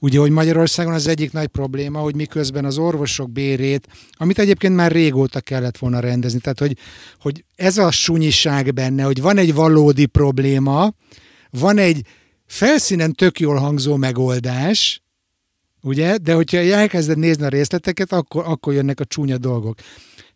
Ugye, 0.00 0.18
hogy 0.18 0.30
Magyarországon 0.30 0.92
az 0.94 1.06
egyik 1.06 1.32
nagy 1.32 1.46
probléma, 1.46 1.98
hogy 1.98 2.14
miközben 2.14 2.64
az 2.64 2.78
orvosok 2.78 3.30
bérét, 3.30 3.88
amit 4.12 4.38
egyébként 4.38 4.74
már 4.74 4.92
régóta 4.92 5.40
kellett 5.40 5.78
volna 5.78 6.00
rendezni, 6.00 6.40
tehát 6.40 6.58
hogy, 6.58 6.76
hogy 7.20 7.44
ez 7.54 7.78
a 7.78 7.90
sunyiság 7.90 8.74
benne, 8.74 9.02
hogy 9.02 9.20
van 9.20 9.38
egy 9.38 9.54
valódi 9.54 10.06
probléma, 10.06 10.92
van 11.50 11.78
egy 11.78 12.06
felszínen 12.46 13.12
tök 13.12 13.40
jól 13.40 13.56
hangzó 13.56 13.96
megoldás, 13.96 15.02
ugye, 15.82 16.16
de 16.16 16.34
hogyha 16.34 16.58
elkezded 16.58 17.18
nézni 17.18 17.44
a 17.44 17.48
részleteket, 17.48 18.12
akkor, 18.12 18.44
akkor 18.46 18.72
jönnek 18.72 19.00
a 19.00 19.04
csúnya 19.04 19.38
dolgok. 19.38 19.78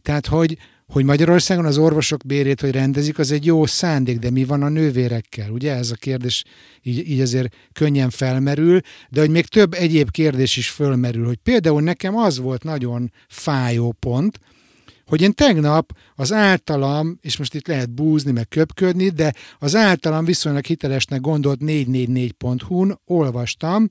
Tehát, 0.02 0.26
hogy, 0.26 0.58
hogy 0.92 1.04
Magyarországon 1.04 1.64
az 1.64 1.78
orvosok 1.78 2.26
bérét, 2.26 2.60
hogy 2.60 2.70
rendezik, 2.70 3.18
az 3.18 3.30
egy 3.30 3.44
jó 3.44 3.66
szándék, 3.66 4.18
de 4.18 4.30
mi 4.30 4.44
van 4.44 4.62
a 4.62 4.68
nővérekkel? 4.68 5.50
Ugye 5.50 5.74
ez 5.74 5.90
a 5.90 5.94
kérdés 5.94 6.44
így, 6.82 7.10
így 7.10 7.20
azért 7.20 7.54
könnyen 7.72 8.10
felmerül, 8.10 8.80
de 9.10 9.20
hogy 9.20 9.30
még 9.30 9.46
több 9.46 9.74
egyéb 9.74 10.10
kérdés 10.10 10.56
is 10.56 10.68
fölmerül, 10.68 11.26
hogy 11.26 11.36
például 11.36 11.82
nekem 11.82 12.16
az 12.16 12.38
volt 12.38 12.62
nagyon 12.62 13.12
fájó 13.28 13.92
pont, 13.92 14.40
hogy 15.06 15.22
én 15.22 15.32
tegnap 15.32 15.92
az 16.14 16.32
általam, 16.32 17.18
és 17.20 17.36
most 17.36 17.54
itt 17.54 17.66
lehet 17.66 17.90
búzni, 17.90 18.32
meg 18.32 18.48
köpködni, 18.48 19.08
de 19.08 19.34
az 19.58 19.74
általam 19.74 20.24
viszonylag 20.24 20.64
hitelesnek 20.64 21.20
gondolt 21.20 21.60
444.hu-n 21.62 23.00
olvastam, 23.04 23.90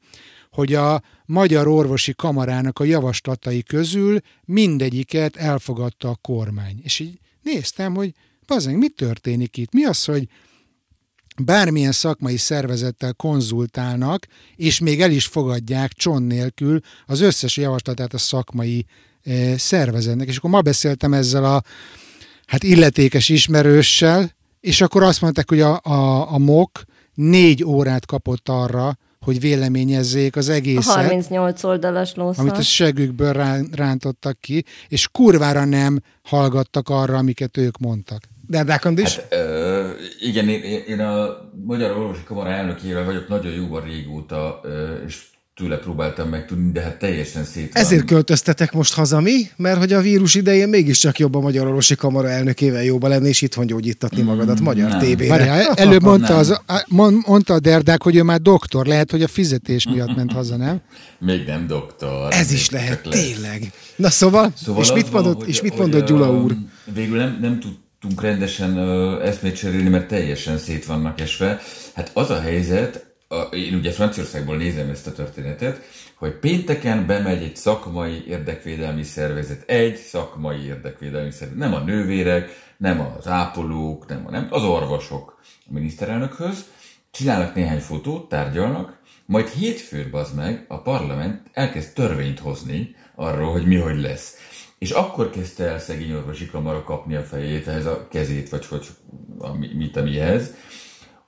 hogy 0.55 0.73
a 0.73 1.01
Magyar 1.25 1.67
Orvosi 1.67 2.13
Kamarának 2.15 2.79
a 2.79 2.83
javaslatai 2.83 3.63
közül 3.63 4.19
mindegyiket 4.45 5.35
elfogadta 5.35 6.09
a 6.09 6.15
kormány. 6.21 6.79
És 6.83 6.99
így 6.99 7.19
néztem, 7.41 7.95
hogy 7.95 8.13
bazen, 8.47 8.73
mi 8.73 8.89
történik 8.89 9.57
itt? 9.57 9.73
Mi 9.73 9.85
az, 9.85 10.05
hogy 10.05 10.27
bármilyen 11.43 11.91
szakmai 11.91 12.37
szervezettel 12.37 13.13
konzultálnak, 13.13 14.27
és 14.55 14.79
még 14.79 15.01
el 15.01 15.11
is 15.11 15.25
fogadják 15.25 15.93
cson 15.93 16.23
nélkül 16.23 16.79
az 17.05 17.21
összes 17.21 17.57
javaslatát 17.57 18.13
a 18.13 18.17
szakmai 18.17 18.85
e, 19.23 19.57
szervezetnek. 19.57 20.27
És 20.27 20.37
akkor 20.37 20.49
ma 20.49 20.61
beszéltem 20.61 21.13
ezzel 21.13 21.45
a 21.45 21.63
hát 22.45 22.63
illetékes 22.63 23.29
ismerőssel, 23.29 24.35
és 24.59 24.81
akkor 24.81 25.03
azt 25.03 25.21
mondták, 25.21 25.49
hogy 25.49 25.61
a, 25.61 25.79
a, 25.83 26.31
a 26.33 26.37
MOK 26.37 26.83
négy 27.13 27.63
órát 27.63 28.05
kapott 28.05 28.49
arra, 28.49 28.97
hogy 29.25 29.39
véleményezzék 29.39 30.35
az 30.35 30.49
egészet. 30.49 30.95
A 30.95 30.99
38 30.99 31.63
oldalas 31.63 32.15
lószal. 32.15 32.45
Amit 32.45 32.57
a 32.57 32.61
segükből 32.61 33.33
rántottak 33.71 34.39
ki, 34.39 34.63
és 34.87 35.07
kurvára 35.11 35.65
nem 35.65 36.01
hallgattak 36.23 36.89
arra, 36.89 37.17
amiket 37.17 37.57
ők 37.57 37.77
mondtak. 37.77 38.21
De 38.47 38.63
Dákand 38.63 38.99
is? 38.99 39.15
Hát, 39.15 39.33
ö, 39.33 39.89
igen, 40.19 40.49
én, 40.49 40.83
én 40.87 40.99
a 40.99 41.27
Magyar 41.65 41.91
Orvosi 41.91 42.23
Kamara 42.23 42.49
elnökével 42.49 43.05
vagyok 43.05 43.27
nagyon 43.27 43.53
jóban 43.53 43.83
régóta, 43.83 44.59
ö, 44.63 45.03
és 45.05 45.23
tőle 45.55 45.77
próbáltam 45.77 46.29
megtudni, 46.29 46.71
de 46.71 46.81
hát 46.81 46.97
teljesen 46.99 47.43
szét 47.43 47.73
van. 47.73 47.83
Ezért 47.83 48.05
költöztetek 48.05 48.71
most 48.71 48.93
haza 48.93 49.19
mi? 49.19 49.49
Mert 49.55 49.77
hogy 49.77 49.93
a 49.93 50.01
vírus 50.01 50.35
idején 50.35 50.69
mégiscsak 50.69 51.19
jobb 51.19 51.35
a 51.35 51.39
Magyar 51.39 51.67
Orvosi 51.67 51.95
Kamara 51.95 52.29
elnökével 52.29 52.83
jóba 52.83 53.07
lenni, 53.07 53.27
és 53.27 53.41
itthon 53.41 53.65
gyógyítatni 53.65 54.21
mm, 54.21 54.25
magadat 54.25 54.59
magyar 54.59 54.89
nem. 54.89 54.99
tévére. 54.99 55.67
előbb 55.75 56.01
mondta, 56.01 56.37
az, 56.37 56.61
mondta 57.25 57.53
a 57.53 57.59
Derdák, 57.59 58.03
hogy 58.03 58.15
ő 58.15 58.23
már 58.23 58.41
doktor, 58.41 58.85
lehet, 58.85 59.11
hogy 59.11 59.23
a 59.23 59.27
fizetés 59.27 59.87
miatt 59.87 60.15
ment 60.15 60.31
haza, 60.31 60.57
nem? 60.57 60.81
Még 61.19 61.45
nem 61.45 61.67
doktor. 61.67 62.33
Ez 62.33 62.51
is 62.51 62.69
lehet, 62.69 63.01
tényleg. 63.01 63.71
Na 63.95 64.09
szóval, 64.09 64.51
szóval 64.63 64.81
és 64.81 64.91
mit 64.93 65.11
mondott, 65.11 65.39
van, 65.39 65.47
és 65.47 65.61
mit 65.61 65.77
mondott 65.77 66.07
Gyula 66.07 66.31
úr? 66.31 66.55
Végül 66.93 67.17
nem, 67.17 67.37
nem 67.41 67.59
tudtunk 67.59 68.21
rendesen 68.21 68.77
uh, 68.77 69.27
eszmét 69.27 69.55
cserélni, 69.55 69.89
mert 69.89 70.07
teljesen 70.07 70.57
szét 70.57 70.85
vannak 70.85 71.19
esve. 71.21 71.61
Hát 71.93 72.11
az 72.13 72.29
a 72.29 72.39
helyzet, 72.39 73.04
a, 73.27 73.41
én 73.41 73.73
ugye 73.73 73.91
Franciaországból 73.91 74.57
nézem 74.57 74.89
ezt 74.89 75.07
a 75.07 75.13
történetet, 75.13 75.81
hogy 76.15 76.39
pénteken 76.39 77.05
bemegy 77.05 77.43
egy 77.43 77.55
szakmai 77.55 78.23
érdekvédelmi 78.27 79.03
szervezet, 79.03 79.69
egy 79.69 79.95
szakmai 79.95 80.65
érdekvédelmi 80.65 81.31
szervezet, 81.31 81.59
nem 81.59 81.73
a 81.73 81.79
nővérek, 81.79 82.49
nem 82.77 83.13
az 83.17 83.27
ápolók, 83.27 84.07
nem, 84.07 84.23
a, 84.27 84.31
nem 84.31 84.47
az 84.49 84.63
orvosok 84.63 85.39
a 85.67 85.73
miniszterelnökhöz, 85.73 86.65
csinálnak 87.11 87.55
néhány 87.55 87.79
fotót, 87.79 88.29
tárgyalnak, 88.29 88.99
majd 89.25 89.47
hétfőn 89.47 90.09
az 90.11 90.33
meg 90.33 90.65
a 90.67 90.81
parlament 90.81 91.41
elkezd 91.53 91.93
törvényt 91.93 92.39
hozni 92.39 92.95
arról, 93.15 93.51
hogy 93.51 93.65
mi 93.65 93.75
hogy 93.75 93.99
lesz. 93.99 94.35
És 94.77 94.91
akkor 94.91 95.29
kezdte 95.29 95.63
el 95.63 95.79
szegény 95.79 96.11
orvosi 96.11 96.45
kamara 96.45 96.83
kapni 96.83 97.15
a 97.15 97.23
fejét, 97.23 97.67
ehhez 97.67 97.85
a 97.85 98.07
kezét, 98.07 98.49
vagy 98.49 98.65
hogy 98.65 98.87
mit, 99.75 99.97
amihez, 99.97 100.53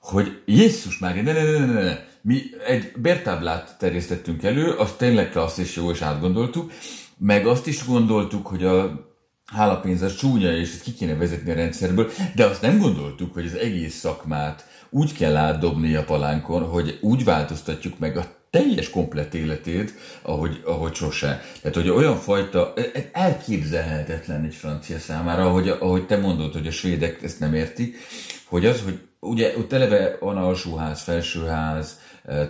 hogy 0.08 0.42
Jézus 0.46 0.98
már, 0.98 1.22
ne, 1.22 1.32
ne, 1.32 1.42
ne, 1.42 1.66
ne, 1.66 1.82
ne, 1.82 1.98
mi 2.22 2.42
egy 2.66 2.92
bértáblát 2.96 3.76
terjesztettünk 3.78 4.42
elő, 4.42 4.70
azt 4.70 4.98
tényleg 4.98 5.30
klassz 5.30 5.58
és 5.58 5.76
jó, 5.76 5.90
és 5.90 6.00
átgondoltuk, 6.00 6.72
meg 7.18 7.46
azt 7.46 7.66
is 7.66 7.86
gondoltuk, 7.86 8.46
hogy 8.46 8.64
a 8.64 9.06
hálapénz 9.44 10.02
az 10.02 10.16
csúnya, 10.16 10.52
és 10.52 10.72
ezt 10.72 10.82
ki 10.82 10.94
kéne 10.94 11.14
vezetni 11.14 11.50
a 11.50 11.54
rendszerből, 11.54 12.10
de 12.34 12.44
azt 12.44 12.62
nem 12.62 12.78
gondoltuk, 12.78 13.34
hogy 13.34 13.46
az 13.46 13.54
egész 13.54 13.94
szakmát 13.94 14.66
úgy 14.90 15.12
kell 15.12 15.36
átdobni 15.36 15.94
a 15.94 16.04
palánkon, 16.04 16.62
hogy 16.62 16.98
úgy 17.00 17.24
változtatjuk 17.24 17.98
meg 17.98 18.16
a 18.16 18.36
teljes 18.50 18.90
komplet 18.90 19.34
életét, 19.34 19.94
ahogy, 20.22 20.62
ahogy 20.64 20.94
sose. 20.94 21.42
Tehát, 21.60 21.76
hogy 21.76 21.88
olyan 21.88 22.16
fajta, 22.16 22.72
elképzelhetetlen 23.12 24.44
egy 24.44 24.54
francia 24.54 24.98
számára, 24.98 25.46
ahogy, 25.46 25.68
ahogy 25.68 26.06
te 26.06 26.16
mondod, 26.16 26.52
hogy 26.52 26.66
a 26.66 26.70
svédek 26.70 27.22
ezt 27.22 27.40
nem 27.40 27.54
értik, 27.54 27.96
hogy 28.44 28.66
az, 28.66 28.82
hogy 28.82 29.07
ugye 29.20 29.58
ott 29.58 29.72
eleve 29.72 30.16
van 30.20 30.36
alsóház, 30.36 31.02
felsőház, 31.02 32.00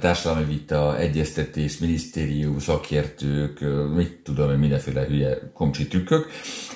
társadalmi 0.01 0.45
vita, 0.45 0.99
egyeztetés, 0.99 1.79
minisztérium, 1.79 2.59
szakértők, 2.59 3.61
mit 3.95 4.21
tudom, 4.23 4.51
mindenféle 4.51 5.07
hülye 5.07 5.51
komcsi 5.55 5.89
tükkök, 5.89 6.27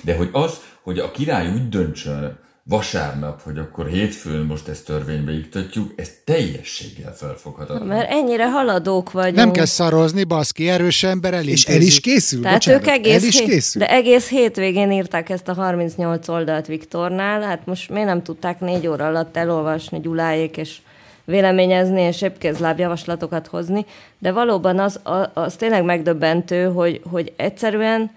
de 0.03 0.17
hogy 0.17 0.29
az, 0.33 0.61
hogy 0.83 0.99
a 0.99 1.11
király 1.11 1.53
úgy 1.53 1.69
döntsön 1.69 2.39
vasárnap, 2.65 3.43
hogy 3.43 3.59
akkor 3.59 3.87
hétfőn 3.87 4.45
most 4.45 4.69
ezt 4.69 4.85
törvénybe 4.85 5.33
iktatjuk, 5.33 5.93
ez 5.97 6.11
teljességgel 6.25 7.15
felfoghatatlan. 7.15 7.87
Mert 7.87 8.11
ennyire 8.11 8.51
haladók 8.51 9.13
vagyunk. 9.13 9.37
Nem 9.37 9.51
kell 9.51 9.65
szarozni, 9.65 10.25
baszki, 10.25 10.69
erős 10.69 11.03
ember 11.03 11.35
elintézi. 11.35 11.71
És 11.71 11.75
el 11.75 11.81
is 11.81 12.01
készül, 12.01 12.43
Tehát 12.43 12.59
bocsánat, 12.59 12.81
ők 12.81 12.89
egész, 12.89 13.23
el 13.23 13.29
is 13.29 13.39
hét, 13.39 13.49
készül. 13.49 13.81
de 13.81 13.91
egész 13.91 14.29
hétvégén 14.29 14.93
írták 14.93 15.29
ezt 15.29 15.49
a 15.49 15.53
38 15.53 16.29
oldalt 16.29 16.67
Viktornál, 16.67 17.43
hát 17.43 17.67
most 17.67 17.91
miért 17.91 18.07
nem 18.07 18.23
tudták 18.23 18.61
négy 18.61 18.87
óra 18.87 19.07
alatt 19.07 19.37
elolvasni 19.37 20.01
Gyuláék, 20.01 20.57
és 20.57 20.77
véleményezni 21.25 22.01
és 22.01 22.23
épkézláb 22.23 22.79
javaslatokat 22.79 23.47
hozni, 23.47 23.87
de 24.19 24.33
valóban 24.33 24.79
az, 24.79 25.01
az 25.33 25.55
tényleg 25.57 25.85
megdöbbentő, 25.85 26.65
hogy, 26.65 27.01
hogy 27.11 27.33
egyszerűen 27.37 28.11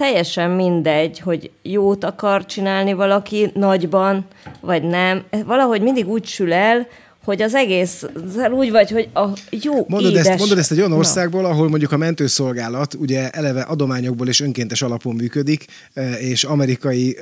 teljesen 0.00 0.50
mindegy, 0.50 1.18
hogy 1.20 1.50
jót 1.62 2.04
akar 2.04 2.46
csinálni 2.46 2.92
valaki 2.92 3.50
nagyban, 3.54 4.26
vagy 4.60 4.82
nem. 4.82 5.24
Valahogy 5.46 5.82
mindig 5.82 6.08
úgy 6.08 6.24
sül 6.24 6.52
el, 6.52 6.86
hogy 7.24 7.42
az 7.42 7.54
egész 7.54 8.04
úgy 8.50 8.70
vagy, 8.70 8.90
hogy 8.90 9.08
a 9.14 9.28
jó 9.50 9.86
mondod 9.88 10.10
édes... 10.10 10.26
Ezt, 10.26 10.38
mondod 10.38 10.58
ezt 10.58 10.72
egy 10.72 10.78
olyan 10.78 10.92
országból, 10.92 11.44
ahol 11.44 11.68
mondjuk 11.68 11.92
a 11.92 11.96
mentőszolgálat 11.96 12.94
ugye 12.94 13.30
eleve 13.30 13.60
adományokból 13.60 14.28
és 14.28 14.40
önkéntes 14.40 14.82
alapon 14.82 15.14
működik, 15.14 15.64
és 16.18 16.44
amerikai 16.44 17.18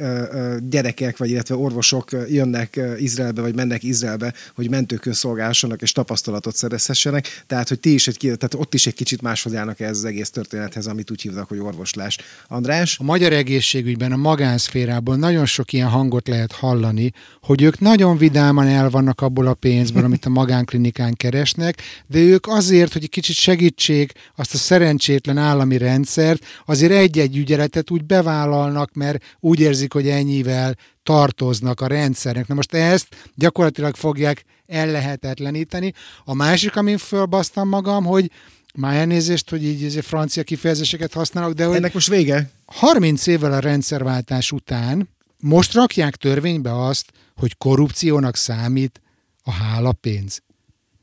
gyerekek, 0.69 1.17
vagy 1.17 1.31
illetve 1.31 1.57
orvosok 1.57 2.09
jönnek 2.29 2.81
Izraelbe, 2.99 3.41
vagy 3.41 3.55
mennek 3.55 3.83
Izraelbe, 3.83 4.33
hogy 4.55 4.71
mentőkön 4.71 5.13
szolgálhassanak 5.13 5.83
és 5.83 5.93
tapasztalatot 5.93 6.57
szerezhessenek. 6.57 7.43
Tehát, 7.47 7.69
hogy 7.69 7.81
ti 7.81 7.95
is 7.95 8.09
egy, 8.09 8.19
tehát 8.21 8.55
ott 8.55 8.75
is 8.75 8.87
egy 8.87 8.95
kicsit 8.95 9.23
máshoz 9.23 9.55
állnak 9.55 9.81
ez 9.81 9.97
az 9.97 10.05
egész 10.05 10.31
történethez, 10.31 10.87
amit 10.87 11.11
úgy 11.11 11.23
hívnak, 11.23 11.49
hogy 11.49 11.59
orvoslás. 11.59 12.19
András? 12.49 12.99
A 12.99 13.05
magyar 13.05 13.33
egészségügyben, 13.33 14.13
a 14.13 14.17
magánszférában 14.17 15.19
nagyon 15.19 15.47
sok 15.47 15.73
ilyen 15.73 15.89
hangot 15.89 16.29
lehet 16.29 16.53
hallani, 16.53 17.13
hogy 17.43 17.63
ők 17.63 17.81
nagyon 17.81 18.17
vidáman 18.17 18.67
el 18.67 18.91
vannak 18.91 19.21
abból 19.21 19.47
a 19.47 19.55
pénzből, 19.93 20.05
amit 20.05 20.24
a 20.24 20.41
magánklinikán 20.41 21.14
keresnek, 21.14 21.82
de 22.07 22.18
ők 22.18 22.47
azért, 22.47 22.93
hogy 22.93 23.03
egy 23.03 23.09
kicsit 23.09 23.36
segítség 23.36 24.12
azt 24.36 24.55
a 24.55 24.57
szerencsétlen 24.57 25.39
állami 25.39 25.78
rendszert, 25.78 26.45
azért 26.66 26.93
egy-egy 26.93 27.36
ügyeletet 27.36 27.91
úgy 27.91 28.05
bevállalnak, 28.05 28.95
mert 28.95 29.24
úgy 29.41 29.61
érzik, 29.61 29.93
hogy 29.93 30.09
ennyivel 30.09 30.76
tartoznak 31.03 31.80
a 31.80 31.86
rendszernek. 31.86 32.47
Na 32.47 32.55
most 32.55 32.74
ezt 32.74 33.07
gyakorlatilag 33.34 33.97
fogják 33.97 34.45
ellehetetleníteni. 34.66 35.93
A 36.24 36.34
másik, 36.34 36.76
amin 36.76 36.99
fölbasztam 36.99 37.68
magam, 37.68 38.05
hogy 38.05 38.30
már 38.74 38.95
elnézést, 38.95 39.51
hogy 39.51 39.64
így 39.64 39.84
ez 39.84 40.05
francia 40.05 40.43
kifejezéseket 40.43 41.12
használok, 41.12 41.53
de 41.53 41.64
hogy... 41.64 41.76
Ennek 41.76 41.95
most 41.95 42.09
vége? 42.09 42.51
30 42.66 43.26
évvel 43.26 43.53
a 43.53 43.59
rendszerváltás 43.59 44.53
után 44.53 45.09
most 45.41 45.74
rakják 45.74 46.16
törvénybe 46.16 46.84
azt, 46.84 47.12
hogy 47.36 47.57
korrupciónak 47.57 48.36
számít 48.36 49.01
a 49.49 49.53
hálapénz. 49.53 50.43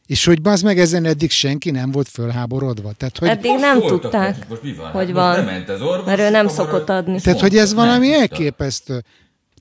És 0.06 0.26
hogy 0.26 0.40
az 0.44 0.62
meg 0.62 0.80
ezen 0.80 1.06
eddig 1.06 1.32
senki 1.32 1.72
nem 1.72 1.92
volt 1.92 2.08
fölháborodva. 2.08 2.92
Tehát, 2.92 3.18
hogy 3.18 3.28
eddig 3.28 3.52
nem 3.60 3.82
tudták, 3.82 4.50
most 4.50 4.64
mi 4.64 4.74
van? 4.74 4.92
hogy 4.92 5.12
van, 5.14 5.48
az 5.68 5.82
orvos, 5.82 6.06
mert 6.06 6.20
ő 6.20 6.30
nem 6.30 6.48
szokott 6.48 6.90
adni. 6.90 7.22
Tehát, 7.22 7.40
hogy 7.40 7.58
ez 7.58 7.74
valami 7.74 8.14
elképesztő. 8.14 9.04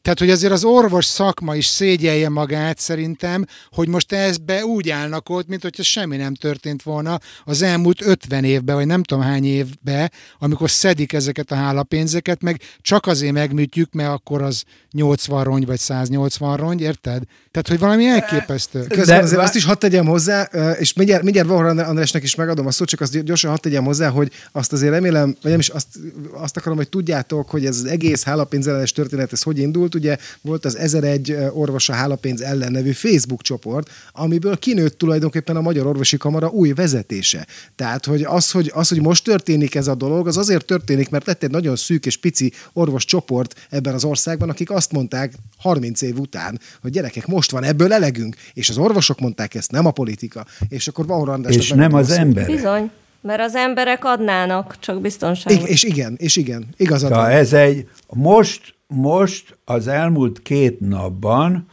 Tehát, 0.05 0.19
hogy 0.19 0.31
azért 0.31 0.53
az 0.53 0.65
orvos 0.65 1.05
szakma 1.05 1.57
is 1.57 1.67
szégyelje 1.67 2.29
magát 2.29 2.79
szerintem, 2.79 3.47
hogy 3.71 3.89
most 3.89 4.13
ezbe 4.13 4.65
úgy 4.65 4.91
állnak 4.91 5.29
ott, 5.29 5.49
mint 5.49 5.63
hogyha 5.63 5.83
semmi 5.83 6.17
nem 6.17 6.35
történt 6.35 6.83
volna 6.83 7.19
az 7.45 7.63
elmúlt 7.63 8.07
50 8.07 8.45
évben, 8.45 8.75
vagy 8.75 8.87
nem 8.87 9.03
tudom 9.03 9.25
hány 9.25 9.45
évben, 9.45 10.13
amikor 10.39 10.71
szedik 10.71 11.13
ezeket 11.13 11.51
a 11.51 11.55
hálapénzeket, 11.55 12.43
meg 12.43 12.61
csak 12.81 13.07
azért 13.07 13.33
megműtjük, 13.33 13.93
mert 13.93 14.11
akkor 14.11 14.43
az 14.43 14.63
80 14.91 15.45
rongy, 15.45 15.67
vagy 15.67 15.79
180 15.79 16.57
rongy, 16.57 16.81
érted? 16.81 17.23
Tehát, 17.51 17.69
hogy 17.69 17.79
valami 17.79 18.07
elképesztő. 18.07 18.87
Közben 18.87 19.23
azért 19.23 19.41
azt 19.41 19.55
is 19.55 19.65
hadd 19.65 19.79
tegyem 19.79 20.07
hozzá, 20.07 20.43
és 20.79 20.93
mindjárt, 20.93 21.23
mindjárt 21.23 21.49
Vahor 21.49 21.79
Andrásnak 21.79 22.23
is 22.23 22.35
megadom 22.35 22.67
a 22.67 22.71
szót, 22.71 22.89
csak 22.89 23.01
azt 23.01 23.25
gyorsan 23.25 23.51
hadd 23.51 23.61
tegyem 23.61 23.85
hozzá, 23.85 24.09
hogy 24.09 24.33
azt 24.53 24.73
azért 24.73 24.93
remélem, 24.93 25.37
vagy 25.43 25.51
nem 25.51 25.61
is 25.61 25.69
azt, 25.69 25.87
azt 26.33 26.57
akarom, 26.57 26.77
hogy 26.77 26.89
tudjátok, 26.89 27.51
hogy 27.51 27.67
ez 27.67 27.77
az 27.77 27.85
egész 27.85 28.25
hálapénzellenes 28.25 28.93
történet, 28.93 29.33
ez 29.33 29.43
hogy 29.43 29.59
indult, 29.59 29.94
volt, 29.95 30.05
ugye 30.05 30.17
volt 30.41 30.65
az 30.65 30.77
1001 30.77 31.37
orvos 31.53 31.89
a 31.89 31.93
hálapénz 31.93 32.41
ellen 32.41 32.73
nevű 32.73 32.91
Facebook 32.91 33.43
csoport, 33.43 33.91
amiből 34.13 34.59
kinőtt 34.59 34.99
tulajdonképpen 34.99 35.57
a 35.57 35.61
Magyar 35.61 35.87
Orvosi 35.87 36.17
Kamara 36.17 36.49
új 36.49 36.73
vezetése. 36.73 37.47
Tehát, 37.77 38.05
hogy 38.05 38.23
az, 38.23 38.51
hogy, 38.51 38.71
az, 38.75 38.89
hogy 38.89 39.01
most 39.01 39.25
történik 39.25 39.75
ez 39.75 39.89
a 39.89 39.95
dolog, 39.95 40.27
az 40.27 40.37
azért 40.37 40.65
történik, 40.65 41.11
mert 41.11 41.27
lett 41.27 41.43
egy 41.43 41.51
nagyon 41.51 41.77
szűk 41.77 42.07
és 42.07 42.17
pici 42.17 42.53
orvos 42.73 43.05
csoport 43.05 43.67
ebben 43.71 43.95
az 43.95 44.05
országban, 44.05 44.49
akik 44.49 44.71
azt 44.71 44.93
mondták 44.93 45.33
30 45.59 46.03
év 46.03 46.19
után, 46.19 46.61
hogy 46.83 46.91
gyerekek, 46.91 47.27
most 47.27 47.51
van 47.51 47.63
ebből 47.65 47.93
elegünk, 47.93 48.37
és 48.55 48.69
az 48.69 48.79
orvosok 48.79 49.21
mondták 49.21 49.55
ezt, 49.55 49.71
nem 49.71 49.87
a 49.87 49.91
politika. 49.91 50.47
És 50.69 50.89
akkor 50.89 51.07
Vahor 51.07 51.29
András. 51.29 51.57
És 51.57 51.71
nem 51.71 51.95
az 51.95 52.11
ember. 52.11 52.47
Bizony. 52.47 52.91
Mert 53.21 53.41
az 53.41 53.55
emberek 53.55 54.05
adnának, 54.05 54.77
csak 54.81 55.01
biztonságot. 55.01 55.69
I- 55.69 55.71
és 55.71 55.83
igen, 55.83 56.15
és 56.19 56.37
igen, 56.37 56.67
igazad 56.77 57.11
van. 57.11 57.31
Ez 57.31 57.53
egy, 57.53 57.89
most 58.09 58.75
most 58.87 59.59
az 59.65 59.89
elmúlt 59.89 60.43
két 60.43 60.81
napban 60.81 61.67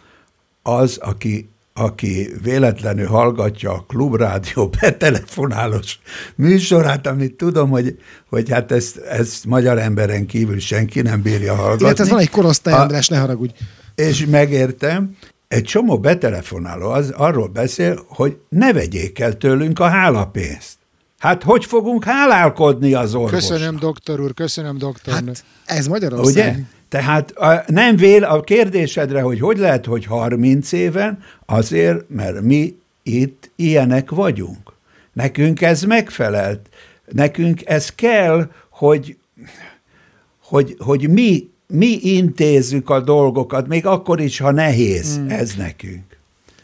az, 0.63 0.97
aki, 0.97 1.49
aki 1.73 2.29
véletlenül 2.43 3.07
hallgatja 3.07 3.71
a 3.71 3.85
klubrádió 3.87 4.69
betelefonálós 4.81 5.99
műsorát, 6.35 7.07
amit 7.07 7.33
tudom, 7.33 7.69
hogy, 7.69 7.99
hogy 8.29 8.49
hát 8.49 8.71
ezt, 8.71 8.97
ezt 8.97 9.45
magyar 9.45 9.77
emberen 9.77 10.25
kívül 10.25 10.59
senki 10.59 11.01
nem 11.01 11.21
bírja 11.21 11.55
hallgatni. 11.55 11.85
Illetve 11.85 12.03
ez 12.03 12.09
van 12.09 12.19
egy 12.19 12.29
korosztály, 12.29 12.73
András, 12.73 13.07
ne 13.07 13.17
haragudj. 13.17 13.53
És 13.95 14.25
megértem, 14.25 15.15
egy 15.47 15.63
csomó 15.63 15.99
betelefonáló 15.99 16.89
az 16.89 17.09
arról 17.09 17.47
beszél, 17.47 18.05
hogy 18.07 18.37
ne 18.49 18.73
vegyék 18.73 19.19
el 19.19 19.37
tőlünk 19.37 19.79
a 19.79 19.87
hálapénzt. 19.87 20.80
Hát 21.21 21.43
hogy 21.43 21.65
fogunk 21.65 22.03
hálálkodni 22.03 22.93
az 22.93 23.15
orvosnak? 23.15 23.39
Köszönöm, 23.39 23.79
doktor 23.79 24.19
úr, 24.19 24.33
köszönöm, 24.33 24.77
doktor. 24.77 25.13
Hát 25.13 25.43
ez 25.65 25.87
Magyarország. 25.87 26.53
Ugye? 26.53 26.55
Tehát 26.89 27.31
a, 27.31 27.63
nem 27.67 27.95
vél 27.95 28.23
a 28.23 28.41
kérdésedre, 28.41 29.21
hogy 29.21 29.39
hogy 29.39 29.57
lehet, 29.57 29.85
hogy 29.85 30.05
30 30.05 30.71
éven, 30.71 31.23
azért, 31.45 32.09
mert 32.09 32.41
mi 32.41 32.77
itt 33.03 33.49
ilyenek 33.55 34.09
vagyunk. 34.09 34.73
Nekünk 35.13 35.61
ez 35.61 35.83
megfelelt. 35.83 36.69
Nekünk 37.11 37.61
ez 37.65 37.89
kell, 37.89 38.51
hogy, 38.69 39.17
hogy, 40.43 40.75
hogy 40.79 41.09
mi, 41.09 41.49
mi 41.67 41.99
intézzük 42.01 42.89
a 42.89 42.99
dolgokat, 42.99 43.67
még 43.67 43.85
akkor 43.85 44.19
is, 44.19 44.39
ha 44.39 44.51
nehéz 44.51 45.15
hmm. 45.15 45.29
ez 45.29 45.53
nekünk. 45.57 46.10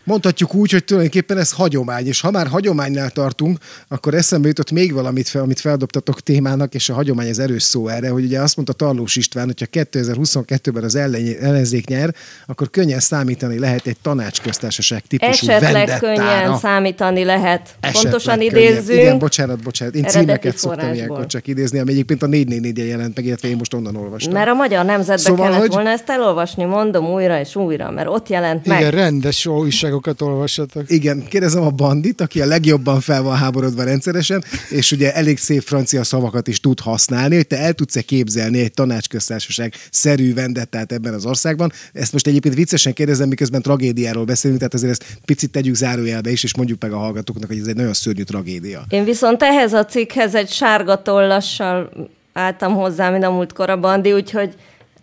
Mondhatjuk 0.07 0.53
úgy, 0.53 0.71
hogy 0.71 0.83
tulajdonképpen 0.83 1.37
ez 1.37 1.51
hagyomány, 1.51 2.07
és 2.07 2.21
ha 2.21 2.31
már 2.31 2.47
hagyománynál 2.47 3.09
tartunk, 3.09 3.57
akkor 3.87 4.13
eszembe 4.13 4.47
jutott 4.47 4.71
még 4.71 4.93
valamit, 4.93 5.27
fel, 5.27 5.41
amit 5.41 5.59
feldobtatok 5.59 6.21
témának, 6.21 6.73
és 6.73 6.89
a 6.89 6.93
hagyomány 6.93 7.29
az 7.29 7.39
erős 7.39 7.63
szó 7.63 7.87
erre, 7.87 8.09
hogy 8.09 8.23
ugye 8.23 8.39
azt 8.39 8.55
mondta 8.55 8.73
Tarlós 8.73 9.15
István, 9.15 9.45
hogyha 9.45 9.65
2022-ben 9.71 10.83
az 10.83 10.95
ellenzék 10.95 11.87
nyer, 11.87 12.15
akkor 12.45 12.69
könnyen 12.69 12.99
számítani 12.99 13.59
lehet 13.59 13.87
egy 13.87 13.97
tanácsköztársaság 14.01 15.01
típusú 15.07 15.47
Esetleg 15.47 15.73
vendettára. 15.73 15.99
könnyen 15.99 16.57
számítani 16.57 17.23
lehet. 17.23 17.75
Esetleg 17.79 18.03
Pontosan 18.03 18.41
idézzük. 18.41 18.95
Igen, 18.95 19.19
bocsánat, 19.19 19.63
bocsánat. 19.63 19.95
Én 19.95 20.03
címeket 20.03 20.57
szoktam 20.57 20.93
ilyenkor 20.93 21.25
csak 21.25 21.47
idézni, 21.47 21.79
ami 21.79 21.91
egyébként 21.91 22.23
a 22.23 22.27
444 22.27 22.87
jelent 22.87 23.15
meg, 23.15 23.25
illetve 23.25 23.47
én 23.47 23.55
most 23.55 23.73
onnan 23.73 23.95
olvastam. 23.95 24.33
Mert 24.33 24.49
a 24.49 24.53
magyar 24.53 24.85
nemzetben 24.85 25.17
szóval, 25.17 25.45
kellett 25.45 25.59
hogy... 25.59 25.69
volna 25.69 25.89
ezt 25.89 26.09
elolvasni, 26.09 26.63
mondom 26.63 27.05
újra 27.05 27.39
és 27.39 27.55
újra, 27.55 27.91
mert 27.91 28.07
ott 28.07 28.29
jelent 28.29 28.65
meg. 28.65 28.79
Igen, 28.79 28.91
rendes 28.91 29.45
újság 29.45 29.95
újságokat 29.97 30.21
olvassatok. 30.21 30.83
Igen, 30.91 31.25
kérdezem 31.27 31.63
a 31.63 31.69
bandit, 31.69 32.21
aki 32.21 32.41
a 32.41 32.45
legjobban 32.45 32.99
fel 32.99 33.21
van 33.21 33.35
háborodva 33.35 33.83
rendszeresen, 33.83 34.43
és 34.69 34.91
ugye 34.91 35.13
elég 35.13 35.37
szép 35.37 35.61
francia 35.61 36.03
szavakat 36.03 36.47
is 36.47 36.59
tud 36.59 36.79
használni, 36.79 37.35
hogy 37.35 37.47
te 37.47 37.57
el 37.57 37.73
tudsz-e 37.73 38.01
képzelni 38.01 38.59
egy 38.59 38.71
tanácsköztársaság 38.71 39.73
szerű 39.91 40.33
vendettát 40.33 40.91
ebben 40.91 41.13
az 41.13 41.25
országban. 41.25 41.71
Ezt 41.93 42.13
most 42.13 42.27
egyébként 42.27 42.55
viccesen 42.55 42.93
kérdezem, 42.93 43.27
miközben 43.27 43.61
tragédiáról 43.61 44.25
beszélünk, 44.25 44.59
tehát 44.59 44.73
azért 44.73 44.91
ezt 44.91 45.05
picit 45.25 45.51
tegyük 45.51 45.75
zárójelbe 45.75 46.29
is, 46.29 46.43
és 46.43 46.55
mondjuk 46.55 46.81
meg 46.81 46.91
a 46.91 46.97
hallgatóknak, 46.97 47.47
hogy 47.47 47.59
ez 47.59 47.67
egy 47.67 47.75
nagyon 47.75 47.93
szörnyű 47.93 48.23
tragédia. 48.23 48.85
Én 48.89 49.03
viszont 49.03 49.43
ehhez 49.43 49.73
a 49.73 49.85
cikkhez 49.85 50.35
egy 50.35 50.49
sárga 50.49 51.01
tollassal 51.01 51.91
álltam 52.33 52.73
hozzá, 52.73 53.09
mint 53.09 53.23
a 53.23 53.31
múltkor 53.31 53.69
a 53.69 53.79
bandi, 53.79 54.13
úgyhogy 54.13 54.55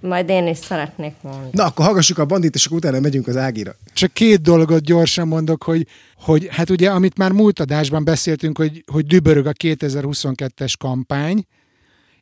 majd 0.05 0.29
én 0.29 0.47
is 0.47 0.57
szeretnék 0.57 1.15
mondani. 1.23 1.49
Na, 1.53 1.65
akkor 1.65 1.85
hallgassuk 1.85 2.19
a 2.19 2.25
bandit, 2.25 2.55
és 2.55 2.67
akkor 2.67 2.79
utána 2.79 3.01
megyünk 3.01 3.27
az 3.27 3.37
Ágira. 3.37 3.75
Csak 3.93 4.13
két 4.13 4.41
dolgot 4.41 4.83
gyorsan 4.83 5.29
mondok, 5.29 5.63
hogy, 5.63 5.87
hogy 6.17 6.49
hát 6.51 6.71
ugye, 6.71 6.91
amit 6.91 7.19
már 7.19 7.33
múlt 7.33 7.61
adásban 7.61 8.05
beszéltünk, 8.05 8.57
hogy, 8.57 8.85
hogy 8.93 9.07
dübörög 9.07 9.47
a 9.47 9.53
2022-es 9.53 10.73
kampány, 10.79 11.47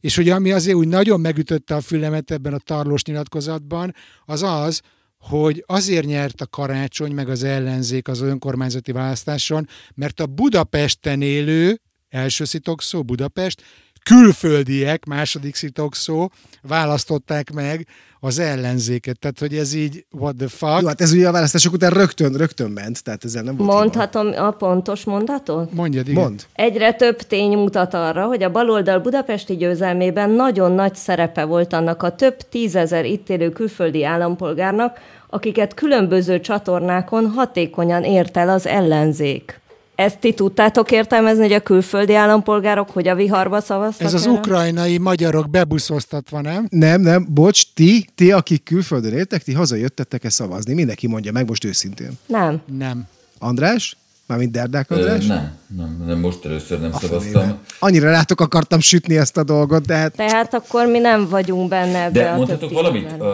és 0.01 0.17
hogy 0.17 0.29
ami 0.29 0.53
azért 0.53 0.77
úgy 0.77 0.89
nagyon 0.89 1.21
megütötte 1.21 1.75
a 1.75 1.81
fülemet 1.81 2.31
ebben 2.31 2.53
a 2.53 2.59
tarlós 2.59 3.03
nyilatkozatban, 3.03 3.95
az 4.25 4.43
az, 4.43 4.81
hogy 5.19 5.65
azért 5.67 6.07
nyert 6.07 6.41
a 6.41 6.47
karácsony 6.47 7.13
meg 7.13 7.29
az 7.29 7.43
ellenzék 7.43 8.09
az 8.09 8.21
önkormányzati 8.21 8.93
választáson, 8.93 9.69
mert 9.95 10.21
a 10.21 10.27
Budapesten 10.27 11.23
élő, 11.23 11.81
első 12.09 12.45
szitok 12.45 12.83
szó 12.83 13.03
Budapest, 13.03 13.63
külföldiek, 14.03 15.05
második 15.05 15.55
szó, 15.91 16.29
választották 16.63 17.53
meg 17.53 17.87
az 18.21 18.39
ellenzéket. 18.39 19.19
Tehát, 19.19 19.39
hogy 19.39 19.57
ez 19.57 19.75
így, 19.75 20.05
what 20.11 20.37
the 20.37 20.49
fuck. 20.49 20.81
Jó, 20.81 20.87
hát 20.87 21.01
ez 21.01 21.13
ugye 21.13 21.29
a 21.29 21.33
választások 21.33 21.73
után 21.73 21.91
rögtön, 21.91 22.33
rögtön 22.33 22.71
ment, 22.71 23.03
tehát 23.03 23.25
ezzel 23.25 23.43
nem 23.43 23.57
volt 23.57 23.71
Mondhatom 23.71 24.27
hiba. 24.27 24.47
a 24.47 24.51
pontos 24.51 25.05
mondatot? 25.05 25.73
Mondjad, 25.73 26.09
igen. 26.09 26.23
Mond. 26.23 26.43
Egyre 26.53 26.93
több 26.93 27.17
tény 27.17 27.59
mutat 27.59 27.95
arra, 27.95 28.25
hogy 28.27 28.43
a 28.43 28.51
baloldal 28.51 28.99
budapesti 28.99 29.57
győzelmében 29.57 30.31
nagyon 30.31 30.73
nagy 30.73 30.95
szerepe 30.95 31.45
volt 31.45 31.73
annak 31.73 32.03
a 32.03 32.15
több 32.15 32.37
tízezer 32.49 33.05
itt 33.05 33.29
élő 33.29 33.51
külföldi 33.51 34.05
állampolgárnak, 34.05 34.99
akiket 35.29 35.75
különböző 35.75 36.41
csatornákon 36.41 37.27
hatékonyan 37.27 38.05
ért 38.05 38.37
el 38.37 38.49
az 38.49 38.67
ellenzék. 38.67 39.61
Ezt 40.03 40.19
ti 40.19 40.33
tudtátok 40.35 40.91
értelmezni, 40.91 41.43
hogy 41.43 41.53
a 41.53 41.61
külföldi 41.61 42.15
állampolgárok 42.15 42.91
hogy 42.91 43.09
a 43.09 43.15
viharba 43.15 43.61
szavaztak? 43.61 44.07
Ez 44.07 44.15
az 44.15 44.27
el? 44.27 44.33
ukrajnai 44.33 44.99
magyarok 44.99 45.51
bebuszoztatva, 45.51 46.41
nem? 46.41 46.67
Nem, 46.71 47.01
nem, 47.01 47.27
bocs, 47.31 47.73
ti, 47.75 48.07
ti, 48.15 48.33
akik 48.33 48.63
külföldön 48.63 49.13
éltek, 49.13 49.43
ti 49.43 49.53
hazajöttetek-e 49.53 50.31
szavazni? 50.31 50.75
Mindenki 50.75 51.07
mondja 51.07 51.33
meg 51.33 51.49
most 51.49 51.65
őszintén. 51.65 52.11
Nem. 52.27 52.61
Nem. 52.79 53.05
András? 53.39 53.97
Mármint 54.27 54.51
Derdák 54.51 54.91
András? 54.91 55.25
Ö, 55.25 55.27
nem, 55.27 55.59
nem, 55.77 56.05
nem, 56.07 56.19
most 56.19 56.45
először 56.45 56.81
nem 56.81 56.93
szavaztam. 56.93 57.59
Annyira 57.79 58.11
rátok 58.11 58.41
akartam 58.41 58.81
sütni 58.81 59.17
ezt 59.17 59.37
a 59.37 59.43
dolgot, 59.43 59.87
de 59.87 59.95
hát... 59.95 60.17
Tehát 60.17 60.55
akkor 60.55 60.87
mi 60.87 60.99
nem 60.99 61.29
vagyunk 61.29 61.69
benne 61.69 62.03
ebbe 62.03 62.23
De 62.23 62.29
a 62.29 62.37
mondhatok 62.37 62.73
valamit? 62.73 63.13
Uh, 63.19 63.27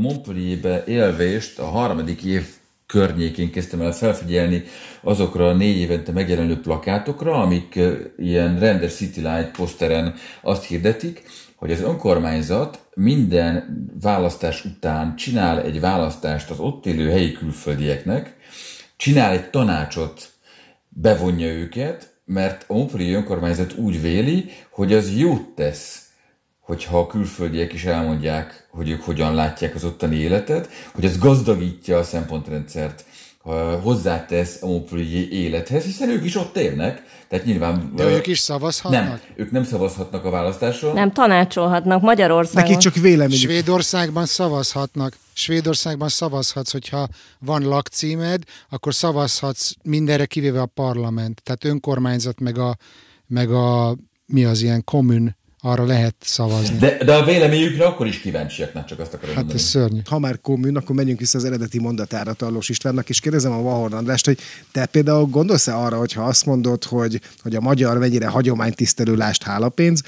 Montpellierbe 0.00 0.84
élvést 0.86 1.58
a 1.58 1.64
harmadik 1.64 2.22
év 2.22 2.46
környékén 2.90 3.50
kezdtem 3.50 3.80
el 3.80 3.92
felfigyelni 3.92 4.62
azokra 5.02 5.48
a 5.48 5.54
négy 5.54 5.76
évente 5.76 6.12
megjelenő 6.12 6.60
plakátokra, 6.60 7.32
amik 7.32 7.78
ilyen 8.18 8.58
rendes 8.58 8.94
City 8.94 9.20
Light 9.20 9.50
poszteren 9.56 10.14
azt 10.42 10.64
hirdetik, 10.64 11.22
hogy 11.56 11.72
az 11.72 11.80
önkormányzat 11.80 12.78
minden 12.94 13.86
választás 14.00 14.64
után 14.64 15.16
csinál 15.16 15.62
egy 15.62 15.80
választást 15.80 16.50
az 16.50 16.58
ott 16.58 16.86
élő 16.86 17.10
helyi 17.10 17.32
külföldieknek, 17.32 18.36
csinál 18.96 19.32
egy 19.32 19.50
tanácsot, 19.50 20.28
bevonja 20.88 21.46
őket, 21.46 22.14
mert 22.24 22.64
a 22.66 22.74
Montpellier 22.74 23.16
önkormányzat 23.16 23.74
úgy 23.74 24.00
véli, 24.00 24.50
hogy 24.70 24.92
az 24.92 25.16
jót 25.16 25.48
tesz, 25.54 26.09
hogyha 26.70 26.98
a 26.98 27.06
külföldiek 27.06 27.72
is 27.72 27.84
elmondják, 27.84 28.66
hogy 28.70 28.90
ők 28.90 29.02
hogyan 29.02 29.34
látják 29.34 29.74
az 29.74 29.84
ottani 29.84 30.16
életet, 30.16 30.68
hogy 30.94 31.04
ez 31.04 31.18
gazdagítja 31.18 31.98
a 31.98 32.02
szempontrendszert, 32.02 33.04
ha 33.42 33.80
hozzátesz 33.80 34.62
a 34.62 34.66
Montpellier 34.66 35.32
élethez, 35.32 35.84
hiszen 35.84 36.08
ők 36.08 36.24
is 36.24 36.36
ott 36.36 36.56
élnek, 36.56 37.02
tehát 37.28 37.44
nyilván... 37.44 37.92
De 37.96 38.04
ők 38.04 38.26
is 38.26 38.38
szavazhatnak? 38.38 39.02
Nem, 39.02 39.20
ők 39.36 39.50
nem 39.50 39.64
szavazhatnak 39.64 40.24
a 40.24 40.30
választáson. 40.30 40.94
Nem 40.94 41.12
tanácsolhatnak 41.12 42.02
Magyarországon. 42.02 42.70
Neki 42.70 42.82
csak 42.82 42.94
véleményük. 42.94 43.40
Svédországban 43.40 44.26
szavazhatnak. 44.26 45.16
Svédországban 45.32 46.08
szavazhatsz, 46.08 46.72
hogyha 46.72 47.08
van 47.38 47.62
lakcímed, 47.62 48.42
akkor 48.68 48.94
szavazhatsz 48.94 49.72
mindenre, 49.82 50.26
kivéve 50.26 50.60
a 50.60 50.66
parlament. 50.66 51.42
Tehát 51.42 51.64
önkormányzat, 51.64 52.40
meg 52.40 52.58
a, 52.58 52.76
meg 53.26 53.50
a 53.50 53.96
mi 54.26 54.44
az 54.44 54.62
ilyen 54.62 54.84
kommun, 54.84 55.36
arra 55.62 55.84
lehet 55.86 56.14
szavazni. 56.20 56.78
De, 56.78 57.04
de 57.04 57.14
a 57.14 57.24
véleményükre 57.24 57.84
akkor 57.86 58.06
is 58.06 58.18
kíváncsiak, 58.20 58.74
nem 58.74 58.86
csak 58.86 58.98
azt 58.98 59.14
akarom 59.14 59.34
Hát 59.34 59.44
mondani. 59.44 59.60
ez 59.60 59.66
szörnyű. 59.66 60.00
Ha 60.04 60.18
már 60.18 60.40
kommun, 60.40 60.76
akkor 60.76 60.94
menjünk 60.94 61.18
vissza 61.18 61.38
az 61.38 61.44
eredeti 61.44 61.78
mondatára 61.78 62.32
Tarlós 62.32 62.68
Istvánnak, 62.68 63.08
és 63.08 63.20
kérdezem 63.20 63.52
a 63.52 63.62
Vahorn 63.62 63.94
Andrást, 63.94 64.24
hogy 64.24 64.38
te 64.72 64.86
például 64.86 65.24
gondolsz-e 65.24 65.76
arra, 65.76 65.96
hogyha 65.98 66.22
azt 66.22 66.46
mondod, 66.46 66.84
hogy, 66.84 67.20
hogy 67.42 67.54
a 67.54 67.60
magyar 67.60 67.98
mennyire 67.98 68.26
hagyománytisztelő 68.26 69.16
lást 69.16 69.42
hálapénz, 69.42 70.02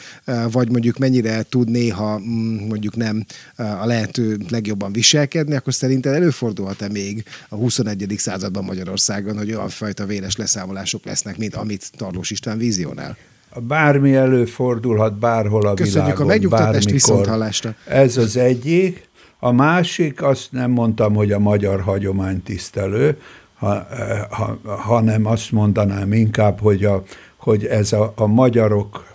vagy 0.51 0.71
mondjuk 0.71 0.99
mennyire 0.99 1.43
tud 1.49 1.71
néha 1.71 2.19
mm, 2.19 2.57
mondjuk 2.69 2.97
nem 2.97 3.25
a 3.57 3.87
lehető 3.87 4.39
legjobban 4.49 4.93
viselkedni, 4.93 5.55
akkor 5.55 5.75
szerinted 5.75 6.15
előfordulhat-e 6.15 6.89
még 6.89 7.25
a 7.49 7.57
21. 7.57 8.15
században 8.17 8.65
Magyarországon, 8.65 9.37
hogy 9.39 9.53
olyan 9.53 9.69
fajta 9.69 10.07
véres 10.07 10.37
leszámolások 10.37 11.05
lesznek, 11.05 11.37
mint 11.37 11.55
amit 11.55 11.91
Tarlós 11.97 12.31
István 12.31 12.59
vízionál? 12.59 13.17
Bármi 13.61 14.15
előfordulhat 14.15 15.19
bárhol 15.19 15.67
a 15.67 15.75
Köszönjük 15.75 16.01
a 16.01 16.05
világon, 16.05 16.27
megnyugtatást, 16.27 16.73
bármikor. 16.73 16.93
viszonthallásra. 16.93 17.75
Ez 17.87 18.17
az 18.17 18.37
egyik. 18.37 19.11
A 19.39 19.53
másik, 19.53 20.23
azt 20.23 20.53
nem 20.53 20.71
mondtam, 20.71 21.15
hogy 21.15 21.33
a 21.33 21.39
magyar 21.39 21.81
hagyománytisztelő, 21.81 23.19
ha, 23.59 23.87
ha, 24.31 24.59
hanem 24.65 25.27
azt 25.27 25.53
mondanám 25.53 26.13
inkább, 26.13 26.61
hogy, 26.61 26.85
a, 26.85 27.03
hogy 27.37 27.65
ez 27.65 27.93
a, 27.93 28.13
a 28.17 28.27
magyarok 28.27 29.11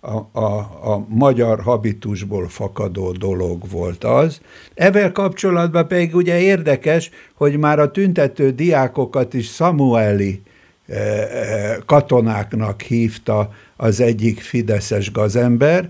a, 0.00 0.38
a, 0.40 0.56
a 0.92 1.06
magyar 1.08 1.60
habitusból 1.60 2.48
fakadó 2.48 3.12
dolog 3.12 3.62
volt 3.70 4.04
az. 4.04 4.40
Evel 4.74 5.12
kapcsolatban 5.12 5.88
pedig 5.88 6.14
ugye 6.14 6.40
érdekes, 6.40 7.10
hogy 7.34 7.56
már 7.58 7.78
a 7.78 7.90
tüntető 7.90 8.50
diákokat 8.50 9.34
is 9.34 9.52
Samueli 9.52 10.42
katonáknak 11.86 12.80
hívta 12.80 13.50
az 13.76 14.00
egyik 14.00 14.40
fideszes 14.40 15.12
gazember, 15.12 15.88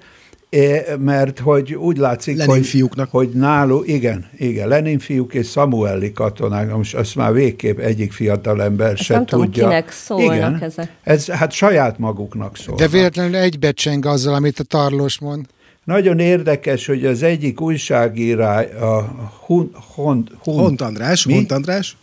eh, 0.51 0.84
mert 0.99 1.38
hogy 1.38 1.74
úgy 1.74 1.97
látszik, 1.97 2.36
Lenin 2.36 2.55
hogy, 2.55 2.66
fiúknak. 2.66 3.11
hogy 3.11 3.28
náluk, 3.28 3.88
igen, 3.88 4.26
igen, 4.36 4.68
Lenin 4.68 4.99
fiúk 4.99 5.34
és 5.34 5.51
Samueli 5.51 6.12
katonák, 6.12 6.74
most 6.74 6.94
azt 6.94 7.14
már 7.14 7.32
végképp 7.32 7.78
egyik 7.78 8.12
fiatalember 8.12 8.97
se 8.97 9.14
nem 9.14 9.26
tudom, 9.26 9.44
tudja. 9.44 9.68
kinek 9.68 9.90
szólnak 9.90 10.34
igen, 10.34 10.62
ezek. 10.62 10.90
Ez 11.03 11.26
hát 11.26 11.53
saját 11.53 11.99
maguknak 11.99 12.57
szól. 12.57 12.76
De 12.76 12.88
véletlenül 12.88 13.36
egybecseng 13.36 14.07
azzal, 14.07 14.34
amit 14.34 14.59
a 14.59 14.64
Tarlós 14.64 15.18
mond. 15.18 15.47
Nagyon 15.84 16.18
érdekes, 16.18 16.86
hogy 16.86 17.07
az 17.07 17.22
egyik 17.22 17.61
újságírá, 17.61 18.61
a 18.61 19.14
Hun, 19.47 19.70
Hont, 19.94 20.30
Hun, 20.42 20.55
Hont 20.55 20.80
András, 20.80 21.26
Mi? 21.26 21.32
Hont 21.32 21.53
András? 21.53 21.97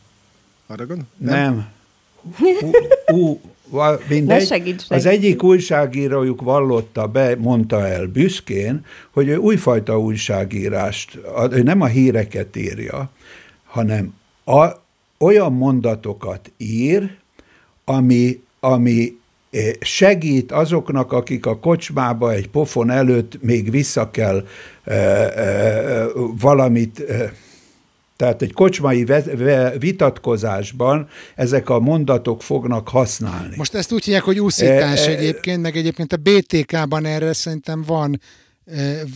Arra 0.67 0.85
gondol? 0.85 1.05
Nem. 1.17 1.53
Hu, 1.53 1.61
va- 3.69 4.07
mindegy. 4.09 4.39
Ne 4.39 4.45
segíts 4.45 4.85
Az 4.87 5.05
egyik 5.05 5.43
újságírójuk 5.43 6.41
vallotta 6.41 7.07
be, 7.07 7.35
mondta 7.35 7.87
el 7.87 8.05
büszkén, 8.05 8.85
hogy 9.11 9.27
ő 9.27 9.35
újfajta 9.35 9.99
újságírást, 9.99 11.19
ő 11.51 11.63
nem 11.63 11.81
a 11.81 11.85
híreket 11.85 12.55
írja, 12.55 13.09
hanem 13.65 14.13
a, 14.45 14.67
olyan 15.17 15.53
mondatokat 15.53 16.51
ír, 16.57 17.15
ami, 17.85 18.41
ami 18.59 19.17
eh, 19.51 19.71
segít 19.81 20.51
azoknak, 20.51 21.11
akik 21.11 21.45
a 21.45 21.59
kocsmába 21.59 22.31
egy 22.31 22.49
pofon 22.49 22.89
előtt 22.89 23.41
még 23.41 23.71
vissza 23.71 24.11
kell 24.11 24.47
e, 24.83 24.93
e, 24.93 26.05
valamit, 26.39 26.99
e, 26.99 27.33
tehát 28.23 28.41
egy 28.41 28.53
kocsmai 28.53 29.05
vitatkozásban 29.79 31.07
ezek 31.35 31.69
a 31.69 31.79
mondatok 31.79 32.41
fognak 32.41 32.89
használni. 32.89 33.55
Most 33.57 33.73
ezt 33.73 33.91
úgy 33.91 34.03
hívják, 34.03 34.23
hogy 34.23 34.39
úszítás 34.39 35.07
E, 35.07 35.09
e, 35.09 35.17
egyébként, 35.17 35.61
meg 35.61 35.77
egyébként 35.77 36.13
a 36.13 36.17
BTK-ban 36.17 37.05
erre 37.05 37.33
szerintem 37.33 37.83
van, 37.87 38.19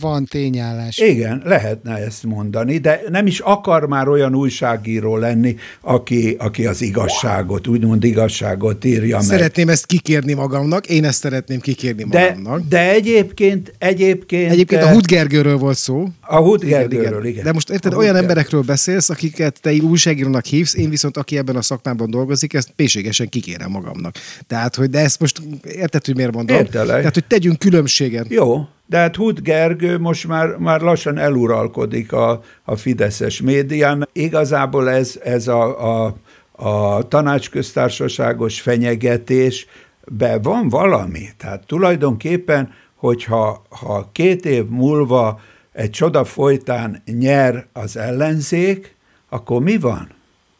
van 0.00 0.24
tényállás. 0.24 0.98
Igen, 0.98 1.42
lehetne 1.44 1.96
ezt 1.96 2.24
mondani, 2.24 2.78
de 2.78 3.00
nem 3.08 3.26
is 3.26 3.40
akar 3.40 3.86
már 3.86 4.08
olyan 4.08 4.34
újságíró 4.34 5.16
lenni, 5.16 5.56
aki, 5.80 6.36
aki 6.38 6.66
az 6.66 6.82
igazságot, 6.82 7.66
úgymond 7.66 8.04
igazságot 8.04 8.84
írja 8.84 9.16
meg. 9.16 9.26
Szeretném 9.26 9.68
ezt 9.68 9.86
kikérni 9.86 10.32
magamnak, 10.32 10.86
én 10.86 11.04
ezt 11.04 11.18
szeretném 11.18 11.60
kikérni 11.60 12.04
De, 12.04 12.18
magamnak. 12.18 12.68
de 12.68 12.90
egyébként, 12.90 13.74
egyébként... 13.78 14.50
Egyébként 14.50 14.82
a 14.82 14.86
eh, 14.86 14.92
Hud 14.92 15.06
Gergőről 15.06 15.56
volt 15.56 15.76
szó. 15.76 16.08
A 16.20 16.36
Hud 16.36 16.64
Gergőről, 16.64 17.24
igen. 17.24 17.44
De 17.44 17.52
most 17.52 17.70
érted, 17.70 17.92
A 17.92 17.96
olyan 17.96 18.14
Hud 18.14 18.22
emberekről 18.22 18.62
beszélsz, 18.62 19.10
akiket 19.10 19.60
te 19.60 19.72
újságírónak 19.72 20.44
hívsz, 20.44 20.74
én 20.74 20.90
viszont, 20.90 21.16
aki 21.16 21.36
ebben 21.38 21.56
a 21.56 21.62
szakmában 21.62 22.10
dolgozik, 22.10 22.54
ezt 22.54 22.70
péségesen 22.76 23.28
kikérem 23.28 23.70
magamnak. 23.70 24.16
Tehát, 24.46 24.74
hogy 24.74 24.90
de 24.90 24.98
ezt 24.98 25.20
most 25.20 25.42
érted, 25.62 26.04
hogy 26.04 26.14
miért 26.16 26.32
mondom? 26.32 26.56
Értelek. 26.56 26.96
Tehát, 26.96 27.14
hogy 27.14 27.24
tegyünk 27.24 27.58
különbséget. 27.58 28.26
Jó, 28.28 28.68
de 28.88 28.98
hát 28.98 29.16
Hud 29.16 29.40
Gergő 29.40 29.98
most 29.98 30.26
már, 30.26 30.56
már 30.56 30.80
lassan 30.80 31.18
eluralkodik 31.18 32.12
a, 32.12 32.42
a 32.64 32.76
fideszes 32.76 33.40
médián. 33.40 34.08
Igazából 34.12 34.90
ez, 34.90 35.20
ez 35.24 35.48
a, 35.48 36.04
a, 36.04 36.14
a 36.52 37.02
tanácsköztársaságos 37.08 38.60
fenyegetés, 38.60 39.66
be 40.10 40.38
van 40.38 40.68
valami. 40.68 41.28
Tehát 41.36 41.66
tulajdonképpen, 41.66 42.72
hogyha 42.94 43.62
ha 43.68 44.08
két 44.12 44.46
év 44.46 44.64
múlva 44.68 45.40
egy 45.72 45.90
csoda 45.90 46.24
folytán 46.24 47.02
nyer 47.04 47.66
az 47.72 47.96
ellenzék, 47.96 48.94
akkor 49.28 49.62
mi 49.62 49.78
van? 49.78 50.08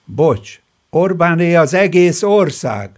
Bocs, 0.05 0.61
Orbáné 0.91 1.55
az 1.55 1.75
egész 1.75 2.23
ország. 2.23 2.91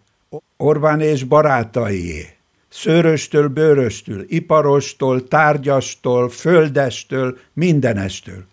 Orbán 0.57 1.01
és 1.01 1.25
barátaié. 1.25 2.40
Szőröstől, 2.73 3.49
bőröstől, 3.49 4.25
iparostól, 4.29 5.29
tárgyastól, 5.29 6.29
földestől, 6.29 7.37
mindenestől. 7.53 8.45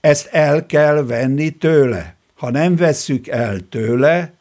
Ezt 0.00 0.28
el 0.32 0.66
kell 0.66 1.04
venni 1.04 1.50
tőle. 1.50 2.14
Ha 2.34 2.50
nem 2.50 2.76
vesszük 2.76 3.28
el 3.28 3.58
tőle, 3.70 4.32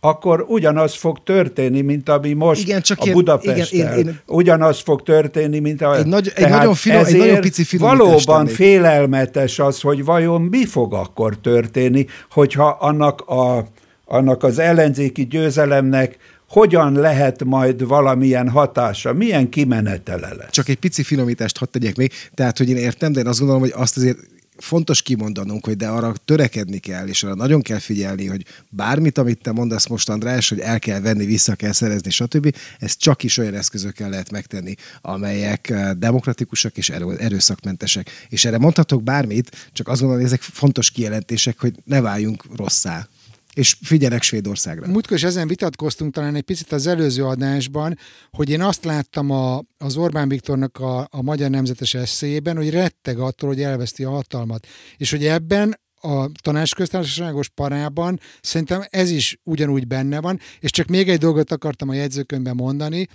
akkor 0.00 0.44
ugyanaz 0.48 0.94
fog 0.94 1.22
történni, 1.24 1.80
mint 1.80 2.08
ami 2.08 2.32
most 2.32 2.60
Igen, 2.62 2.80
csak 2.82 2.98
a 3.00 3.04
én- 3.06 3.12
Budapesttel. 3.12 3.66
igen, 3.78 3.98
én- 3.98 4.06
én- 4.06 4.20
Ugyanaz 4.26 4.80
fog 4.80 5.02
történni, 5.02 5.58
mint 5.58 5.82
a... 5.82 5.96
Egy 5.96 6.06
nagy- 6.06 6.32
egy 6.34 6.48
nagyon 6.48 6.74
finom- 6.74 7.06
egy 7.06 7.16
nagyon 7.16 7.40
pici 7.40 7.76
Valóban 7.76 8.24
tennék. 8.44 8.54
félelmetes 8.54 9.58
az, 9.58 9.80
hogy 9.80 10.04
vajon 10.04 10.42
mi 10.42 10.64
fog 10.66 10.94
akkor 10.94 11.36
történni, 11.40 12.06
hogyha 12.30 12.66
annak, 12.80 13.20
a, 13.20 13.66
annak 14.04 14.42
az 14.42 14.58
ellenzéki 14.58 15.26
győzelemnek 15.26 16.16
hogyan 16.52 16.92
lehet 16.92 17.44
majd 17.44 17.86
valamilyen 17.86 18.48
hatása, 18.48 19.12
milyen 19.12 19.48
kimenetele 19.48 20.34
lesz. 20.34 20.50
Csak 20.50 20.68
egy 20.68 20.78
pici 20.78 21.02
finomítást 21.02 21.58
hadd 21.58 21.70
tegyek 21.70 21.96
még. 21.96 22.12
Tehát, 22.34 22.58
hogy 22.58 22.68
én 22.68 22.76
értem, 22.76 23.12
de 23.12 23.20
én 23.20 23.26
azt 23.26 23.38
gondolom, 23.38 23.62
hogy 23.62 23.72
azt 23.74 23.96
azért 23.96 24.18
fontos 24.56 25.02
kimondanunk, 25.02 25.64
hogy 25.64 25.76
de 25.76 25.88
arra 25.88 26.12
törekedni 26.24 26.78
kell, 26.78 27.06
és 27.06 27.22
arra 27.22 27.34
nagyon 27.34 27.62
kell 27.62 27.78
figyelni, 27.78 28.26
hogy 28.26 28.44
bármit, 28.68 29.18
amit 29.18 29.42
te 29.42 29.52
mondasz 29.52 29.86
most, 29.86 30.08
András, 30.08 30.48
hogy 30.48 30.58
el 30.58 30.78
kell 30.78 31.00
venni, 31.00 31.24
vissza 31.24 31.54
kell 31.54 31.72
szerezni, 31.72 32.10
stb., 32.10 32.56
ezt 32.78 32.98
csak 32.98 33.22
is 33.22 33.38
olyan 33.38 33.54
eszközökkel 33.54 34.08
lehet 34.08 34.30
megtenni, 34.30 34.74
amelyek 35.00 35.70
eh, 35.70 35.90
demokratikusak 35.92 36.76
és 36.76 36.90
erő, 36.90 37.16
erőszakmentesek. 37.16 38.10
És 38.28 38.44
erre 38.44 38.58
mondhatok 38.58 39.02
bármit, 39.02 39.70
csak 39.72 39.88
azt 39.88 40.00
gondolom, 40.00 40.24
hogy 40.24 40.32
ezek 40.32 40.42
fontos 40.42 40.90
kijelentések, 40.90 41.60
hogy 41.60 41.74
ne 41.84 42.00
váljunk 42.00 42.44
rosszá. 42.56 43.06
És 43.54 43.76
figyelek 43.82 44.22
Svédországra. 44.22 44.86
Múltkor 44.86 45.16
is 45.16 45.22
ezen 45.22 45.48
vitatkoztunk 45.48 46.12
talán 46.12 46.34
egy 46.34 46.42
picit 46.42 46.72
az 46.72 46.86
előző 46.86 47.24
adásban, 47.24 47.98
hogy 48.30 48.50
én 48.50 48.60
azt 48.62 48.84
láttam 48.84 49.30
a, 49.30 49.62
az 49.78 49.96
Orbán 49.96 50.28
Viktornak 50.28 50.78
a, 50.78 50.98
a 51.10 51.22
Magyar 51.22 51.50
Nemzetes 51.50 51.94
eszéjében, 51.94 52.56
hogy 52.56 52.70
retteg 52.70 53.18
attól, 53.18 53.48
hogy 53.48 53.62
elveszti 53.62 54.04
a 54.04 54.10
hatalmat. 54.10 54.66
És 54.96 55.10
hogy 55.10 55.26
ebben 55.26 55.80
a 56.00 56.28
tanácsköztársaságos 56.42 57.48
parában 57.48 58.20
szerintem 58.40 58.82
ez 58.90 59.10
is 59.10 59.38
ugyanúgy 59.42 59.86
benne 59.86 60.20
van, 60.20 60.40
és 60.60 60.70
csak 60.70 60.86
még 60.86 61.08
egy 61.08 61.18
dolgot 61.18 61.52
akartam 61.52 61.88
a 61.88 61.94
jegyzőkönyvben 61.94 62.54
mondani, 62.54 63.08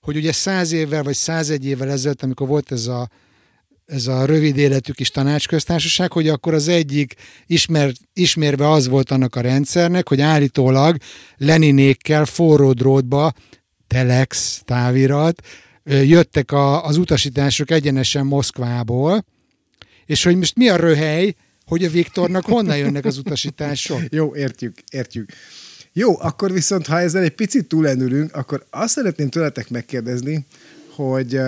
hogy 0.00 0.16
ugye 0.16 0.32
száz 0.32 0.72
évvel 0.72 1.02
vagy 1.02 1.14
százegy 1.14 1.66
évvel 1.66 1.90
ezelőtt, 1.90 2.22
amikor 2.22 2.46
volt 2.46 2.72
ez 2.72 2.86
a 2.86 3.08
ez 3.88 4.06
a 4.06 4.24
rövid 4.24 4.56
életű 4.56 4.92
kis 4.92 5.10
tanácsköztársaság, 5.10 6.12
hogy 6.12 6.28
akkor 6.28 6.54
az 6.54 6.68
egyik 6.68 7.14
ismer, 7.46 7.92
ismérve 8.12 8.70
az 8.70 8.88
volt 8.88 9.10
annak 9.10 9.36
a 9.36 9.40
rendszernek, 9.40 10.08
hogy 10.08 10.20
állítólag 10.20 10.96
Leninékkel 11.36 12.24
forró 12.24 12.72
drótba, 12.72 13.32
telex, 13.86 14.60
távirat, 14.64 15.42
jöttek 15.84 16.52
a, 16.52 16.84
az 16.84 16.96
utasítások 16.96 17.70
egyenesen 17.70 18.26
Moszkvából, 18.26 19.24
és 20.06 20.24
hogy 20.24 20.36
most 20.36 20.56
mi 20.56 20.68
a 20.68 20.76
röhely, 20.76 21.34
hogy 21.66 21.84
a 21.84 21.90
Viktornak 21.90 22.44
honnan 22.44 22.76
jönnek 22.76 23.04
az 23.04 23.18
utasítások? 23.18 24.00
Jó, 24.10 24.34
értjük, 24.34 24.74
értjük. 24.90 25.30
Jó, 25.92 26.20
akkor 26.20 26.52
viszont, 26.52 26.86
ha 26.86 27.00
ezzel 27.00 27.22
egy 27.22 27.34
picit 27.34 27.66
túlendülünk, 27.66 28.36
akkor 28.36 28.66
azt 28.70 28.92
szeretném 28.92 29.28
tőletek 29.28 29.70
megkérdezni, 29.70 30.46
hogy 30.94 31.40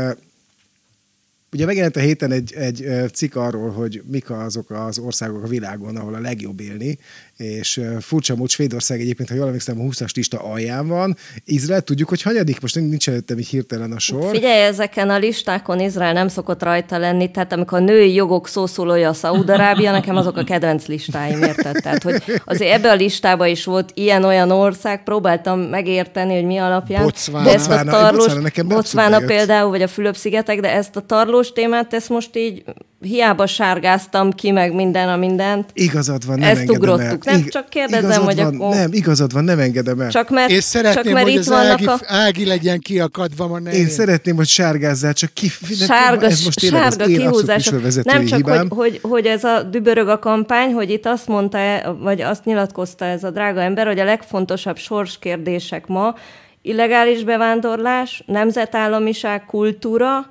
Ugye 1.52 1.64
megjelent 1.64 1.96
a 1.96 2.00
héten 2.00 2.32
egy, 2.32 2.52
egy 2.52 3.10
cikk 3.12 3.34
arról, 3.34 3.70
hogy 3.70 4.02
mik 4.06 4.30
azok 4.30 4.70
az 4.70 4.98
országok 4.98 5.42
a 5.42 5.46
világon, 5.46 5.96
ahol 5.96 6.14
a 6.14 6.20
legjobb 6.20 6.60
élni, 6.60 6.98
és 7.40 7.80
furcsa 8.00 8.36
mód 8.36 8.48
Svédország 8.48 9.00
egyébként, 9.00 9.28
ha 9.28 9.34
jól 9.34 9.46
emlékszem, 9.46 9.80
a 9.80 9.82
20-as 9.82 10.14
lista 10.14 10.38
alján 10.38 10.88
van. 10.88 11.16
Izrael 11.44 11.80
tudjuk, 11.80 12.08
hogy 12.08 12.22
hanyadik, 12.22 12.60
most 12.60 12.74
nincs 12.74 13.08
előttem 13.08 13.38
így 13.38 13.48
hirtelen 13.48 13.92
a 13.92 13.98
sor. 13.98 14.30
Figyelj, 14.30 14.62
ezeken 14.62 15.10
a 15.10 15.18
listákon 15.18 15.80
Izrael 15.80 16.12
nem 16.12 16.28
szokott 16.28 16.62
rajta 16.62 16.98
lenni, 16.98 17.30
tehát 17.30 17.52
amikor 17.52 17.78
a 17.78 17.84
női 17.84 18.14
jogok 18.14 18.48
szószólója 18.48 19.08
a 19.08 19.12
Szaúd-Arábia, 19.12 19.90
nekem 19.90 20.16
azok 20.16 20.36
a 20.36 20.44
kedvenc 20.44 20.86
listáim, 20.86 21.42
érted? 21.42 21.76
Tehát, 21.82 22.02
hogy 22.02 22.22
azért 22.44 22.72
ebbe 22.72 22.90
a 22.90 22.94
listába 22.94 23.46
is 23.46 23.64
volt 23.64 23.90
ilyen-olyan 23.94 24.50
ország, 24.50 25.02
próbáltam 25.02 25.60
megérteni, 25.60 26.34
hogy 26.34 26.44
mi 26.44 26.56
alapján. 26.56 27.02
Botswana, 27.02 27.44
de 27.44 27.52
ezt 27.52 27.70
a 27.70 27.84
tarlós, 27.84 28.22
Botswana, 28.22 28.40
nekem 28.40 28.68
Botswana 28.68 29.18
például, 29.18 29.70
vagy 29.70 29.82
a 29.82 29.88
Fülöp-szigetek, 29.88 30.60
de 30.60 30.72
ezt 30.72 30.96
a 30.96 31.00
tarlós 31.00 31.52
témát, 31.52 31.94
ezt 31.94 32.08
most 32.08 32.36
így 32.36 32.64
hiába 33.00 33.46
sárgáztam 33.46 34.30
ki, 34.30 34.50
meg 34.50 34.74
minden 34.74 35.08
a 35.08 35.16
mindent. 35.16 35.70
Igazad 35.72 36.26
van, 36.26 36.38
nem 36.38 36.48
Ezt 36.48 36.70
ugrottuk. 36.70 37.26
El. 37.26 37.34
Nem, 37.34 37.48
csak 37.48 37.68
kérdezem, 37.68 38.22
hogy 38.22 38.36
van, 38.36 38.54
akkor... 38.54 38.74
Nem, 38.74 38.92
igazad 38.92 39.32
van, 39.32 39.44
nem 39.44 39.58
engedem 39.58 40.00
el. 40.00 40.10
Csak 40.10 40.30
mert, 40.30 40.50
Én 40.50 40.60
szeretném, 40.60 41.04
csak 41.04 41.12
mert 41.12 41.26
hogy 41.26 41.34
itt 41.34 41.40
az 41.40 41.52
ági, 41.52 41.84
a... 41.84 41.98
ági 42.06 42.46
legyen 42.46 42.80
kiakadva 42.80 43.46
ma 43.46 43.58
Én 43.58 43.88
szeretném, 43.88 44.36
hogy 44.36 44.46
sárgázzál, 44.46 45.12
csak 45.12 45.32
ki... 45.32 45.48
Sárga, 45.86 46.26
ez 46.26 46.44
most 46.44 46.60
sárga 46.60 47.04
kihúzás. 47.04 47.72
Nem 48.02 48.24
csak, 48.24 48.48
hogy, 48.48 48.66
hogy, 48.68 48.98
hogy, 49.02 49.26
ez 49.26 49.44
a 49.44 49.62
dübörög 49.62 50.08
a 50.08 50.18
kampány, 50.18 50.72
hogy 50.72 50.90
itt 50.90 51.06
azt 51.06 51.26
mondta, 51.26 51.58
vagy 52.00 52.20
azt 52.20 52.44
nyilatkozta 52.44 53.04
ez 53.04 53.24
a 53.24 53.30
drága 53.30 53.60
ember, 53.60 53.86
hogy 53.86 53.98
a 53.98 54.04
legfontosabb 54.04 54.76
sorskérdések 54.76 55.86
ma 55.86 56.14
illegális 56.62 57.24
bevándorlás, 57.24 58.22
nemzetállamiság, 58.26 59.44
kultúra, 59.44 60.26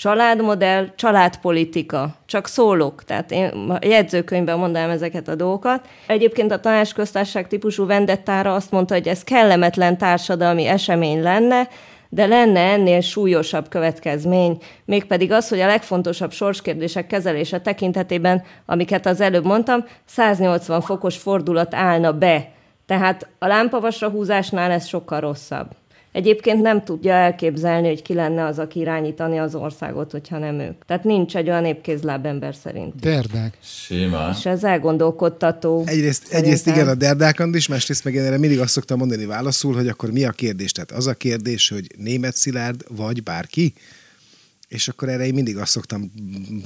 családmodell, 0.00 0.86
családpolitika. 0.94 2.14
Csak 2.26 2.46
szólok, 2.46 3.04
tehát 3.04 3.30
én 3.30 3.46
a 3.68 3.78
jegyzőkönyvben 3.80 4.58
mondám 4.58 4.90
ezeket 4.90 5.28
a 5.28 5.34
dolgokat. 5.34 5.88
Egyébként 6.06 6.52
a 6.52 6.60
tanácsköztársaság 6.60 7.48
típusú 7.48 7.86
vendettára 7.86 8.54
azt 8.54 8.70
mondta, 8.70 8.94
hogy 8.94 9.08
ez 9.08 9.24
kellemetlen 9.24 9.98
társadalmi 9.98 10.66
esemény 10.66 11.22
lenne, 11.22 11.68
de 12.08 12.26
lenne 12.26 12.60
ennél 12.60 13.00
súlyosabb 13.00 13.68
következmény, 13.68 14.58
mégpedig 14.84 15.32
az, 15.32 15.48
hogy 15.48 15.60
a 15.60 15.66
legfontosabb 15.66 16.32
sorskérdések 16.32 17.06
kezelése 17.06 17.60
tekintetében, 17.60 18.42
amiket 18.66 19.06
az 19.06 19.20
előbb 19.20 19.44
mondtam, 19.44 19.84
180 20.04 20.80
fokos 20.80 21.16
fordulat 21.16 21.74
állna 21.74 22.12
be. 22.12 22.52
Tehát 22.86 23.28
a 23.38 23.46
lámpavasra 23.46 24.08
húzásnál 24.08 24.70
ez 24.70 24.86
sokkal 24.86 25.20
rosszabb. 25.20 25.79
Egyébként 26.12 26.62
nem 26.62 26.84
tudja 26.84 27.12
elképzelni, 27.12 27.88
hogy 27.88 28.02
ki 28.02 28.14
lenne 28.14 28.44
az, 28.44 28.58
aki 28.58 28.80
irányítani 28.80 29.38
az 29.38 29.54
országot, 29.54 30.10
hogyha 30.10 30.38
nem 30.38 30.58
ők. 30.58 30.84
Tehát 30.86 31.04
nincs 31.04 31.36
egy 31.36 31.48
olyan 31.48 31.62
népkézláb 31.62 32.26
ember 32.26 32.54
szerint. 32.54 32.94
Derdák. 33.00 33.58
Sima. 33.62 34.30
És 34.38 34.46
ez 34.46 34.64
elgondolkodtató. 34.64 35.82
Egyrészt, 35.86 36.32
egyrészt 36.32 36.66
igen 36.66 36.88
a 36.88 36.94
derdákon 36.94 37.54
is, 37.54 37.68
másrészt 37.68 38.04
meg 38.04 38.14
én 38.14 38.22
erre 38.22 38.38
mindig 38.38 38.60
azt 38.60 38.72
szoktam 38.72 38.98
mondani 38.98 39.26
válaszul, 39.26 39.74
hogy 39.74 39.88
akkor 39.88 40.10
mi 40.10 40.24
a 40.24 40.30
kérdés? 40.30 40.72
Tehát 40.72 40.90
az 40.90 41.06
a 41.06 41.14
kérdés, 41.14 41.68
hogy 41.68 41.86
német 41.98 42.34
Szilárd 42.34 42.84
vagy 42.88 43.22
bárki? 43.22 43.72
És 44.70 44.88
akkor 44.88 45.08
erre 45.08 45.26
én 45.26 45.34
mindig 45.34 45.56
azt 45.56 45.70
szoktam 45.70 46.12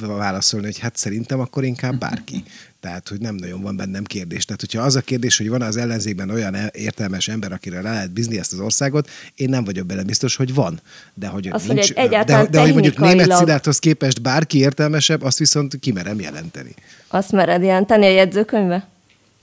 válaszolni, 0.01 0.67
hogy 0.67 0.79
hát 0.79 0.97
szerintem 0.97 1.41
akkor 1.41 1.65
inkább 1.65 1.99
bárki. 1.99 2.43
Tehát, 2.81 3.09
hogy 3.09 3.21
nem 3.21 3.35
nagyon 3.35 3.63
van 3.63 3.77
bennem 3.77 4.05
kérdés. 4.05 4.45
Tehát, 4.45 4.61
hogyha 4.61 4.83
az 4.83 4.97
a 4.97 5.01
kérdés, 5.01 5.39
hogy 5.39 5.49
van 5.49 5.63
az 5.63 5.77
ellenzékben 5.77 6.31
olyan 6.31 6.57
értelmes 6.73 7.29
ember, 7.29 7.53
akire 7.53 7.83
le 7.83 7.91
lehet 7.93 8.13
bízni 8.13 8.39
ezt 8.39 8.53
az 8.53 8.59
országot, 8.59 9.11
én 9.35 9.49
nem 9.49 9.65
vagyok 9.65 9.87
bele 9.87 10.03
biztos, 10.03 10.37
hogy 10.37 10.55
van. 10.55 10.81
De 11.15 11.27
hogy 11.27 11.49
azt 11.49 11.69
nincs, 11.69 11.93
hogy 11.93 12.09
de, 12.09 12.47
de 12.51 12.61
hogy 12.61 12.73
mondjuk 12.73 12.99
német 12.99 13.33
Szilárdhoz 13.33 13.79
képest 13.79 14.23
bárki 14.23 14.59
értelmesebb, 14.59 15.23
azt 15.23 15.39
viszont 15.39 15.79
kimerem 15.79 16.21
jelenteni. 16.21 16.75
Azt 17.09 17.33
mered 17.33 17.63
jelenteni 17.63 18.07
a 18.07 18.11
jegyzőkönyve? 18.11 18.89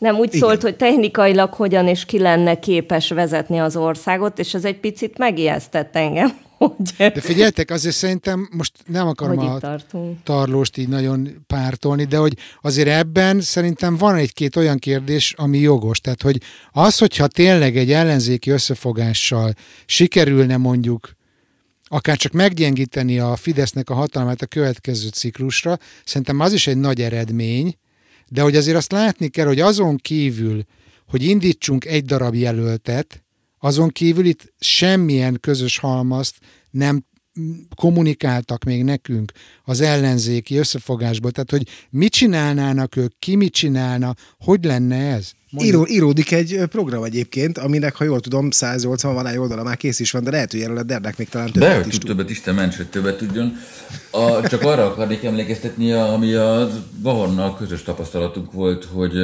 Nem 0.01 0.15
úgy 0.17 0.27
Igen. 0.27 0.39
szólt, 0.39 0.61
hogy 0.61 0.75
technikailag 0.75 1.53
hogyan 1.53 1.87
és 1.87 2.05
ki 2.05 2.19
lenne 2.19 2.59
képes 2.59 3.09
vezetni 3.09 3.59
az 3.59 3.75
országot, 3.75 4.39
és 4.39 4.53
ez 4.53 4.65
egy 4.65 4.79
picit 4.79 5.17
megijesztett 5.17 5.95
engem. 5.95 6.31
Hogy... 6.57 6.73
De 6.97 7.21
figyeljetek, 7.21 7.69
azért 7.69 7.95
szerintem 7.95 8.49
most 8.51 8.73
nem 8.85 9.07
akarom 9.07 9.37
hogy 9.37 9.47
a 9.47 9.57
tartunk. 9.57 10.23
tarlóst 10.23 10.77
így 10.77 10.87
nagyon 10.87 11.43
pártolni, 11.47 12.03
de 12.03 12.17
hogy 12.17 12.37
azért 12.61 12.87
ebben 12.87 13.41
szerintem 13.41 13.97
van 13.97 14.15
egy-két 14.15 14.55
olyan 14.55 14.77
kérdés, 14.77 15.33
ami 15.37 15.57
jogos. 15.57 15.99
Tehát, 15.99 16.21
hogy 16.21 16.41
az, 16.71 16.97
hogyha 16.97 17.27
tényleg 17.27 17.77
egy 17.77 17.91
ellenzéki 17.91 18.49
összefogással 18.49 19.53
sikerülne 19.85 20.57
mondjuk 20.57 21.09
akár 21.87 22.17
csak 22.17 22.31
meggyengíteni 22.31 23.19
a 23.19 23.35
Fidesznek 23.35 23.89
a 23.89 23.93
hatalmát 23.93 24.41
a 24.41 24.45
következő 24.45 25.07
ciklusra, 25.07 25.77
szerintem 26.05 26.39
az 26.39 26.53
is 26.53 26.67
egy 26.67 26.77
nagy 26.77 27.01
eredmény, 27.01 27.75
de 28.33 28.41
hogy 28.41 28.55
azért 28.55 28.77
azt 28.77 28.91
látni 28.91 29.27
kell, 29.27 29.45
hogy 29.45 29.59
azon 29.59 29.95
kívül, 29.95 30.63
hogy 31.07 31.23
indítsunk 31.23 31.85
egy 31.85 32.05
darab 32.05 32.35
jelöltet, 32.35 33.23
azon 33.59 33.89
kívül 33.89 34.25
itt 34.25 34.53
semmilyen 34.59 35.37
közös 35.41 35.77
halmazt 35.77 36.39
nem 36.69 37.05
kommunikáltak 37.75 38.63
még 38.63 38.83
nekünk 38.83 39.31
az 39.63 39.81
ellenzéki 39.81 40.57
összefogásból. 40.57 41.31
Tehát, 41.31 41.51
hogy 41.51 41.67
mit 41.89 42.11
csinálnának 42.11 42.95
ők, 42.95 43.19
ki 43.19 43.35
mit 43.35 43.53
csinálna, 43.53 44.15
hogy 44.39 44.63
lenne 44.63 44.95
ez? 44.95 45.31
Író, 45.59 45.85
íródik 45.87 46.31
egy 46.31 46.61
program 46.69 47.03
egyébként, 47.03 47.57
aminek, 47.57 47.95
ha 47.95 48.03
jól 48.03 48.19
tudom, 48.19 48.51
180 48.51 49.13
van 49.13 49.37
oldala 49.37 49.63
már 49.63 49.77
kész 49.77 49.99
is 49.99 50.11
van, 50.11 50.23
de 50.23 50.31
lehet, 50.31 50.51
hogy 50.51 50.61
erről 50.61 50.77
a 50.77 50.83
Derdek 50.83 51.17
még 51.17 51.29
talán 51.29 51.51
többet 51.51 51.81
de, 51.81 51.87
is 51.87 51.97
tud. 51.97 52.07
többet, 52.07 52.29
Isten 52.29 52.55
ments, 52.55 52.75
hogy 52.75 52.87
többet 52.87 53.17
tudjon. 53.17 53.57
A, 54.11 54.47
csak 54.47 54.61
arra 54.61 54.85
akarnék 54.85 55.23
emlékeztetni, 55.23 55.91
ami 55.91 56.33
a 56.33 56.69
Vahonnal 57.01 57.55
közös 57.55 57.83
tapasztalatunk 57.83 58.51
volt, 58.51 58.85
hogy 58.85 59.15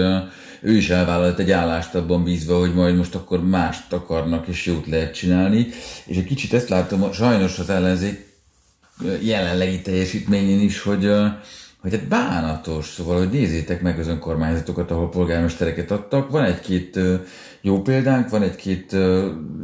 ő 0.62 0.76
is 0.76 0.90
elvállalt 0.90 1.40
egy 1.40 1.52
állást 1.52 1.96
abban 1.96 2.24
bízva, 2.24 2.60
hogy 2.60 2.74
majd 2.74 2.96
most 2.96 3.16
akkor 3.16 3.44
mást 3.44 3.94
akarnak 3.94 4.48
és 4.48 4.66
jót 4.66 4.88
lehet 4.88 5.14
csinálni. 5.14 5.68
És 6.06 6.18
egy 6.18 6.26
kicsit 6.26 6.54
ezt 6.54 6.70
látom 6.70 7.12
sajnos 7.12 7.60
az 7.60 7.70
ellenzék 7.70 8.26
jelenlegi 9.22 9.82
teljesítményén 9.82 10.60
is, 10.60 10.82
hogy 10.82 11.10
hogy 11.82 11.92
hát 11.92 12.08
bánatos, 12.08 12.86
szóval, 12.86 13.18
hogy 13.18 13.30
nézzétek 13.30 13.82
meg 13.82 14.00
az 14.00 14.08
önkormányzatokat, 14.08 14.92
ahol 14.92 15.10
polgármestereket 15.10 15.92
adtak. 15.92 16.32
Van 16.32 16.44
egy-két 16.44 17.00
jó 17.62 17.82
példánk, 17.82 18.30
van 18.30 18.42
egy-két 18.42 18.96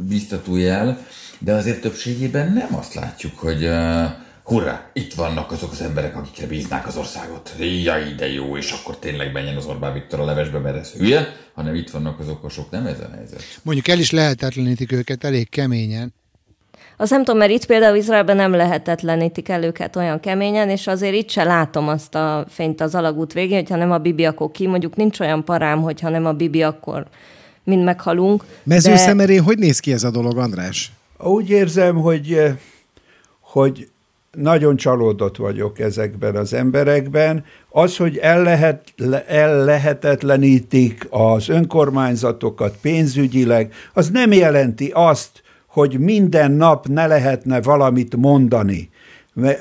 biztató 0.08 0.56
jel, 0.56 1.06
de 1.38 1.52
azért 1.52 1.80
többségében 1.80 2.52
nem 2.52 2.74
azt 2.74 2.94
látjuk, 2.94 3.38
hogy 3.38 3.68
hurrá, 4.44 4.90
itt 4.92 5.14
vannak 5.14 5.52
azok 5.52 5.72
az 5.72 5.80
emberek, 5.80 6.16
akikre 6.16 6.46
bíznák 6.46 6.86
az 6.86 6.96
országot. 6.96 7.54
Jaj, 7.58 8.14
de 8.16 8.32
jó, 8.32 8.56
és 8.56 8.70
akkor 8.70 8.98
tényleg 8.98 9.32
menjen 9.32 9.56
az 9.56 9.64
Orbán 9.64 9.92
Viktor 9.92 10.20
a 10.20 10.24
levesbe, 10.24 10.58
mert 10.58 10.76
ez 10.76 10.90
hülye, 10.90 11.36
hanem 11.54 11.74
itt 11.74 11.90
vannak 11.90 12.20
az 12.20 12.28
okosok, 12.28 12.70
nem 12.70 12.86
ez 12.86 13.00
a 13.00 13.10
helyzet. 13.14 13.42
Mondjuk 13.62 13.88
el 13.88 13.98
is 13.98 14.10
lehetetlenítik 14.10 14.92
őket 14.92 15.24
elég 15.24 15.48
keményen. 15.48 16.14
Az 16.96 17.10
nem 17.10 17.24
tudom, 17.24 17.38
mert 17.38 17.50
itt 17.50 17.66
például 17.66 17.96
Izraelben 17.96 18.36
nem 18.36 18.52
lehetetlenítik 18.52 19.48
el 19.48 19.62
őket 19.62 19.96
olyan 19.96 20.20
keményen, 20.20 20.68
és 20.68 20.86
azért 20.86 21.14
itt 21.14 21.30
se 21.30 21.44
látom 21.44 21.88
azt 21.88 22.14
a 22.14 22.44
fényt 22.48 22.80
az 22.80 22.94
alagút 22.94 23.32
végén, 23.32 23.58
hogyha 23.58 23.76
nem 23.76 23.92
a 23.92 23.98
Bibi, 23.98 24.24
akkor 24.24 24.50
ki. 24.50 24.66
Mondjuk 24.66 24.96
nincs 24.96 25.20
olyan 25.20 25.44
parám, 25.44 25.82
hogyha 25.82 26.08
nem 26.08 26.26
a 26.26 26.32
Bibi, 26.32 26.62
akkor 26.62 27.06
mind 27.64 27.84
meghalunk. 27.84 28.44
Mezőszemerén 28.62 29.36
de... 29.36 29.42
hogy 29.42 29.58
néz 29.58 29.80
ki 29.80 29.92
ez 29.92 30.04
a 30.04 30.10
dolog, 30.10 30.38
András? 30.38 30.92
Úgy 31.18 31.50
érzem, 31.50 31.96
hogy, 31.96 32.40
hogy 33.40 33.88
nagyon 34.32 34.76
csalódott 34.76 35.36
vagyok 35.36 35.78
ezekben 35.78 36.36
az 36.36 36.52
emberekben. 36.52 37.44
Az, 37.68 37.96
hogy 37.96 38.16
el, 38.16 38.42
lehet, 38.42 38.94
el 39.26 39.64
lehetetlenítik 39.64 41.06
az 41.10 41.48
önkormányzatokat 41.48 42.76
pénzügyileg, 42.80 43.72
az 43.92 44.10
nem 44.10 44.32
jelenti 44.32 44.90
azt, 44.94 45.42
hogy 45.74 45.98
minden 45.98 46.50
nap 46.50 46.86
ne 46.86 47.06
lehetne 47.06 47.60
valamit 47.60 48.16
mondani 48.16 48.90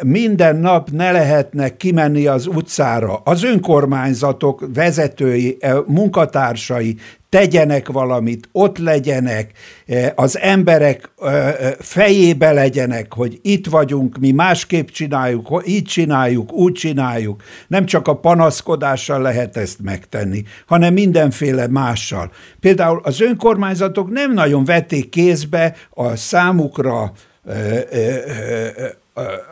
minden 0.04 0.56
nap 0.56 0.90
ne 0.90 1.12
lehetne 1.12 1.78
kimenni 1.78 2.28
az 2.28 2.48
utcára. 2.48 3.22
Az 3.24 3.44
önkormányzatok 3.44 4.66
vezetői, 4.74 5.58
eh, 5.60 5.78
munkatársai 5.88 6.98
tegyenek 7.34 7.92
valamit, 7.92 8.50
ott 8.52 8.78
legyenek, 8.78 9.52
eh, 9.86 10.12
az 10.16 10.40
emberek 10.40 11.12
eh, 11.22 11.54
fejébe 11.80 12.52
legyenek, 12.52 13.14
hogy 13.14 13.40
itt 13.42 13.68
vagyunk, 13.68 14.18
mi 14.18 14.32
másképp 14.32 14.88
csináljuk, 14.88 15.64
így 15.66 15.84
csináljuk, 15.84 16.52
úgy 16.52 16.74
csináljuk. 16.74 17.44
Nem 17.68 17.86
csak 17.86 18.08
a 18.08 18.16
panaszkodással 18.16 19.22
lehet 19.22 19.58
ezt 19.58 19.80
megtenni, 19.82 20.44
hanem 20.66 20.94
mindenféle 20.94 21.68
mással. 21.68 22.32
Például 22.60 23.02
az 23.04 23.22
önkormányzatok 23.22 24.10
nem 24.10 24.34
nagyon 24.34 24.66
vették 24.66 25.10
kézbe 25.10 25.76
a 25.90 26.16
számukra 26.16 27.12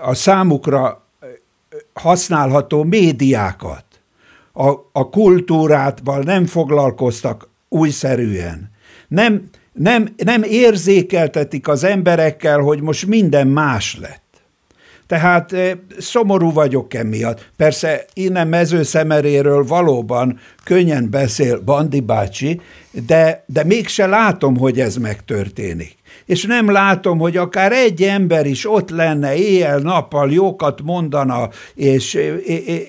a 0.01 0.13
számukra 0.13 1.05
használható 1.93 2.83
médiákat. 2.83 3.85
A, 4.53 4.69
a 4.91 5.09
kultúrátval 5.09 6.19
nem 6.19 6.45
foglalkoztak 6.45 7.49
újszerűen. 7.73 8.69
Nem, 9.07 9.49
nem, 9.73 10.07
nem 10.17 10.43
érzékeltetik 10.43 11.67
az 11.67 11.83
emberekkel, 11.83 12.59
hogy 12.59 12.81
most 12.81 13.05
minden 13.05 13.47
más 13.47 13.97
lett. 14.01 14.19
Tehát 15.07 15.55
szomorú 15.97 16.51
vagyok 16.51 16.93
emiatt. 16.93 17.49
Persze 17.57 18.05
innen 18.13 18.47
mezőszemeréről 18.47 19.63
valóban 19.63 20.39
könnyen 20.63 21.09
beszél 21.09 21.59
Bandi 21.59 21.99
bácsi, 21.99 22.61
de, 22.91 23.43
de 23.45 23.63
mégse 23.63 24.05
látom, 24.05 24.57
hogy 24.57 24.79
ez 24.79 24.95
megtörténik 24.95 25.99
és 26.25 26.45
nem 26.45 26.71
látom, 26.71 27.19
hogy 27.19 27.37
akár 27.37 27.71
egy 27.71 28.01
ember 28.01 28.45
is 28.45 28.69
ott 28.69 28.89
lenne 28.89 29.35
éjjel-nappal 29.35 30.31
jókat 30.31 30.81
mondana, 30.81 31.49
és, 31.75 32.13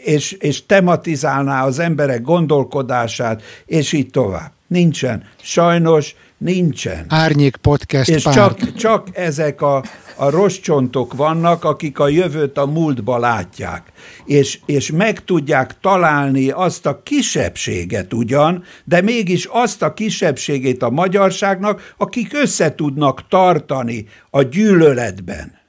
és, 0.04 0.32
és 0.32 0.66
tematizálná 0.66 1.64
az 1.64 1.78
emberek 1.78 2.22
gondolkodását, 2.22 3.42
és 3.66 3.92
így 3.92 4.10
tovább. 4.10 4.52
Nincsen. 4.72 5.24
Sajnos 5.42 6.14
nincsen. 6.38 7.04
Árnyék 7.08 7.56
podcast 7.56 8.08
És 8.08 8.22
csak, 8.22 8.74
csak 8.74 9.08
ezek 9.12 9.62
a, 9.62 9.84
a 10.16 10.30
rossz 10.30 10.58
csontok 10.58 11.14
vannak, 11.14 11.64
akik 11.64 11.98
a 11.98 12.08
jövőt 12.08 12.58
a 12.58 12.66
múltba 12.66 13.18
látják, 13.18 13.92
és, 14.24 14.58
és 14.66 14.90
meg 14.90 15.24
tudják 15.24 15.80
találni 15.80 16.50
azt 16.50 16.86
a 16.86 17.02
kisebbséget 17.02 18.12
ugyan, 18.12 18.64
de 18.84 19.00
mégis 19.00 19.48
azt 19.50 19.82
a 19.82 19.94
kisebbségét 19.94 20.82
a 20.82 20.90
magyarságnak, 20.90 21.94
akik 21.96 22.34
össze 22.34 22.74
tudnak 22.74 23.28
tartani 23.28 24.06
a 24.30 24.42
gyűlöletben. 24.42 25.60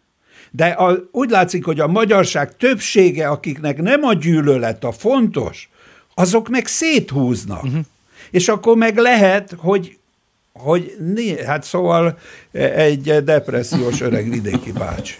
De 0.51 0.65
a, 0.65 1.09
úgy 1.11 1.29
látszik, 1.29 1.65
hogy 1.65 1.79
a 1.79 1.87
magyarság 1.87 2.57
többsége, 2.57 3.27
akiknek 3.27 3.81
nem 3.81 4.03
a 4.03 4.13
gyűlölet 4.13 4.83
a 4.83 4.91
fontos, 4.91 5.69
azok 6.15 6.49
meg 6.49 6.67
széthúznak. 6.67 7.63
Uh-huh. 7.63 7.85
És 8.33 8.47
akkor 8.47 8.77
meg 8.77 8.97
lehet, 8.97 9.55
hogy 9.57 9.97
hogy 10.53 10.95
hát 11.45 11.63
szóval 11.63 12.17
egy 12.51 13.23
depressziós 13.23 14.01
öreg 14.01 14.29
vidéki 14.29 14.71
bácsi. 14.71 15.15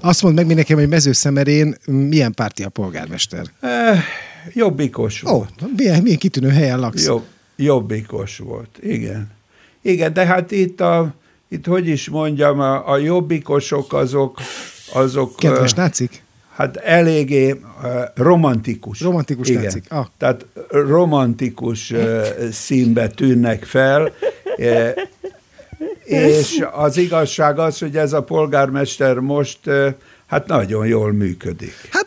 Azt 0.00 0.22
mondd 0.22 0.34
meg 0.34 0.46
mindenki, 0.46 0.72
hogy 0.72 0.88
mezőszemerén 0.88 1.76
milyen 1.84 2.34
párti 2.34 2.62
a 2.62 2.68
polgármester? 2.68 3.46
Eh, 3.60 4.02
jobbikos 4.52 5.20
volt. 5.20 5.50
Ó, 5.62 5.66
milyen, 5.76 6.02
milyen 6.02 6.18
kitűnő 6.18 6.48
helyen 6.48 6.80
laksz. 6.80 7.06
Jobb, 7.06 7.24
jobbikos 7.56 8.38
volt, 8.38 8.78
igen. 8.80 9.30
Igen, 9.82 10.12
de 10.12 10.26
hát 10.26 10.50
itt 10.50 10.80
a, 10.80 11.14
itt 11.48 11.66
hogy 11.66 11.88
is 11.88 12.08
mondjam, 12.08 12.60
a, 12.60 12.90
a 12.90 12.96
jobbikosok 12.96 13.92
azok, 13.92 14.40
azok... 14.92 15.36
Kedves 15.36 15.72
nácik? 15.72 16.23
Hát 16.56 16.76
eléggé 16.76 17.50
uh, 17.50 17.58
romantikus. 18.14 19.00
Romantikus 19.00 19.48
Igen. 19.48 19.62
látszik. 19.62 19.84
Ah. 19.88 20.06
Tehát 20.18 20.46
romantikus 20.68 21.90
uh, 21.90 22.26
színbe 22.52 23.08
tűnnek 23.08 23.64
fel, 23.64 24.12
uh, 24.56 24.88
és 26.04 26.64
az 26.72 26.96
igazság 26.96 27.58
az, 27.58 27.78
hogy 27.78 27.96
ez 27.96 28.12
a 28.12 28.22
polgármester 28.22 29.18
most 29.18 29.58
hát 30.26 30.46
nagyon 30.46 30.86
jól 30.86 31.12
működik. 31.12 31.74
Hát 31.90 32.06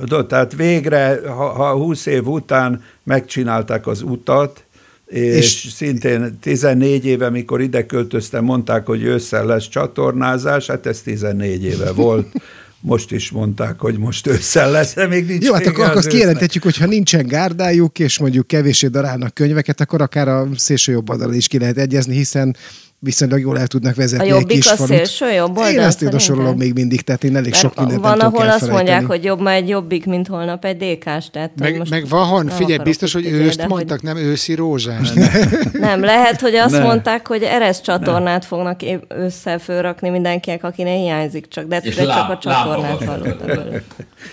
Tudod, 0.00 0.26
tehát 0.26 0.54
végre, 0.54 1.20
ha, 1.26 1.48
ha 1.48 1.72
20 1.72 2.06
év 2.06 2.26
után 2.26 2.84
megcsinálták 3.02 3.86
az 3.86 4.02
utat, 4.02 4.64
és, 5.06 5.64
és 5.64 5.72
szintén 5.72 6.38
14 6.40 7.06
éve, 7.06 7.30
mikor 7.30 7.60
ide 7.60 7.86
költöztem, 7.86 8.44
mondták, 8.44 8.86
hogy 8.86 9.02
ősszel 9.02 9.46
lesz 9.46 9.68
csatornázás, 9.68 10.66
hát 10.66 10.86
ez 10.86 11.00
14 11.00 11.64
éve 11.64 11.92
volt. 11.92 12.26
most 12.80 13.12
is 13.12 13.30
mondták, 13.30 13.80
hogy 13.80 13.98
most 13.98 14.26
ősszel 14.26 14.70
lesz, 14.70 14.94
de 14.94 15.06
még 15.06 15.26
nincs 15.26 15.44
Jó, 15.44 15.52
hát 15.52 15.66
akkor, 15.66 15.84
akkor 15.84 15.96
azt 15.96 16.08
kijelenthetjük, 16.08 16.62
hogy 16.62 16.76
ha 16.76 16.86
nincsen 16.86 17.26
gárdájuk, 17.26 17.98
és 17.98 18.18
mondjuk 18.18 18.46
kevésé 18.46 18.86
darálnak 18.86 19.34
könyveket, 19.34 19.80
akkor 19.80 20.02
akár 20.02 20.28
a 20.28 20.48
szélső 20.56 20.92
jobb 20.92 21.10
oldalon 21.10 21.34
is 21.34 21.48
ki 21.48 21.58
lehet 21.58 21.78
egyezni, 21.78 22.14
hiszen 22.14 22.56
viszonylag 23.00 23.40
jól 23.40 23.58
el 23.58 23.66
tudnak 23.66 23.94
vezetni 23.94 24.30
a 24.30 24.34
jobbik 24.34 24.56
egy 24.56 24.62
kis 24.62 24.70
a 24.70 24.76
szélső 24.76 25.32
jobb 25.32 25.56
oldal? 25.56 25.72
Én 25.72 25.80
ezt 25.80 26.00
javasolom 26.00 26.56
még 26.56 26.72
mindig, 26.74 27.00
tehát 27.00 27.24
én 27.24 27.36
elég 27.36 27.54
sok 27.54 27.78
mindent 27.78 28.00
Van, 28.00 28.20
ahol 28.20 28.40
azt 28.40 28.40
felejteni. 28.40 28.72
mondják, 28.72 29.06
hogy 29.06 29.24
jobb 29.24 29.40
ma 29.40 29.50
egy 29.50 29.68
jobbik, 29.68 30.06
mint 30.06 30.26
holnap 30.26 30.64
egy 30.64 30.76
dékás. 30.76 31.30
Tehát 31.30 31.50
meg, 31.58 31.78
most 31.78 31.90
meg 31.90 32.08
van, 32.08 32.48
figyelj, 32.48 32.78
biztos, 32.78 33.12
hogy 33.12 33.26
őszt 33.26 33.66
mondtak, 33.68 34.00
hogy... 34.00 34.14
nem 34.14 34.16
őszi 34.16 34.54
rózsás. 34.54 35.12
nem, 35.72 36.00
lehet, 36.00 36.40
hogy 36.40 36.54
azt 36.54 36.72
nem. 36.72 36.82
mondták, 36.82 37.26
hogy 37.26 37.42
eres 37.42 37.80
csatornát 37.80 38.40
nem. 38.40 38.40
fognak 38.40 38.80
össze 39.08 39.58
fölrakni 39.58 40.08
mindenkinek, 40.08 40.64
akinek 40.64 40.96
hiányzik 40.96 41.48
csak, 41.48 41.66
de, 41.66 41.80
de 41.80 41.90
csak 41.90 42.30
a 42.30 42.38
csatornát 42.40 43.04
hallottam. 43.04 43.80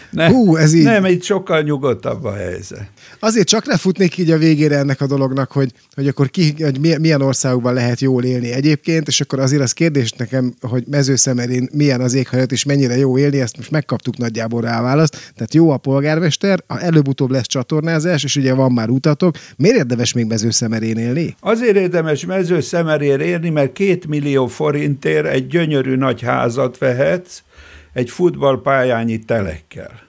Nem, 0.10 0.32
Hú, 0.32 0.56
ez 0.56 0.74
így... 0.74 0.84
nem, 0.84 1.06
itt 1.06 1.24
sokkal 1.24 1.62
nyugodtabb 1.62 2.24
a 2.24 2.34
helyzet. 2.34 2.88
Azért 3.20 3.48
csak 3.48 3.66
lefutnék 3.66 4.18
így 4.18 4.32
a 4.32 4.38
végére 4.38 4.78
ennek 4.78 5.02
a 5.02 5.08
dolognak, 5.08 5.52
hogy, 5.52 5.72
hogy 5.96 6.08
akkor 6.08 6.30
ki, 6.30 6.56
hogy 6.64 7.00
milyen 7.00 7.22
országokban 7.22 7.74
lehet 7.74 8.00
jól 8.00 8.24
élni 8.24 8.54
egyébként, 8.56 9.08
és 9.08 9.22
akkor 9.22 9.40
azért 9.40 9.62
az 9.62 9.72
kérdés 9.72 10.12
nekem, 10.12 10.54
hogy 10.62 10.84
mezőszemerén 10.90 11.70
milyen 11.74 12.02
az 12.02 12.14
éghajlat, 12.14 12.52
és 12.52 12.64
mennyire 12.64 12.98
jó 12.98 13.18
élni, 13.18 13.40
ezt 13.40 13.58
most 13.58 13.72
megkaptuk 13.72 14.18
nagyjából 14.18 14.62
rá 14.62 14.82
választ. 14.82 15.32
Tehát 15.36 15.54
jó 15.54 15.70
a 15.70 15.78
polgármester, 15.78 16.60
előbb-utóbb 16.68 17.32
lesz 17.32 17.48
csatornázás, 17.48 18.24
és 18.24 18.36
ugye 18.36 18.54
van 18.54 18.72
már 18.72 18.90
utatok. 18.90 19.36
Miért 19.58 19.78
érdemes 19.78 20.14
még 20.14 20.26
mezőszemerén 20.26 20.98
élni? 20.98 21.36
Azért 21.40 21.76
érdemes 21.76 22.26
mezőszemerén 22.26 23.20
élni, 23.20 23.50
mert 23.50 23.74
két 23.74 24.08
millió 24.08 24.48
forintért 24.48 25.26
egy 25.26 25.48
gyönyörű 25.48 25.96
nagy 25.96 26.22
házat 26.22 26.78
vehetsz, 26.78 27.42
egy 27.94 28.10
futballpályányi 28.10 29.20
telekkel. 29.20 30.04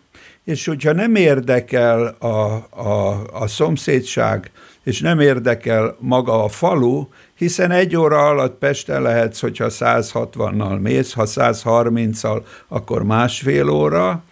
És 0.45 0.67
hogyha 0.67 0.93
nem 0.93 1.15
érdekel 1.15 2.17
a, 2.19 2.27
a, 2.71 3.23
a 3.33 3.47
szomszédság, 3.47 4.51
és 4.85 5.01
nem 5.01 5.21
érdekel 5.21 5.97
maga 6.01 6.45
a 6.45 6.49
falu, 6.49 7.07
hiszen 7.37 7.71
egy 7.71 7.97
óra 7.97 8.27
alatt 8.27 8.59
Pesten 8.59 9.03
lehetsz, 9.03 9.41
hogyha 9.41 9.67
160-nal 9.71 10.81
mész, 10.81 11.13
ha 11.13 11.25
130-al, 11.27 12.43
akkor 12.69 13.03
másfél 13.03 13.69
óra, 13.69 14.23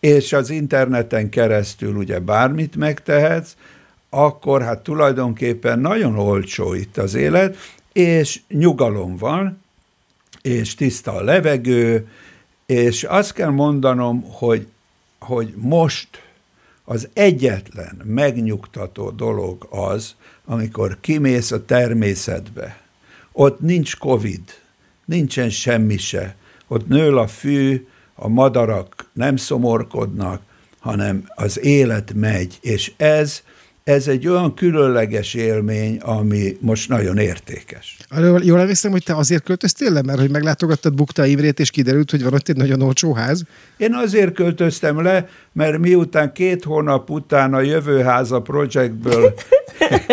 és 0.00 0.32
az 0.32 0.50
interneten 0.50 1.28
keresztül 1.28 1.94
ugye 1.96 2.18
bármit 2.18 2.76
megtehetsz, 2.76 3.56
akkor 4.10 4.62
hát 4.62 4.82
tulajdonképpen 4.82 5.78
nagyon 5.78 6.18
olcsó 6.18 6.74
itt 6.74 6.96
az 6.96 7.14
élet, 7.14 7.56
és 7.92 8.40
nyugalom 8.48 9.16
van, 9.16 9.62
és 10.42 10.74
tiszta 10.74 11.12
a 11.12 11.22
levegő, 11.22 12.08
és 12.66 13.04
azt 13.04 13.32
kell 13.32 13.50
mondanom, 13.50 14.22
hogy, 14.32 14.66
hogy 15.18 15.54
most 15.56 16.08
az 16.84 17.08
egyetlen 17.12 18.00
megnyugtató 18.04 19.10
dolog 19.10 19.66
az, 19.70 20.14
amikor 20.46 20.96
kimész 21.00 21.50
a 21.50 21.64
természetbe. 21.64 22.80
Ott 23.32 23.60
nincs 23.60 23.96
Covid, 23.96 24.42
nincsen 25.04 25.50
semmi 25.50 25.96
se. 25.96 26.36
Ott 26.68 26.88
nől 26.88 27.18
a 27.18 27.26
fű, 27.26 27.86
a 28.14 28.28
madarak 28.28 29.10
nem 29.12 29.36
szomorkodnak, 29.36 30.42
hanem 30.78 31.24
az 31.34 31.60
élet 31.60 32.12
megy, 32.14 32.58
és 32.60 32.92
ez 32.96 33.42
ez 33.86 34.08
egy 34.08 34.28
olyan 34.28 34.54
különleges 34.54 35.34
élmény, 35.34 35.96
ami 35.96 36.56
most 36.60 36.88
nagyon 36.88 37.18
értékes. 37.18 37.96
Arról 38.08 38.40
jól 38.44 38.60
emlékszem, 38.60 38.90
hogy 38.90 39.02
te 39.02 39.16
azért 39.16 39.42
költöztél 39.42 39.92
le, 39.92 40.02
mert 40.02 40.18
hogy 40.18 40.30
meglátogattad 40.30 40.94
Bukta 40.94 41.24
Imrét, 41.24 41.60
és 41.60 41.70
kiderült, 41.70 42.10
hogy 42.10 42.22
van 42.22 42.34
ott 42.34 42.48
egy 42.48 42.56
nagyon 42.56 42.82
olcsó 42.82 43.12
ház? 43.12 43.42
Én 43.76 43.94
azért 43.94 44.34
költöztem 44.34 45.02
le, 45.02 45.28
mert 45.52 45.78
miután 45.78 46.32
két 46.32 46.64
hónap 46.64 47.10
után 47.10 47.54
a 47.54 47.60
Jövőháza 47.60 48.40
projektből 48.40 49.34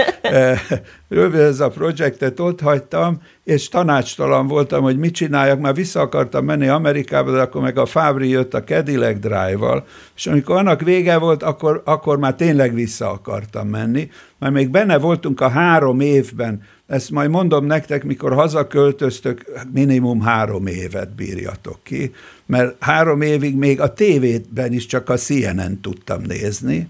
eh, 1.18 1.34
ez 1.34 1.59
a 1.59 1.70
projektet 1.70 2.39
ott 2.39 2.61
hagytam, 2.61 3.22
és 3.43 3.70
tanácstalan 3.70 4.47
voltam, 4.47 4.84
hogy 4.84 4.97
mit 4.97 5.14
csináljak, 5.14 5.59
már 5.59 5.74
vissza 5.74 5.99
akartam 5.99 6.45
menni 6.45 6.68
Amerikába, 6.68 7.32
de 7.32 7.41
akkor 7.41 7.61
meg 7.61 7.78
a 7.78 7.86
Fábri 7.86 8.30
jött 8.30 8.53
a 8.53 8.64
Cadillac 8.64 9.20
Drive-val, 9.20 9.86
és 10.16 10.28
amikor 10.28 10.55
annak 10.55 10.82
vége 10.82 11.18
volt, 11.18 11.43
akkor, 11.43 11.82
akkor 11.86 12.18
már 12.18 12.36
tényleg 12.36 12.74
vissza 12.74 13.11
akartam 13.11 13.68
menni, 13.68 14.09
mert 14.39 14.53
még 14.53 14.70
benne 14.70 14.97
voltunk 14.97 15.41
a 15.41 15.49
három 15.49 15.99
évben, 15.99 16.61
ezt 16.88 17.11
majd 17.11 17.30
mondom 17.30 17.66
nektek, 17.66 18.03
mikor 18.03 18.34
hazaköltöztök, 18.34 19.43
minimum 19.74 20.22
három 20.22 20.68
évet 20.68 21.16
bírjatok 21.16 21.80
ki, 21.84 22.11
mert 22.45 22.76
három 22.80 23.22
évig 23.22 23.55
még 23.55 23.82
a 23.82 23.93
tévében 23.93 24.74
is 24.74 24.86
csak 24.86 25.09
a 25.09 25.16
CNN 25.16 25.82
tudtam 25.82 26.22
nézni, 26.22 26.89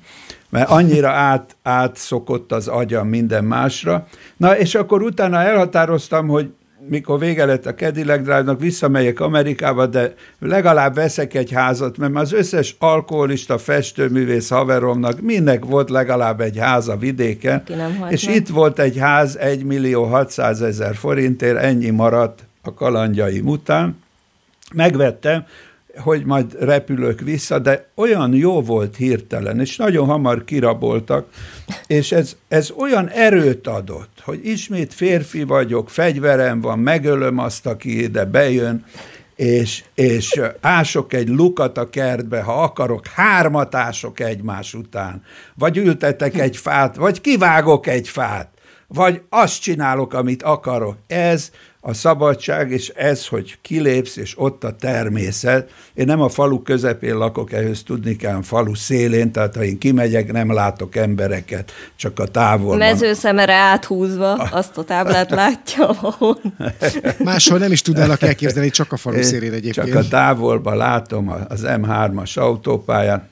mert 0.54 0.70
annyira 0.70 1.10
át, 1.10 1.56
átszokott 1.64 2.52
az 2.52 2.68
agyam 2.68 3.08
minden 3.08 3.44
másra. 3.44 4.08
Na, 4.38 4.58
és 4.58 4.76
akkor 4.76 5.02
utána 5.02 5.42
elhatároztam, 5.42 6.28
hogy 6.28 6.50
mikor 6.88 7.20
vége 7.20 7.46
lett 7.46 7.66
a 7.66 7.74
Cadillac 7.74 8.22
Drive-nak, 8.22 8.60
visszamegyek 8.60 9.20
Amerikába, 9.20 9.86
de 9.86 10.14
legalább 10.40 10.96
veszek 10.96 11.34
egy 11.34 11.52
házat, 11.52 11.98
mert 11.98 12.16
az 12.16 12.34
összes 12.34 12.76
alkoholista 12.80 13.58
festőművész 13.58 14.50
haveromnak 14.50 15.22
mindnek 15.22 15.66
volt 15.66 15.90
legalább 15.90 16.42
egy 16.42 16.58
ház 16.58 16.88
a 16.88 16.96
vidéken, 16.96 17.64
és 18.10 18.28
itt 18.28 18.48
volt 18.48 18.80
egy 18.80 18.98
ház 18.98 19.38
1 19.38 19.64
millió 19.64 20.04
600 20.04 20.62
ezer 20.62 20.96
forintért, 20.96 21.58
ennyi 21.58 21.90
maradt 21.90 22.44
a 22.62 22.74
kalandjaim 22.74 23.48
után. 23.48 24.02
Megvettem, 24.74 25.46
hogy 25.96 26.26
majd 26.26 26.56
repülök 26.60 27.20
vissza, 27.20 27.60
de 27.60 27.88
olyan 27.96 28.34
jó 28.34 28.62
volt 28.62 28.96
hirtelen, 28.96 29.60
és 29.60 29.76
nagyon 29.76 30.08
hamar 30.08 30.44
kiraboltak, 30.44 31.28
és 31.88 32.12
ez, 32.12 32.36
ez 32.48 32.72
olyan 32.78 33.10
erőt 33.10 33.68
adott, 33.68 34.22
hogy 34.24 34.46
ismét 34.48 34.94
férfi 34.94 35.44
vagyok, 35.44 35.90
fegyverem 35.90 36.62
van, 36.62 36.80
megölöm 36.80 37.38
azt, 37.38 37.66
aki 37.66 38.02
ide 38.02 38.26
bejön, 38.26 38.86
és, 39.36 39.84
és 39.96 40.42
ások 40.62 41.14
egy 41.14 41.28
lukat 41.28 41.78
a 41.78 41.90
kertbe, 41.90 42.42
ha 42.42 42.64
akarok, 42.64 43.08
hármat 43.08 43.76
ások 43.76 44.20
egymás 44.20 44.74
után, 44.74 45.24
vagy 45.56 45.78
ültetek 45.78 46.40
egy 46.40 46.58
fát, 46.58 46.96
vagy 46.96 47.22
kivágok 47.22 47.88
egy 47.88 48.08
fát, 48.08 48.50
vagy 48.88 49.22
azt 49.30 49.62
csinálok, 49.62 50.14
amit 50.14 50.44
akarok. 50.44 50.96
Ez 51.08 51.52
a 51.86 51.94
szabadság, 51.94 52.72
és 52.72 52.90
ez, 52.90 53.28
hogy 53.28 53.58
kilépsz, 53.62 54.16
és 54.16 54.34
ott 54.38 54.64
a 54.64 54.76
természet. 54.76 55.72
Én 55.94 56.06
nem 56.06 56.22
a 56.22 56.30
falu 56.30 56.62
közepén 56.62 57.16
lakok, 57.16 57.52
ehhez 57.52 57.84
tudni 57.84 58.16
kell, 58.16 58.42
falu 58.42 58.76
szélén, 58.76 59.32
tehát 59.32 59.56
ha 59.56 59.64
én 59.64 59.78
kimegyek, 59.78 60.32
nem 60.32 60.54
látok 60.54 60.96
embereket, 60.96 61.72
csak 61.96 62.20
a 62.20 62.26
távolban. 62.26 62.78
Mezőszemere 62.78 63.54
áthúzva, 63.54 64.34
azt 64.34 64.78
a 64.78 64.84
táblát 64.84 65.30
látja 65.30 65.90
ahol. 65.90 66.40
Máshol 67.24 67.58
nem 67.58 67.72
is 67.72 67.82
tudnának 67.82 68.22
elképzelni, 68.22 68.70
csak 68.70 68.92
a 68.92 68.98
falu 68.98 69.22
szélén 69.22 69.54
egyébként. 69.54 69.88
Csak 69.88 69.96
a 69.96 70.08
távolban 70.08 70.78
látom 70.78 71.36
az 71.48 71.62
M3-as 71.66 72.38
autópályán, 72.38 73.32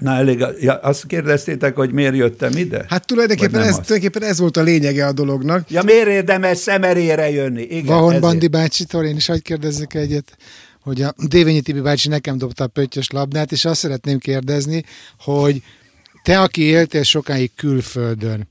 Na 0.00 0.14
elég, 0.14 0.44
ja, 0.60 0.74
azt 0.74 1.06
kérdeztétek, 1.06 1.76
hogy 1.76 1.92
miért 1.92 2.16
jöttem 2.16 2.56
ide? 2.56 2.84
Hát 2.88 3.06
tulajdonképpen 3.06 3.60
ez, 3.60 3.74
tulajdonképpen 3.74 4.22
ez 4.22 4.38
volt 4.38 4.56
a 4.56 4.62
lényege 4.62 5.06
a 5.06 5.12
dolognak. 5.12 5.70
Ja, 5.70 5.82
miért 5.82 6.08
érdemes 6.08 6.58
szemerére 6.58 7.30
jönni? 7.30 7.62
Igen, 7.62 7.84
Vahon 7.84 8.06
ezért. 8.06 8.22
Bandi 8.22 8.48
bácsitól 8.48 9.04
én 9.04 9.16
is 9.16 9.26
hagyd 9.26 9.42
kérdezzek 9.42 9.94
egyet, 9.94 10.36
hogy 10.82 11.02
a 11.02 11.14
Dévényi 11.28 11.60
Tibi 11.60 11.80
bácsi 11.80 12.08
nekem 12.08 12.38
dobta 12.38 12.64
a 12.64 12.66
pöttyös 12.66 13.10
labdát, 13.10 13.52
és 13.52 13.64
azt 13.64 13.80
szeretném 13.80 14.18
kérdezni, 14.18 14.84
hogy 15.18 15.62
te, 16.22 16.40
aki 16.40 16.62
éltél 16.62 17.02
sokáig 17.02 17.50
külföldön, 17.56 18.48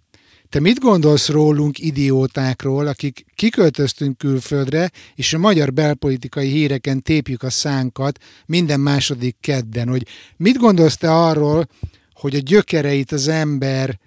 te 0.50 0.60
mit 0.60 0.80
gondolsz 0.80 1.30
rólunk 1.30 1.80
idiótákról, 1.80 2.88
akik 2.88 3.26
kiköltöztünk 3.36 4.18
külföldre, 4.18 4.92
és 5.16 5.34
a 5.34 5.38
magyar 5.38 5.74
belpolitikai 5.74 6.50
híreken 6.50 7.02
tépjük 7.02 7.44
a 7.44 7.50
szánkat 7.50 8.20
minden 8.46 8.80
második 8.80 9.36
kedden, 9.42 9.88
hogy 9.88 10.08
mit 10.38 10.58
gondolsz 10.58 10.98
te 10.98 11.12
arról, 11.12 11.68
hogy 12.14 12.36
a 12.36 12.40
gyökereit 12.40 13.12
az 13.12 13.28
ember 13.28 14.00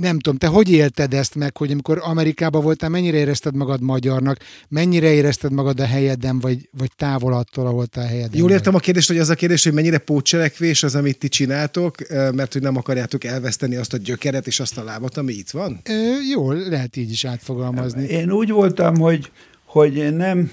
nem 0.00 0.18
tudom, 0.18 0.38
te 0.38 0.46
hogy 0.46 0.70
élted 0.70 1.14
ezt 1.14 1.34
meg, 1.34 1.56
hogy 1.56 1.70
amikor 1.70 2.00
Amerikában 2.02 2.62
voltál, 2.62 2.90
mennyire 2.90 3.16
érezted 3.16 3.56
magad 3.56 3.80
magyarnak, 3.80 4.38
mennyire 4.68 5.12
érezted 5.12 5.52
magad 5.52 5.80
a 5.80 5.86
helyeden, 5.86 6.38
vagy, 6.38 6.68
vagy 6.78 6.90
távol 6.96 7.32
attól, 7.32 7.66
ahol 7.66 7.86
te 7.86 8.00
a 8.00 8.06
helyeden 8.06 8.38
Jól 8.38 8.50
értem 8.50 8.74
a 8.74 8.78
kérdést, 8.78 9.08
hogy 9.08 9.18
az 9.18 9.28
a 9.28 9.34
kérdés, 9.34 9.64
hogy 9.64 9.72
mennyire 9.72 9.98
pótcselekvés 9.98 10.82
az, 10.82 10.94
amit 10.94 11.18
ti 11.18 11.28
csináltok, 11.28 11.96
mert 12.08 12.52
hogy 12.52 12.62
nem 12.62 12.76
akarjátok 12.76 13.24
elveszteni 13.24 13.76
azt 13.76 13.92
a 13.92 13.96
gyökeret 13.96 14.46
és 14.46 14.60
azt 14.60 14.78
a 14.78 14.84
lábat, 14.84 15.16
ami 15.16 15.32
itt 15.32 15.50
van? 15.50 15.80
E, 15.82 15.92
jó, 16.30 16.52
lehet 16.52 16.96
így 16.96 17.10
is 17.10 17.24
átfogalmazni. 17.24 18.06
Én 18.06 18.30
úgy 18.30 18.50
voltam, 18.50 18.96
hogy, 18.96 19.30
hogy 19.64 20.16
nem... 20.16 20.52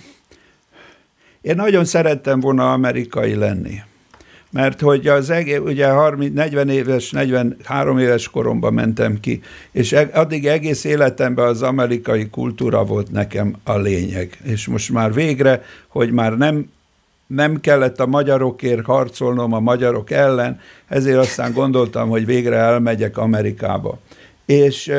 Én 1.41 1.55
nagyon 1.55 1.85
szerettem 1.85 2.39
volna 2.39 2.71
amerikai 2.71 3.35
lenni 3.35 3.81
mert 4.51 4.81
hogy 4.81 5.07
az 5.07 5.29
egész, 5.29 5.59
ugye 5.59 5.87
30, 5.87 6.33
40 6.33 6.69
éves, 6.69 7.11
43 7.11 7.97
éves 7.97 8.29
koromban 8.29 8.73
mentem 8.73 9.19
ki, 9.19 9.41
és 9.71 9.91
e, 9.91 10.09
addig 10.13 10.47
egész 10.47 10.83
életemben 10.83 11.45
az 11.47 11.61
amerikai 11.61 12.29
kultúra 12.29 12.83
volt 12.83 13.11
nekem 13.11 13.55
a 13.63 13.77
lényeg. 13.77 14.37
És 14.43 14.67
most 14.67 14.91
már 14.91 15.13
végre, 15.13 15.63
hogy 15.87 16.11
már 16.11 16.37
nem 16.37 16.69
nem 17.27 17.59
kellett 17.59 17.99
a 17.99 18.05
magyarokért 18.05 18.85
harcolnom 18.85 19.53
a 19.53 19.59
magyarok 19.59 20.11
ellen, 20.11 20.59
ezért 20.87 21.17
aztán 21.17 21.53
gondoltam, 21.53 22.09
hogy 22.09 22.25
végre 22.25 22.55
elmegyek 22.55 23.17
Amerikába. 23.17 23.99
És 24.45 24.91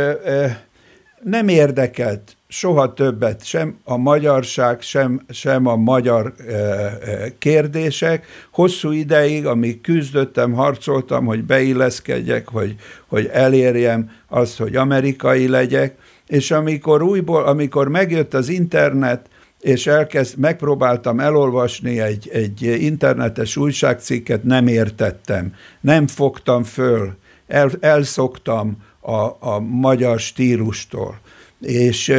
nem 1.23 1.49
érdekelt 1.49 2.37
soha 2.53 2.93
többet 2.93 3.45
sem 3.45 3.79
a 3.85 3.97
magyarság, 3.97 4.81
sem, 4.81 5.21
sem 5.29 5.67
a 5.67 5.77
magyar 5.77 6.35
e, 6.49 6.53
e, 6.53 6.99
kérdések. 7.39 8.27
Hosszú 8.51 8.91
ideig, 8.91 9.47
amíg 9.47 9.81
küzdöttem, 9.81 10.53
harcoltam, 10.53 11.25
hogy 11.25 11.45
beilleszkedjek, 11.45 12.49
hogy, 12.49 12.75
hogy 13.07 13.31
elérjem 13.33 14.11
azt, 14.29 14.59
hogy 14.59 14.77
amerikai 14.77 15.49
legyek, 15.49 15.95
és 16.27 16.51
amikor 16.51 17.03
újból, 17.03 17.45
amikor 17.45 17.89
megjött 17.89 18.35
az 18.35 18.49
internet, 18.49 19.29
és 19.61 19.87
elkezd, 19.87 20.39
megpróbáltam 20.39 21.21
elolvasni 21.21 22.01
egy, 22.01 22.29
egy 22.33 22.63
internetes 22.63 23.57
újságcikket, 23.57 24.43
nem 24.43 24.67
értettem, 24.67 25.55
nem 25.81 26.07
fogtam 26.07 26.63
föl, 26.63 27.13
el, 27.47 27.71
elszoktam 27.81 28.77
a, 29.01 29.25
a 29.39 29.61
magyar 29.61 30.19
stílustól 30.19 31.21
és 31.61 32.15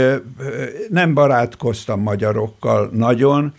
nem 0.89 1.13
barátkoztam 1.13 2.01
magyarokkal 2.01 2.89
nagyon, 2.93 3.53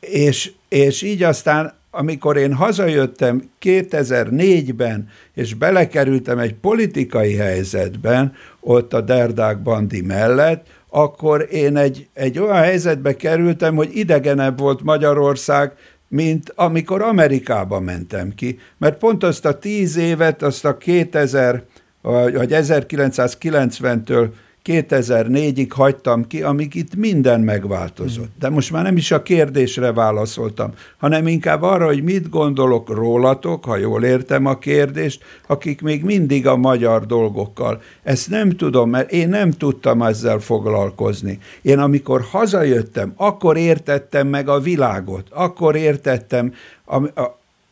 és, 0.00 0.52
és 0.68 1.02
így 1.02 1.22
aztán, 1.22 1.74
amikor 1.90 2.36
én 2.36 2.54
hazajöttem 2.54 3.50
2004-ben, 3.62 5.08
és 5.34 5.54
belekerültem 5.54 6.38
egy 6.38 6.54
politikai 6.54 7.34
helyzetben, 7.34 8.34
ott 8.60 8.92
a 8.92 9.00
Derdák 9.00 9.62
Bandi 9.62 10.00
mellett, 10.00 10.66
akkor 10.88 11.48
én 11.50 11.76
egy, 11.76 12.08
egy 12.12 12.38
olyan 12.38 12.62
helyzetbe 12.62 13.16
kerültem, 13.16 13.76
hogy 13.76 13.96
idegenebb 13.96 14.58
volt 14.58 14.82
Magyarország, 14.82 15.72
mint 16.08 16.52
amikor 16.54 17.02
Amerikába 17.02 17.80
mentem 17.80 18.34
ki. 18.34 18.58
Mert 18.78 18.98
pont 18.98 19.24
azt 19.24 19.44
a 19.44 19.58
tíz 19.58 19.96
évet, 19.96 20.42
azt 20.42 20.64
a 20.64 20.76
2000 20.76 21.62
vagy 22.10 22.50
1990-től 22.50 24.28
2004-ig 24.64 25.68
hagytam 25.68 26.26
ki, 26.26 26.42
amíg 26.42 26.74
itt 26.74 26.94
minden 26.96 27.40
megváltozott. 27.40 28.30
De 28.38 28.48
most 28.48 28.72
már 28.72 28.82
nem 28.82 28.96
is 28.96 29.10
a 29.10 29.22
kérdésre 29.22 29.92
válaszoltam, 29.92 30.72
hanem 30.98 31.26
inkább 31.26 31.62
arra, 31.62 31.86
hogy 31.86 32.02
mit 32.02 32.28
gondolok 32.28 32.88
rólatok, 32.88 33.64
ha 33.64 33.76
jól 33.76 34.04
értem 34.04 34.46
a 34.46 34.58
kérdést, 34.58 35.22
akik 35.46 35.82
még 35.82 36.04
mindig 36.04 36.46
a 36.46 36.56
magyar 36.56 37.06
dolgokkal. 37.06 37.82
Ezt 38.02 38.30
nem 38.30 38.50
tudom, 38.50 38.90
mert 38.90 39.12
én 39.12 39.28
nem 39.28 39.50
tudtam 39.50 40.02
ezzel 40.02 40.38
foglalkozni. 40.38 41.38
Én 41.62 41.78
amikor 41.78 42.20
hazajöttem, 42.30 43.12
akkor 43.16 43.56
értettem 43.56 44.28
meg 44.28 44.48
a 44.48 44.60
világot, 44.60 45.28
akkor 45.30 45.76
értettem 45.76 46.52
a, 46.84 46.96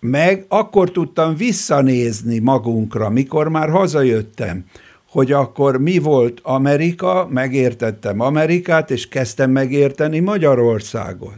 meg 0.05 0.45
akkor 0.49 0.91
tudtam 0.91 1.37
visszanézni 1.37 2.39
magunkra, 2.39 3.11
mikor 3.11 3.49
már 3.49 3.71
hazajöttem, 3.71 4.65
hogy 5.09 5.33
akkor 5.33 5.79
mi 5.79 5.99
volt 5.99 6.41
Amerika, 6.43 7.29
megértettem 7.31 8.21
Amerikát, 8.21 8.91
és 8.91 9.09
kezdtem 9.09 9.51
megérteni 9.51 10.19
Magyarországot. 10.19 11.35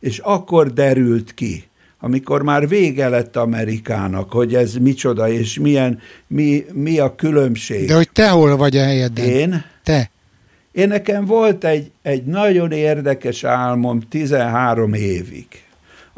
És 0.00 0.18
akkor 0.18 0.72
derült 0.72 1.34
ki, 1.34 1.64
amikor 2.00 2.42
már 2.42 2.68
vége 2.68 3.08
lett 3.08 3.36
Amerikának, 3.36 4.32
hogy 4.32 4.54
ez 4.54 4.74
micsoda, 4.74 5.28
és 5.28 5.58
milyen, 5.58 5.98
mi, 6.26 6.64
mi 6.72 6.98
a 6.98 7.14
különbség. 7.14 7.86
De 7.86 7.94
hogy 7.94 8.10
te 8.12 8.28
hol 8.28 8.56
vagy 8.56 8.76
a 8.76 8.82
helyeden? 8.82 9.24
Én? 9.24 9.64
Te. 9.82 10.10
Én 10.72 10.88
nekem 10.88 11.24
volt 11.24 11.64
egy, 11.64 11.90
egy 12.02 12.24
nagyon 12.24 12.72
érdekes 12.72 13.44
álmom 13.44 14.00
13 14.00 14.94
évig 14.94 15.46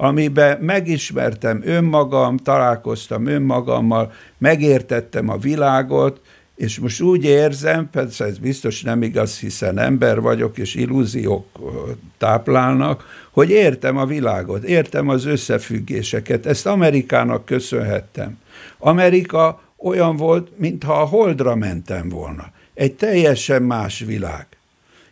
amiben 0.00 0.58
megismertem 0.60 1.62
önmagam, 1.64 2.36
találkoztam 2.36 3.26
önmagammal, 3.26 4.12
megértettem 4.38 5.28
a 5.28 5.36
világot, 5.36 6.20
És 6.58 6.78
most 6.78 7.00
úgy 7.00 7.24
érzem, 7.24 7.90
persze 7.90 8.24
ez 8.24 8.38
biztos 8.38 8.82
nem 8.82 9.02
igaz, 9.02 9.38
hiszen 9.38 9.78
ember 9.78 10.20
vagyok, 10.20 10.58
és 10.58 10.74
illúziók 10.74 11.46
táplálnak, 12.18 13.04
hogy 13.30 13.50
értem 13.50 13.96
a 13.96 14.06
világot, 14.06 14.62
értem 14.62 15.08
az 15.08 15.24
összefüggéseket. 15.24 16.46
Ezt 16.46 16.66
Amerikának 16.66 17.44
köszönhettem. 17.44 18.38
Amerika 18.78 19.60
olyan 19.76 20.16
volt, 20.16 20.48
mintha 20.56 20.92
a 20.92 21.04
holdra 21.04 21.54
mentem 21.54 22.08
volna. 22.08 22.50
Egy 22.74 22.92
teljesen 22.94 23.62
más 23.62 23.98
világ. 23.98 24.46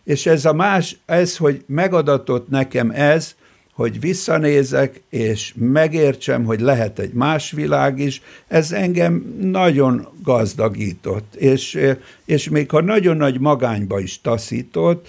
És 0.05 0.26
ez 0.26 0.45
a 0.45 0.53
más, 0.53 0.97
ez, 1.05 1.37
hogy 1.37 1.64
megadatott 1.66 2.49
nekem 2.49 2.91
ez, 2.91 3.34
hogy 3.77 4.01
visszanézek, 4.01 5.01
és 5.09 5.53
megértsem, 5.57 6.45
hogy 6.45 6.61
lehet 6.61 6.99
egy 6.99 7.12
más 7.12 7.51
világ 7.51 7.99
is, 7.99 8.22
ez 8.49 8.72
engem 8.72 9.37
nagyon 9.41 10.09
gazdagított, 10.22 11.35
és, 11.35 11.79
és 12.24 12.49
még 12.49 12.70
ha 12.70 12.81
nagyon 12.81 13.16
nagy 13.16 13.41
magányba 13.41 14.01
is 14.01 14.20
taszított, 14.20 15.09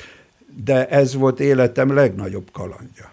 de 0.63 0.87
ez 0.87 1.13
volt 1.13 1.39
életem 1.39 1.93
legnagyobb 1.93 2.47
kalandja. 2.51 3.11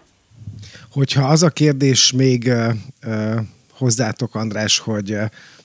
Hogyha 0.91 1.27
az 1.27 1.43
a 1.43 1.49
kérdés 1.49 2.11
még 2.11 2.43
uh, 2.47 2.73
uh, 3.05 3.39
hozzátok, 3.71 4.35
András, 4.35 4.79
hogy 4.79 5.17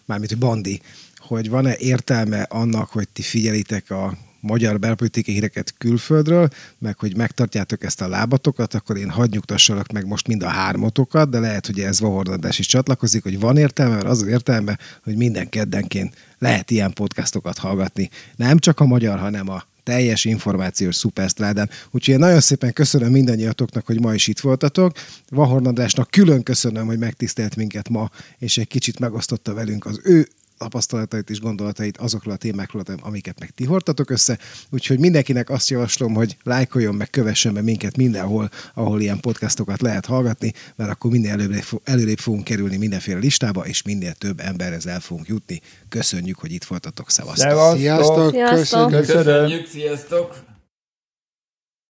mármint 0.04 0.38
Bandi, 0.38 0.80
hogy 1.18 1.50
van-e 1.50 1.74
értelme 1.78 2.42
annak, 2.42 2.88
hogy 2.88 3.08
ti 3.08 3.22
figyelitek 3.22 3.90
a 3.90 4.18
magyar 4.40 4.78
belpolitikai 4.78 5.34
híreket 5.34 5.74
külföldről, 5.78 6.48
meg 6.78 6.98
hogy 6.98 7.16
megtartjátok 7.16 7.84
ezt 7.84 8.00
a 8.00 8.08
lábatokat, 8.08 8.74
akkor 8.74 8.96
én 8.96 9.10
hadd 9.10 9.30
nyugtassalak 9.30 9.92
meg 9.92 10.06
most 10.06 10.26
mind 10.26 10.42
a 10.42 10.48
hármotokat, 10.48 11.30
de 11.30 11.38
lehet, 11.38 11.66
hogy 11.66 11.80
ez 11.80 12.00
Vahordadás 12.00 12.58
is 12.58 12.66
csatlakozik, 12.66 13.22
hogy 13.22 13.40
van 13.40 13.56
értelme, 13.56 13.94
mert 13.94 14.06
az 14.06 14.22
az 14.22 14.28
értelme, 14.28 14.78
hogy 15.02 15.16
minden 15.16 15.48
keddenként 15.48 16.14
lehet 16.38 16.70
ilyen 16.70 16.92
podcastokat 16.92 17.58
hallgatni. 17.58 18.10
Nem 18.36 18.58
csak 18.58 18.80
a 18.80 18.84
magyar, 18.84 19.18
hanem 19.18 19.48
a 19.48 19.64
teljes 19.82 20.24
információs 20.24 20.96
szuperstrádán. 20.96 21.70
Úgyhogy 21.90 22.14
én 22.14 22.20
nagyon 22.20 22.40
szépen 22.40 22.72
köszönöm 22.72 23.10
mindannyiatoknak, 23.10 23.86
hogy 23.86 24.00
ma 24.00 24.14
is 24.14 24.26
itt 24.26 24.40
voltatok. 24.40 24.92
Vahornadásnak 25.28 26.10
külön 26.10 26.42
köszönöm, 26.42 26.86
hogy 26.86 26.98
megtisztelt 26.98 27.56
minket 27.56 27.88
ma, 27.88 28.10
és 28.38 28.58
egy 28.58 28.68
kicsit 28.68 28.98
megosztotta 28.98 29.54
velünk 29.54 29.86
az 29.86 30.00
ő 30.04 30.28
tapasztalatait 30.60 31.30
és 31.30 31.40
gondolatait 31.40 31.96
azokról 31.96 32.34
a 32.34 32.36
témákról, 32.36 32.82
amiket 33.00 33.38
meg 33.38 33.50
ti 33.50 33.64
hordtatok 33.64 34.10
össze. 34.10 34.38
Úgyhogy 34.70 34.98
mindenkinek 34.98 35.50
azt 35.50 35.70
javaslom, 35.70 36.14
hogy 36.14 36.36
lájkoljon 36.42 36.94
meg, 36.94 37.10
kövessen 37.10 37.54
be 37.54 37.62
minket 37.62 37.96
mindenhol, 37.96 38.50
ahol 38.74 39.00
ilyen 39.00 39.20
podcastokat 39.20 39.80
lehet 39.80 40.06
hallgatni, 40.06 40.52
mert 40.76 40.90
akkor 40.90 41.10
minél 41.10 41.30
előrébb, 41.30 41.64
előrébb 41.84 42.18
fogunk 42.18 42.44
kerülni 42.44 42.76
mindenféle 42.76 43.18
listába, 43.18 43.66
és 43.66 43.82
minél 43.82 44.12
több 44.12 44.40
emberhez 44.40 44.86
el 44.86 45.00
fogunk 45.00 45.26
jutni. 45.28 45.60
Köszönjük, 45.88 46.38
hogy 46.38 46.52
itt 46.52 46.64
voltatok. 46.64 47.10
Szevasztok! 47.10 47.78
Szevasztok! 47.78 48.30
Sziasztok! 48.30 48.90
Köszönjük, 48.90 49.66
sziasztok! 49.66 50.49